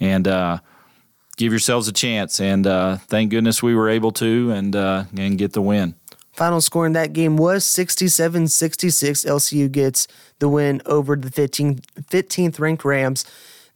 And 0.00 0.26
uh, 0.26 0.60
give 1.36 1.52
yourselves 1.52 1.88
a 1.88 1.92
chance. 1.92 2.40
And 2.40 2.66
uh, 2.66 2.96
thank 2.96 3.30
goodness 3.30 3.62
we 3.62 3.74
were 3.74 3.90
able 3.90 4.12
to 4.12 4.50
and 4.50 4.74
uh, 4.74 5.04
and 5.14 5.36
get 5.36 5.52
the 5.52 5.60
win. 5.60 5.94
Final 6.32 6.62
score 6.62 6.86
in 6.86 6.94
that 6.94 7.12
game 7.12 7.36
was 7.36 7.66
67 7.66 8.48
66. 8.48 9.24
LCU 9.26 9.70
gets 9.70 10.08
the 10.38 10.48
win 10.48 10.80
over 10.86 11.16
the 11.16 11.28
15th, 11.28 11.84
15th 12.10 12.58
ranked 12.58 12.86
Rams. 12.86 13.26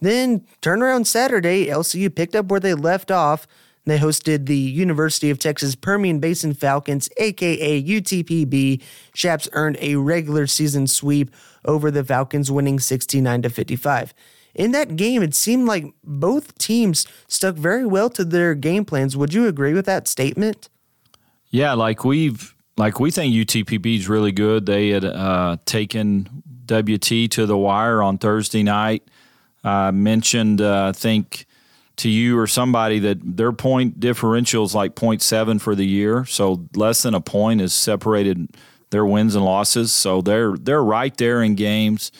Then 0.02 0.44
turnaround 0.60 1.06
Saturday, 1.06 1.66
LCU 1.66 2.12
picked 2.12 2.34
up 2.34 2.46
where 2.46 2.58
they 2.58 2.74
left 2.74 3.12
off. 3.12 3.46
They 3.84 3.98
hosted 3.98 4.46
the 4.46 4.56
University 4.56 5.30
of 5.30 5.38
Texas 5.38 5.76
Permian 5.76 6.18
Basin 6.18 6.54
Falcons, 6.54 7.08
aka 7.18 7.82
UTPB. 7.82 8.82
Chaps 9.14 9.48
earned 9.52 9.78
a 9.80 9.94
regular 9.96 10.48
season 10.48 10.88
sweep 10.88 11.30
over 11.64 11.88
the 11.90 12.02
Falcons, 12.02 12.50
winning 12.50 12.80
69 12.80 13.42
to 13.42 13.48
55. 13.48 14.12
In 14.56 14.72
that 14.72 14.96
game, 14.96 15.22
it 15.22 15.36
seemed 15.36 15.66
like 15.66 15.86
both 16.02 16.58
teams 16.58 17.06
stuck 17.28 17.54
very 17.54 17.86
well 17.86 18.10
to 18.10 18.24
their 18.24 18.56
game 18.56 18.84
plans. 18.84 19.16
Would 19.16 19.32
you 19.32 19.46
agree 19.46 19.72
with 19.72 19.86
that 19.86 20.08
statement? 20.08 20.68
Yeah, 21.50 21.74
like 21.74 22.04
we've 22.04 22.56
like 22.76 22.98
we 22.98 23.12
think 23.12 23.32
UTPB 23.32 23.98
is 23.98 24.08
really 24.08 24.32
good. 24.32 24.66
They 24.66 24.88
had 24.88 25.04
uh, 25.04 25.58
taken 25.64 26.42
WT 26.66 27.30
to 27.30 27.46
the 27.46 27.56
wire 27.56 28.02
on 28.02 28.18
Thursday 28.18 28.64
night 28.64 29.04
I 29.64 29.90
mentioned, 29.90 30.61
uh, 30.61 30.88
I 30.88 30.92
think, 30.92 31.46
to 31.96 32.09
you 32.09 32.38
or 32.38 32.46
somebody 32.46 32.98
that 33.01 33.18
their 33.22 33.53
point 33.53 34.01
differential 34.01 34.64
is 34.64 34.75
like 34.75 34.94
0.7 34.94 35.61
for 35.61 35.75
the 35.75 35.87
year. 35.87 36.25
So 36.25 36.66
less 36.75 37.03
than 37.03 37.14
a 37.14 37.20
point 37.20 37.61
is 37.61 37.75
separated 37.75 38.48
their 38.90 39.05
wins 39.07 39.35
and 39.35 39.44
losses. 39.44 39.92
So 39.92 40.20
they're 40.20 40.57
they're 40.57 40.83
right 40.83 41.16
there 41.16 41.42
in 41.42 41.55
games. 41.55 42.12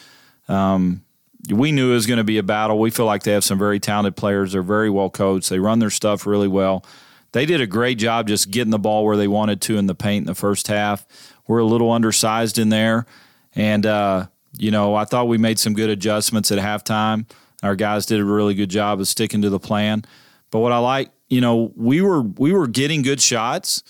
Um, 0.49 1.05
we 1.49 1.73
knew 1.73 1.91
it 1.91 1.95
was 1.95 2.07
going 2.07 2.19
to 2.19 2.25
be 2.25 2.39
a 2.39 2.43
battle. 2.43 2.79
We 2.79 2.91
feel 2.91 3.07
like 3.07 3.25
they 3.25 3.33
have 3.33 3.45
some 3.45 3.59
very 3.59 3.81
talented 3.81 4.17
players. 4.17 4.53
They're 4.53 4.63
very 4.63 4.91
well 4.91 5.11
coached. 5.11 5.51
They 5.51 5.59
run 5.59 5.79
their 5.79 5.91
stuff 5.91 6.27
really 6.27 6.49
well. 6.49 6.85
They 7.33 7.47
did 7.47 7.61
a 7.61 7.67
great 7.67 7.99
job 7.99 8.29
just 8.29 8.51
getting 8.51 8.71
the 8.71 8.79
ball 8.79 9.05
where 9.05 9.17
they 9.17 9.29
wanted 9.29 9.61
to 9.63 9.79
in 9.79 9.87
the 9.87 9.95
paint 9.95 10.23
in 10.23 10.27
the 10.27 10.35
first 10.35 10.69
half. 10.69 11.07
We're 11.49 11.59
a 11.59 11.65
little 11.65 11.91
undersized 11.91 12.59
in 12.59 12.69
there, 12.69 13.07
and 13.55 13.85
uh, 13.87 14.27
you 14.59 14.71
know, 14.71 14.95
I 14.95 15.05
thought 15.05 15.29
we 15.29 15.39
made 15.39 15.59
some 15.59 15.75
good 15.75 15.91
adjustments 15.91 16.53
at 16.53 16.59
halftime. 16.59 17.27
Our 17.63 17.77
guys 17.77 18.07
did 18.07 18.21
a 18.21 18.25
really 18.25 18.55
good 18.55 18.71
job 18.71 19.01
of 19.01 19.09
sticking 19.09 19.43
to 19.43 19.51
the 19.51 19.61
plan. 19.61 20.05
But 20.51 20.61
what 20.61 20.73
I 20.73 20.79
like, 20.79 21.11
you 21.29 21.41
know, 21.41 21.73
we 21.77 22.03
were 22.03 22.23
we 22.23 22.53
were 22.53 22.67
getting 22.67 23.03
good 23.03 23.21
shots, 23.21 23.83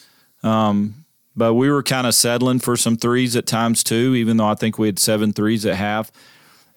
um, 0.43 0.95
but 1.35 1.55
we 1.55 1.71
were 1.71 1.83
kind 1.83 2.07
of 2.07 2.15
settling 2.15 2.61
for 2.61 2.77
some 2.77 2.97
threes 2.97 3.35
at 3.35 3.47
times 3.47 3.83
too. 3.83 4.15
Even 4.15 4.37
though 4.37 4.47
I 4.47 4.55
think 4.55 4.79
we 4.79 4.87
had 4.87 4.99
seven 4.99 5.33
threes 5.33 5.67
at 5.67 5.75
half, 5.75 6.13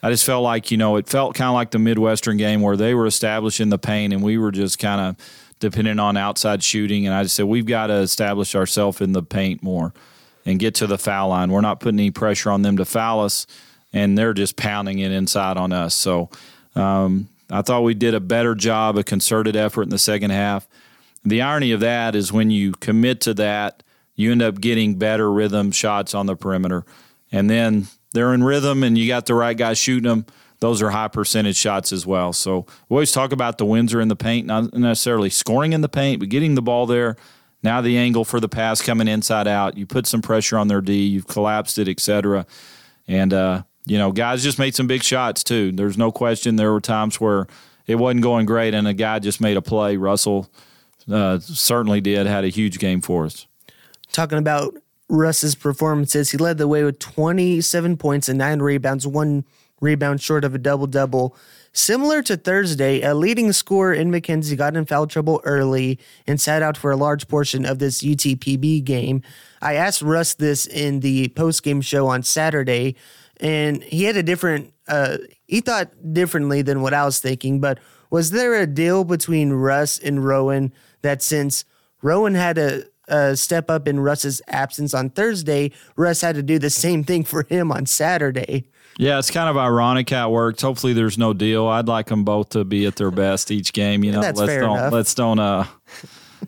I 0.02 0.10
just 0.10 0.26
felt 0.26 0.44
like 0.44 0.72
you 0.72 0.78
know 0.78 0.96
it 0.96 1.08
felt 1.08 1.36
kind 1.36 1.50
of 1.50 1.54
like 1.54 1.72
the 1.72 1.80
Midwestern 1.80 2.38
game 2.38 2.62
where 2.62 2.78
they 2.78 2.96
were 2.96 3.06
establishing 3.06 3.70
the 3.70 3.78
paint 3.78 4.14
and 4.14 4.24
we 4.24 4.38
were 4.38 4.52
just 4.52 4.80
kind 4.80 5.02
of 5.02 5.16
depending 5.60 6.00
on 6.00 6.18
outside 6.18 6.64
shooting. 6.64 7.06
And 7.06 7.14
I 7.14 7.24
just 7.24 7.36
said 7.36 7.46
we've 7.46 7.66
got 7.66 7.88
to 7.88 7.96
establish 7.96 8.56
ourselves 8.56 9.02
in 9.02 9.12
the 9.12 9.24
paint 9.24 9.62
more 9.62 9.94
and 10.46 10.60
get 10.60 10.76
to 10.76 10.88
the 10.88 10.98
foul 10.98 11.30
line. 11.30 11.52
We're 11.52 11.62
not 11.62 11.80
putting 11.80 12.00
any 12.00 12.12
pressure 12.12 12.52
on 12.52 12.62
them 12.62 12.78
to 12.78 12.86
foul 12.86 13.22
us 13.22 13.48
and 13.96 14.18
they're 14.18 14.34
just 14.34 14.58
pounding 14.58 15.00
it 15.00 15.12
inside 15.12 15.56
on 15.56 15.72
us. 15.72 15.96
So 15.96 16.30
um, 16.76 17.30
I 17.50 17.62
thought 17.62 17.84
we 17.84 17.94
did 17.94 18.14
a 18.14 18.20
better 18.20 18.54
job, 18.54 18.98
a 18.98 19.04
concerted 19.04 19.56
effort 19.56 19.84
in 19.84 19.90
the 19.90 19.98
second 19.98 20.32
half. 20.32 20.68
The 21.24 21.42
irony 21.42 21.72
of 21.72 21.80
that 21.80 22.14
is 22.14 22.32
when 22.32 22.52
you 22.52 22.74
commit 22.74 23.22
to 23.22 23.34
that, 23.36 23.82
you 24.14 24.34
end 24.34 24.42
up 24.42 24.60
getting 24.60 24.96
better 24.96 25.32
rhythm 25.32 25.72
shots 25.72 26.14
on 26.14 26.26
the 26.26 26.36
perimeter. 26.36 26.86
And 27.32 27.50
then 27.50 27.88
they're 28.12 28.34
in 28.34 28.44
rhythm 28.44 28.84
and 28.84 28.98
you 28.98 29.08
got 29.08 29.28
the 29.28 29.34
right 29.34 29.58
guy 29.58 29.74
shooting 29.74 30.10
them. 30.10 30.26
Those 30.60 30.82
are 30.82 30.90
high 30.90 31.08
percentage 31.08 31.58
shots 31.58 31.94
as 31.94 32.06
well. 32.06 32.34
So 32.34 32.66
we 32.90 32.96
always 32.96 33.14
talk 33.14 33.32
about 33.32 33.58
the 33.58 33.66
wins 33.66 33.94
are 33.94 34.02
in 34.02 34.10
the 34.10 34.16
paint, 34.16 34.46
not 34.46 34.74
necessarily 34.74 35.30
scoring 35.30 35.72
in 35.72 35.82
the 35.82 35.90
paint, 35.90 36.20
but 36.20 36.30
getting 36.30 36.56
the 36.56 36.62
ball 36.62 36.86
there. 36.86 37.16
Now 37.64 37.82
the 37.82 37.98
angle 37.98 38.26
for 38.26 38.42
the 38.42 38.50
pass 38.50 38.82
coming 38.82 39.08
inside 39.08 39.48
out. 39.48 39.78
You 39.78 39.86
put 39.86 40.06
some 40.06 40.22
pressure 40.22 40.58
on 40.58 40.68
their 40.68 40.82
D. 40.82 41.06
You've 41.06 41.28
collapsed 41.28 41.78
it, 41.78 41.88
etc. 41.88 42.46
And 43.08 43.34
uh, 43.34 43.64
you 43.86 43.98
know, 43.98 44.12
guys 44.12 44.44
just 44.44 44.60
made 44.60 44.76
some 44.76 44.88
big 44.88 45.04
shots 45.04 45.44
too. 45.44 45.72
There's 45.72 45.98
no 45.98 46.12
question 46.12 46.56
there 46.56 46.72
were 46.72 46.82
times 46.82 47.20
where 47.20 47.48
it 47.88 47.96
wasn't 47.96 48.24
going 48.24 48.46
great 48.46 48.74
and 48.74 48.88
a 48.88 48.94
guy 48.94 49.20
just 49.20 49.40
made 49.40 49.58
a 49.58 49.62
play. 49.62 49.98
Russell 49.98 50.50
uh, 51.12 51.40
certainly 51.40 52.02
did, 52.02 52.26
had 52.26 52.44
a 52.44 52.50
huge 52.50 52.80
game 52.80 53.02
for 53.02 53.26
us. 53.26 53.46
Talking 54.12 54.38
about 54.38 54.76
Russ's 55.08 55.56
performances, 55.56 56.32
he 56.32 56.38
led 56.38 56.58
the 56.58 56.68
way 56.68 56.84
with 56.84 57.00
27 57.00 57.98
points 57.98 58.28
and 58.28 58.40
nine 58.40 58.60
rebounds, 58.60 59.06
one 59.06 59.46
rebound 59.82 60.22
short 60.22 60.44
of 60.44 60.56
a 60.56 60.58
double 60.58 60.88
double. 60.88 61.36
Similar 61.74 62.24
to 62.24 62.38
Thursday, 62.38 63.02
a 63.02 63.14
leading 63.14 63.52
scorer 63.52 63.94
in 63.94 64.10
McKenzie 64.10 64.58
got 64.58 64.78
in 64.78 64.86
foul 64.86 65.08
trouble 65.08 65.42
early 65.44 66.00
and 66.26 66.40
sat 66.40 66.62
out 66.62 66.78
for 66.78 66.90
a 66.90 66.96
large 66.96 67.28
portion 67.28 67.66
of 67.66 67.80
this 67.80 68.02
UTPB 68.02 68.84
game. 68.84 69.22
I 69.62 69.74
asked 69.74 70.02
Russ 70.02 70.34
this 70.34 70.66
in 70.66 71.02
the 71.02 71.28
post 71.30 71.64
game 71.64 71.82
show 71.82 72.08
on 72.08 72.24
Saturday 72.24 72.96
and 73.40 73.84
he 73.84 74.04
had 74.04 74.18
a 74.18 74.24
different 74.24 74.74
uh, 74.88 75.18
he 75.46 75.62
thought 75.62 75.92
differently 76.14 76.62
than 76.62 76.82
what 76.82 76.94
I 76.94 77.06
was 77.06 77.20
thinking. 77.20 77.60
But 77.60 77.80
was 78.10 78.32
there 78.32 78.56
a 78.56 78.68
deal 78.68 79.04
between 79.04 79.54
Russ 79.54 79.98
and 79.98 80.26
Rowan 80.26 80.74
that 81.02 81.22
since 81.22 81.66
Rowan 82.02 82.36
had 82.36 82.58
a, 82.58 82.84
a 83.08 83.36
step 83.36 83.70
up 83.70 83.88
in 83.88 84.00
Russ's 84.00 84.42
absence 84.48 84.94
on 84.94 85.10
Thursday, 85.10 85.72
Russ 85.96 86.22
had 86.22 86.36
to 86.36 86.44
do 86.44 86.60
the 86.60 86.70
same 86.70 87.04
thing 87.04 87.24
for 87.24 87.44
him 87.50 87.72
on 87.72 87.86
Saturday? 87.86 88.66
Yeah, 88.98 89.20
it's 89.20 89.32
kind 89.32 89.50
of 89.50 89.58
ironic 89.58 90.10
how 90.10 90.30
it 90.30 90.32
works. 90.32 90.62
Hopefully, 90.62 90.94
there's 90.94 91.18
no 91.18 91.34
deal. 91.34 91.68
I'd 91.68 91.88
like 91.88 92.08
them 92.08 92.24
both 92.24 92.50
to 92.50 92.64
be 92.64 92.86
at 92.86 92.96
their 92.96 93.12
best 93.12 93.52
each 93.52 93.74
game. 93.74 94.04
You 94.04 94.14
know, 94.14 94.22
let's 94.22 94.40
don't 94.40 94.78
enough. 94.78 94.94
let's 94.94 95.14
don't 95.14 95.40
uh, 95.40 95.66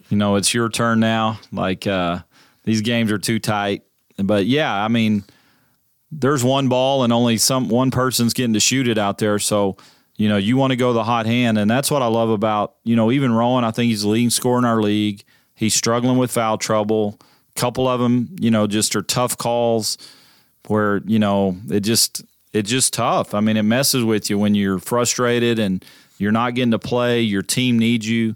you 0.10 0.18
know, 0.18 0.36
it's 0.36 0.54
your 0.54 0.70
turn 0.70 1.00
now. 1.00 1.40
Like 1.52 1.86
uh, 1.86 2.20
these 2.64 2.82
games 2.82 3.12
are 3.12 3.18
too 3.18 3.40
tight. 3.40 3.84
But 4.18 4.46
yeah, 4.46 4.74
I 4.74 4.88
mean, 4.88 5.26
there's 6.12 6.44
one 6.44 6.70
ball 6.70 7.04
and 7.04 7.12
only 7.12 7.38
some 7.38 7.70
one 7.70 7.92
person's 7.92 8.34
getting 8.34 8.54
to 8.54 8.60
shoot 8.60 8.88
it 8.88 8.98
out 8.98 9.18
there. 9.18 9.40
So, 9.40 9.78
you 10.16 10.30
know, 10.30 10.38
you 10.38 10.58
want 10.58 10.72
to 10.72 10.78
go 10.78 10.94
the 10.94 11.04
hot 11.04 11.26
hand, 11.26 11.58
and 11.58 11.70
that's 11.70 11.92
what 11.92 12.02
I 12.02 12.08
love 12.08 12.30
about 12.30 12.76
you 12.84 12.96
know 12.96 13.12
even 13.12 13.32
Rowan. 13.34 13.64
I 13.64 13.72
think 13.72 13.90
he's 13.90 14.02
the 14.02 14.10
leading 14.10 14.30
scorer 14.30 14.60
in 14.60 14.66
our 14.66 14.82
league. 14.82 15.24
He's 15.54 15.76
struggling 15.76 16.18
with 16.18 16.32
foul 16.32 16.58
trouble. 16.58 17.20
A 17.56 17.60
couple 17.60 17.88
of 17.88 18.00
them, 18.00 18.36
you 18.40 18.52
know, 18.52 18.68
just 18.68 18.96
are 18.96 19.02
tough 19.02 19.38
calls 19.38 19.98
where 20.68 21.02
you 21.06 21.20
know 21.20 21.58
it 21.70 21.82
just 21.82 22.24
it's 22.54 22.70
just 22.70 22.94
tough. 22.94 23.34
I 23.34 23.40
mean, 23.40 23.58
it 23.58 23.64
messes 23.64 24.04
with 24.04 24.30
you 24.30 24.40
when 24.40 24.56
you're 24.56 24.80
frustrated 24.80 25.60
and 25.60 25.84
you're 26.18 26.32
not 26.32 26.56
getting 26.56 26.72
to 26.72 26.80
play. 26.80 27.22
Your 27.22 27.44
team 27.44 27.78
needs 27.78 28.10
you, 28.10 28.36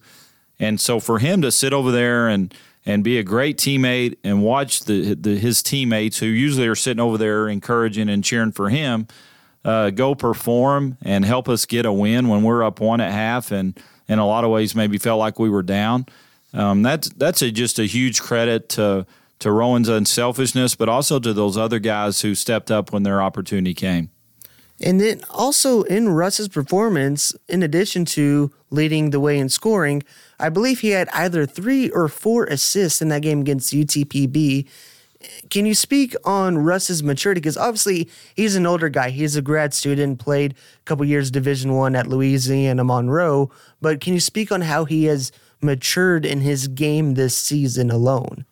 and 0.59 0.79
so 0.79 0.99
for 0.99 1.19
him 1.19 1.41
to 1.41 1.51
sit 1.51 1.73
over 1.73 1.91
there 1.91 2.27
and 2.27 2.53
and 2.85 3.03
be 3.03 3.17
a 3.17 3.23
great 3.23 3.57
teammate 3.57 4.17
and 4.23 4.43
watch 4.43 4.81
the, 4.85 5.13
the 5.13 5.37
his 5.37 5.61
teammates 5.61 6.19
who 6.19 6.25
usually 6.25 6.67
are 6.67 6.75
sitting 6.75 7.01
over 7.01 7.17
there 7.17 7.47
encouraging 7.47 8.09
and 8.09 8.23
cheering 8.23 8.51
for 8.51 8.69
him 8.69 9.07
uh, 9.63 9.89
go 9.91 10.15
perform 10.15 10.97
and 11.01 11.23
help 11.25 11.47
us 11.47 11.65
get 11.65 11.85
a 11.85 11.93
win 11.93 12.27
when 12.27 12.43
we're 12.43 12.63
up 12.63 12.79
one 12.79 13.01
at 13.01 13.11
half 13.11 13.51
and 13.51 13.79
in 14.07 14.19
a 14.19 14.25
lot 14.25 14.43
of 14.43 14.49
ways 14.49 14.75
maybe 14.75 14.97
felt 14.97 15.19
like 15.19 15.39
we 15.39 15.49
were 15.49 15.63
down. 15.63 16.05
Um, 16.53 16.81
that's 16.81 17.09
that's 17.09 17.41
a, 17.41 17.51
just 17.51 17.79
a 17.79 17.85
huge 17.85 18.21
credit 18.21 18.69
to 18.69 19.05
to 19.39 19.51
Rowan's 19.51 19.89
unselfishness, 19.89 20.75
but 20.75 20.89
also 20.89 21.19
to 21.19 21.33
those 21.33 21.57
other 21.57 21.79
guys 21.79 22.21
who 22.21 22.35
stepped 22.35 22.69
up 22.69 22.91
when 22.91 23.03
their 23.03 23.21
opportunity 23.21 23.73
came. 23.73 24.09
And 24.83 24.99
then 24.99 25.21
also 25.29 25.83
in 25.83 26.09
Russ's 26.09 26.47
performance, 26.47 27.35
in 27.47 27.61
addition 27.61 28.05
to 28.05 28.51
leading 28.71 29.11
the 29.11 29.19
way 29.19 29.37
in 29.37 29.47
scoring, 29.49 30.03
I 30.39 30.49
believe 30.49 30.79
he 30.79 30.89
had 30.89 31.07
either 31.09 31.45
three 31.45 31.89
or 31.89 32.07
four 32.07 32.45
assists 32.45 33.01
in 33.01 33.09
that 33.09 33.21
game 33.21 33.41
against 33.41 33.73
UTPB. 33.73 34.67
Can 35.51 35.67
you 35.67 35.75
speak 35.75 36.15
on 36.25 36.57
Russ's 36.57 37.03
maturity? 37.03 37.41
Because 37.41 37.57
obviously 37.57 38.09
he's 38.35 38.55
an 38.55 38.65
older 38.65 38.89
guy. 38.89 39.11
He's 39.11 39.35
a 39.35 39.41
grad 39.41 39.73
student, 39.75 40.17
played 40.17 40.53
a 40.53 40.83
couple 40.85 41.05
years 41.05 41.29
Division 41.29 41.73
One 41.73 41.95
at 41.95 42.07
Louisiana 42.07 42.83
Monroe. 42.83 43.51
But 43.81 44.01
can 44.01 44.13
you 44.15 44.19
speak 44.19 44.51
on 44.51 44.61
how 44.61 44.85
he 44.85 45.05
has 45.05 45.31
matured 45.61 46.25
in 46.25 46.41
his 46.41 46.67
game 46.67 47.13
this 47.13 47.37
season 47.37 47.91
alone? 47.91 48.45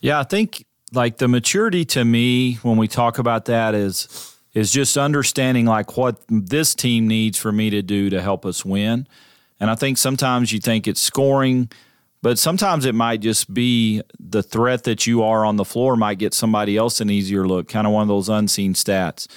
Yeah, 0.00 0.20
I 0.20 0.22
think 0.22 0.64
like 0.92 1.18
the 1.18 1.28
maturity 1.28 1.84
to 1.84 2.06
me 2.06 2.54
when 2.62 2.78
we 2.78 2.88
talk 2.88 3.18
about 3.18 3.44
that 3.46 3.74
is 3.74 4.37
is 4.58 4.72
just 4.72 4.96
understanding 4.96 5.66
like 5.66 5.96
what 5.96 6.20
this 6.28 6.74
team 6.74 7.06
needs 7.06 7.38
for 7.38 7.52
me 7.52 7.70
to 7.70 7.80
do 7.80 8.10
to 8.10 8.20
help 8.20 8.44
us 8.44 8.64
win. 8.64 9.06
And 9.60 9.70
I 9.70 9.76
think 9.76 9.98
sometimes 9.98 10.52
you 10.52 10.58
think 10.58 10.88
it's 10.88 11.00
scoring, 11.00 11.70
but 12.22 12.40
sometimes 12.40 12.84
it 12.84 12.94
might 12.94 13.20
just 13.20 13.54
be 13.54 14.02
the 14.18 14.42
threat 14.42 14.82
that 14.82 15.06
you 15.06 15.22
are 15.22 15.44
on 15.44 15.56
the 15.56 15.64
floor 15.64 15.94
might 15.94 16.18
get 16.18 16.34
somebody 16.34 16.76
else 16.76 17.00
an 17.00 17.08
easier 17.08 17.46
look, 17.46 17.68
kind 17.68 17.86
of 17.86 17.92
one 17.92 18.02
of 18.02 18.08
those 18.08 18.28
unseen 18.28 18.74
stats. 18.74 19.28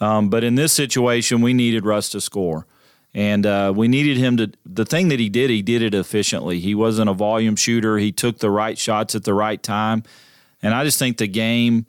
Um, 0.00 0.30
but 0.30 0.42
in 0.42 0.54
this 0.54 0.72
situation, 0.72 1.42
we 1.42 1.52
needed 1.52 1.84
Russ 1.84 2.08
to 2.10 2.20
score. 2.20 2.66
And 3.14 3.44
uh, 3.44 3.74
we 3.76 3.88
needed 3.88 4.16
him 4.16 4.38
to. 4.38 4.52
The 4.64 4.86
thing 4.86 5.08
that 5.08 5.20
he 5.20 5.28
did, 5.28 5.50
he 5.50 5.60
did 5.60 5.82
it 5.82 5.92
efficiently. 5.92 6.60
He 6.60 6.74
wasn't 6.74 7.10
a 7.10 7.12
volume 7.12 7.56
shooter. 7.56 7.98
He 7.98 8.10
took 8.10 8.38
the 8.38 8.50
right 8.50 8.78
shots 8.78 9.14
at 9.14 9.24
the 9.24 9.34
right 9.34 9.62
time. 9.62 10.02
And 10.62 10.72
I 10.72 10.82
just 10.82 10.98
think 10.98 11.18
the 11.18 11.28
game, 11.28 11.84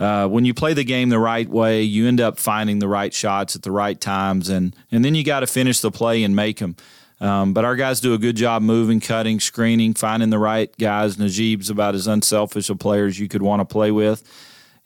uh, 0.00 0.26
when 0.26 0.46
you 0.46 0.54
play 0.54 0.72
the 0.72 0.82
game 0.82 1.10
the 1.10 1.18
right 1.18 1.48
way, 1.48 1.82
you 1.82 2.08
end 2.08 2.22
up 2.22 2.38
finding 2.38 2.78
the 2.78 2.88
right 2.88 3.12
shots 3.12 3.54
at 3.54 3.62
the 3.62 3.70
right 3.70 4.00
times. 4.00 4.48
And, 4.48 4.74
and 4.90 5.04
then 5.04 5.14
you 5.14 5.22
got 5.22 5.40
to 5.40 5.46
finish 5.46 5.80
the 5.80 5.90
play 5.90 6.24
and 6.24 6.34
make 6.34 6.58
them. 6.58 6.74
Um, 7.20 7.52
but 7.52 7.66
our 7.66 7.76
guys 7.76 8.00
do 8.00 8.14
a 8.14 8.18
good 8.18 8.34
job 8.34 8.62
moving, 8.62 8.98
cutting, 8.98 9.40
screening, 9.40 9.92
finding 9.92 10.30
the 10.30 10.38
right 10.38 10.74
guys. 10.78 11.18
Najib's 11.18 11.68
about 11.68 11.94
as 11.94 12.06
unselfish 12.06 12.70
a 12.70 12.74
player 12.74 13.04
as 13.04 13.20
you 13.20 13.28
could 13.28 13.42
want 13.42 13.60
to 13.60 13.66
play 13.66 13.90
with. 13.90 14.24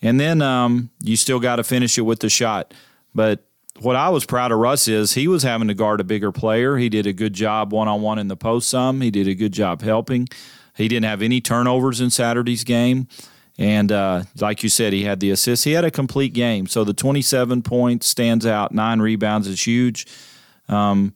And 0.03 0.19
then 0.19 0.43
um, 0.43 0.91
you 1.01 1.17
still 1.17 1.39
got 1.39 1.57
to 1.57 1.65
finish 1.65 1.97
it 1.97 2.03
with 2.03 2.19
the 2.19 2.29
shot. 2.29 2.75
But 3.15 3.47
what 3.79 3.95
I 3.95 4.09
was 4.09 4.27
proud 4.27 4.51
of 4.51 4.59
Russ 4.59 4.89
is 4.89 5.15
he 5.15 5.29
was 5.29 5.45
having 5.45 5.69
to 5.69 5.75
guard 5.75 6.01
a 6.01 6.05
bigger 6.05 6.33
player. 6.33 6.77
He 6.77 6.89
did 6.89 7.07
a 7.07 7.13
good 7.13 7.35
job 7.35 7.73
one 7.73 7.87
on 7.87 8.03
one 8.03 8.19
in 8.19 8.27
the 8.27 8.37
post 8.37 8.69
some. 8.69 9.01
He 9.01 9.13
did 9.13 9.29
a 9.29 9.35
good 9.35 9.53
job 9.53 9.83
helping. 9.83 10.29
He 10.77 10.89
didn't 10.89 11.05
have 11.05 11.23
any 11.23 11.41
turnovers 11.41 12.01
in 12.01 12.11
Saturday's 12.11 12.65
game. 12.65 13.07
And 13.57 13.93
uh, 13.93 14.25
like 14.41 14.63
you 14.63 14.69
said, 14.69 14.93
he 14.93 15.05
had 15.05 15.21
the 15.21 15.31
assist. 15.31 15.65
He 15.65 15.73
had 15.73 15.85
a 15.85 15.91
complete 15.91 16.33
game. 16.33 16.67
So 16.67 16.83
the 16.83 16.95
27 16.95 17.63
points 17.63 18.09
stands 18.09 18.45
out. 18.47 18.73
Nine 18.73 19.01
rebounds 19.01 19.47
is 19.47 19.65
huge. 19.65 20.07
Um, 20.69 21.15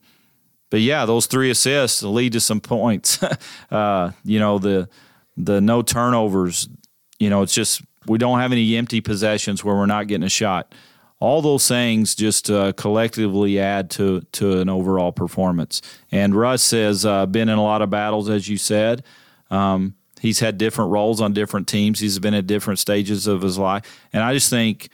but 0.69 0.81
yeah, 0.81 1.05
those 1.05 1.25
three 1.25 1.49
assists 1.49 2.03
lead 2.03 2.33
to 2.33 2.39
some 2.39 2.61
points. 2.61 3.21
uh, 3.71 4.11
you 4.23 4.39
know 4.39 4.59
the 4.59 4.87
the 5.35 5.61
no 5.61 5.81
turnovers. 5.81 6.69
You 7.17 7.29
know 7.29 7.41
it's 7.41 7.53
just 7.53 7.81
we 8.05 8.17
don't 8.17 8.39
have 8.39 8.51
any 8.51 8.75
empty 8.77 9.01
possessions 9.01 9.63
where 9.63 9.75
we're 9.75 9.85
not 9.85 10.07
getting 10.07 10.23
a 10.23 10.29
shot. 10.29 10.73
All 11.19 11.41
those 11.41 11.67
things 11.67 12.15
just 12.15 12.49
uh, 12.49 12.71
collectively 12.73 13.59
add 13.59 13.89
to 13.91 14.21
to 14.33 14.59
an 14.61 14.69
overall 14.69 15.11
performance. 15.11 15.81
And 16.11 16.35
Russ 16.35 16.71
has 16.71 17.05
uh, 17.05 17.25
been 17.25 17.49
in 17.49 17.57
a 17.57 17.63
lot 17.63 17.81
of 17.81 17.89
battles, 17.89 18.29
as 18.29 18.47
you 18.47 18.57
said. 18.57 19.03
Um, 19.49 19.95
he's 20.19 20.39
had 20.39 20.57
different 20.57 20.91
roles 20.91 21.21
on 21.21 21.33
different 21.33 21.67
teams. 21.67 21.99
He's 21.99 22.19
been 22.19 22.33
at 22.33 22.47
different 22.47 22.79
stages 22.79 23.27
of 23.27 23.41
his 23.41 23.57
life, 23.57 23.83
and 24.13 24.23
I 24.23 24.33
just 24.33 24.49
think, 24.49 24.89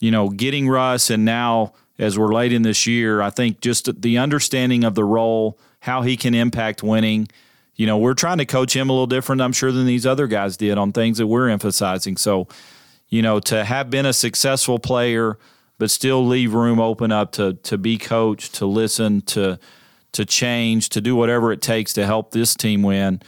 you 0.00 0.10
know, 0.10 0.28
getting 0.28 0.68
Russ 0.68 1.10
and 1.10 1.24
now 1.24 1.74
as 2.00 2.18
we're 2.18 2.32
late 2.32 2.52
in 2.52 2.62
this 2.62 2.86
year, 2.86 3.20
I 3.20 3.28
think 3.28 3.60
just 3.60 4.00
the 4.00 4.18
understanding 4.18 4.84
of 4.84 4.94
the 4.94 5.04
role, 5.04 5.58
how 5.80 6.00
he 6.02 6.16
can 6.16 6.34
impact 6.34 6.82
winning. 6.82 7.28
You 7.76 7.86
know, 7.86 7.98
we're 7.98 8.14
trying 8.14 8.38
to 8.38 8.46
coach 8.46 8.74
him 8.74 8.88
a 8.88 8.92
little 8.92 9.06
different, 9.06 9.42
I'm 9.42 9.52
sure, 9.52 9.70
than 9.70 9.86
these 9.86 10.06
other 10.06 10.26
guys 10.26 10.56
did 10.56 10.78
on 10.78 10.92
things 10.92 11.18
that 11.18 11.26
we're 11.26 11.50
emphasizing. 11.50 12.16
So, 12.16 12.48
you 13.10 13.20
know, 13.20 13.38
to 13.40 13.64
have 13.64 13.90
been 13.90 14.06
a 14.06 14.14
successful 14.14 14.78
player, 14.78 15.38
but 15.78 15.90
still 15.90 16.26
leave 16.26 16.54
room 16.54 16.80
open 16.80 17.12
up 17.12 17.32
to 17.32 17.54
to 17.54 17.76
be 17.76 17.98
coached, 17.98 18.54
to 18.56 18.66
listen, 18.66 19.20
to 19.22 19.58
to 20.12 20.24
change, 20.24 20.88
to 20.90 21.00
do 21.02 21.14
whatever 21.14 21.52
it 21.52 21.60
takes 21.60 21.92
to 21.92 22.06
help 22.06 22.32
this 22.32 22.54
team 22.54 22.82
win 22.82 23.20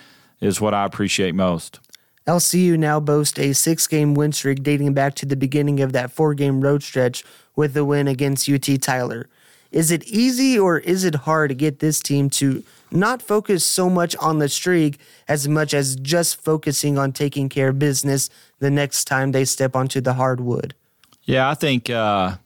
is 0.43 0.61
what 0.61 0.75
I 0.75 0.85
appreciate 0.85 1.35
most. 1.35 1.81
LCU 2.27 2.79
now 2.79 3.01
boasts 3.01 3.39
a 3.39 3.53
six 3.53 3.87
game 3.87 4.15
win 4.15 4.33
streak 4.33 4.63
dating 4.63 4.93
back 4.93 5.15
to 5.15 5.27
the 5.27 5.37
beginning 5.37 5.81
of 5.81 5.93
that 5.93 6.11
four 6.11 6.35
game 6.35 6.61
road 6.61 6.83
stretch 6.83 7.25
with 7.57 7.75
the 7.75 7.85
win 7.85 8.07
against 8.07 8.49
UT 8.49 8.69
Tyler. 8.81 9.29
Is 9.71 9.91
it 9.91 10.05
easy 10.05 10.59
or 10.59 10.79
is 10.79 11.05
it 11.05 11.15
hard 11.15 11.49
to 11.49 11.55
get 11.55 11.79
this 11.79 12.01
team 12.01 12.29
to 12.31 12.63
not 12.91 13.23
focus 13.23 13.65
so 13.65 13.89
much 13.89 14.15
on 14.17 14.39
the 14.39 14.49
streak 14.49 15.01
as 15.27 15.49
much 15.49 15.73
as 15.73 15.97
just 15.97 16.41
focusing 16.41 16.99
on 16.99 17.13
taking 17.13 17.49
care 17.49 17.71
of 17.71 17.79
business 17.79 18.29
the 18.59 18.71
next 18.71 19.07
time 19.07 19.33
they 19.33 19.47
step 19.47 19.75
onto 19.75 20.01
the 20.01 20.15
hardwood? 20.15 20.75
Yeah, 21.23 21.49
I 21.49 21.55
think 21.55 21.89
uh, 21.89 22.37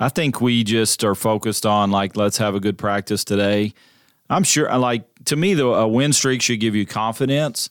I 0.00 0.08
think 0.08 0.40
we 0.40 0.64
just 0.64 1.04
are 1.04 1.14
focused 1.14 1.66
on 1.66 1.90
like 1.90 2.16
let's 2.16 2.38
have 2.38 2.54
a 2.54 2.60
good 2.60 2.78
practice 2.78 3.22
today. 3.24 3.74
I'm 4.30 4.44
sure 4.44 4.70
I 4.70 4.76
like 4.76 5.04
to 5.28 5.36
me 5.36 5.54
the 5.54 5.66
a 5.66 5.88
win 5.88 6.12
streak 6.12 6.42
should 6.42 6.60
give 6.60 6.74
you 6.74 6.86
confidence. 6.86 7.70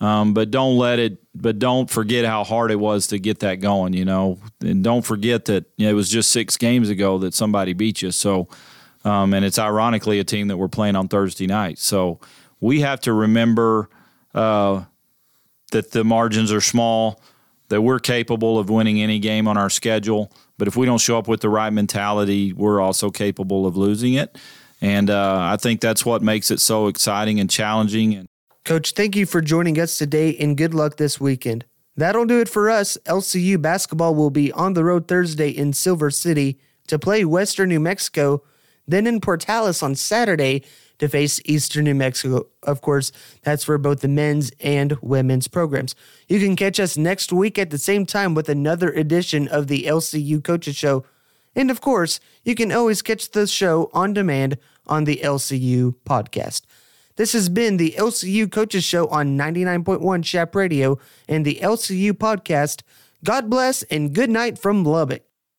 Um, 0.00 0.34
but 0.34 0.50
don't 0.50 0.76
let 0.76 0.98
it. 0.98 1.18
But 1.34 1.60
don't 1.60 1.88
forget 1.88 2.24
how 2.24 2.42
hard 2.42 2.72
it 2.72 2.76
was 2.76 3.06
to 3.08 3.18
get 3.18 3.38
that 3.40 3.56
going. 3.60 3.92
You 3.92 4.04
know, 4.04 4.38
and 4.60 4.82
don't 4.82 5.02
forget 5.02 5.44
that 5.44 5.66
you 5.76 5.86
know, 5.86 5.92
it 5.92 5.94
was 5.94 6.08
just 6.08 6.30
six 6.30 6.56
games 6.56 6.88
ago 6.88 7.18
that 7.18 7.34
somebody 7.34 7.72
beat 7.72 8.02
you. 8.02 8.10
So, 8.10 8.48
um, 9.04 9.32
and 9.32 9.44
it's 9.44 9.58
ironically 9.58 10.18
a 10.18 10.24
team 10.24 10.48
that 10.48 10.56
we're 10.56 10.68
playing 10.68 10.96
on 10.96 11.08
Thursday 11.08 11.46
night. 11.46 11.78
So 11.78 12.18
we 12.60 12.80
have 12.80 13.00
to 13.02 13.12
remember 13.12 13.88
uh, 14.34 14.84
that 15.70 15.92
the 15.92 16.04
margins 16.04 16.52
are 16.52 16.60
small. 16.60 17.22
That 17.68 17.80
we're 17.80 18.00
capable 18.00 18.58
of 18.58 18.68
winning 18.68 19.00
any 19.00 19.18
game 19.18 19.48
on 19.48 19.56
our 19.56 19.70
schedule. 19.70 20.30
But 20.58 20.68
if 20.68 20.76
we 20.76 20.84
don't 20.84 21.00
show 21.00 21.16
up 21.16 21.26
with 21.26 21.40
the 21.40 21.48
right 21.48 21.72
mentality, 21.72 22.52
we're 22.52 22.80
also 22.80 23.10
capable 23.10 23.66
of 23.66 23.76
losing 23.76 24.14
it. 24.14 24.36
And 24.82 25.10
uh, 25.10 25.38
I 25.40 25.56
think 25.56 25.80
that's 25.80 26.04
what 26.04 26.22
makes 26.22 26.50
it 26.50 26.60
so 26.60 26.88
exciting 26.88 27.38
and 27.38 27.48
challenging. 27.48 28.26
Coach, 28.64 28.92
thank 28.92 29.14
you 29.14 29.26
for 29.26 29.40
joining 29.40 29.78
us 29.78 29.96
today 29.96 30.36
and 30.36 30.56
good 30.56 30.74
luck 30.74 30.96
this 30.96 31.20
weekend. 31.20 31.64
That'll 31.96 32.26
do 32.26 32.40
it 32.40 32.48
for 32.48 32.68
us. 32.68 32.98
LCU 33.06 33.62
basketball 33.62 34.14
will 34.14 34.30
be 34.30 34.50
on 34.52 34.74
the 34.74 34.84
road 34.84 35.06
Thursday 35.06 35.50
in 35.50 35.72
Silver 35.72 36.10
City 36.10 36.58
to 36.88 36.98
play 36.98 37.24
Western 37.24 37.68
New 37.68 37.78
Mexico, 37.78 38.42
then 38.86 39.06
in 39.06 39.20
Portales 39.20 39.84
on 39.84 39.94
Saturday 39.94 40.64
to 40.98 41.08
face 41.08 41.40
Eastern 41.44 41.84
New 41.84 41.94
Mexico. 41.94 42.46
Of 42.64 42.80
course, 42.80 43.12
that's 43.42 43.64
for 43.64 43.78
both 43.78 44.00
the 44.00 44.08
men's 44.08 44.50
and 44.58 44.96
women's 45.00 45.46
programs. 45.48 45.94
You 46.28 46.40
can 46.40 46.56
catch 46.56 46.80
us 46.80 46.96
next 46.96 47.32
week 47.32 47.56
at 47.56 47.70
the 47.70 47.78
same 47.78 48.04
time 48.04 48.34
with 48.34 48.48
another 48.48 48.90
edition 48.90 49.46
of 49.46 49.68
the 49.68 49.84
LCU 49.84 50.42
Coaches 50.42 50.74
Show. 50.74 51.04
And 51.54 51.70
of 51.70 51.80
course, 51.80 52.20
you 52.44 52.54
can 52.54 52.72
always 52.72 53.02
catch 53.02 53.30
the 53.30 53.46
show 53.46 53.90
on 53.92 54.12
demand 54.12 54.58
on 54.86 55.04
the 55.04 55.20
LCU 55.22 55.94
podcast. 56.04 56.62
This 57.16 57.34
has 57.34 57.48
been 57.48 57.76
the 57.76 57.94
LCU 57.98 58.50
Coaches 58.50 58.84
Show 58.84 59.06
on 59.08 59.36
99.1 59.36 60.24
Chap 60.24 60.54
Radio 60.54 60.98
and 61.28 61.44
the 61.44 61.58
LCU 61.62 62.12
podcast. 62.12 62.82
God 63.22 63.50
bless 63.50 63.82
and 63.84 64.14
good 64.14 64.30
night 64.30 64.58
from 64.58 64.82
Lubbock. 64.82 65.22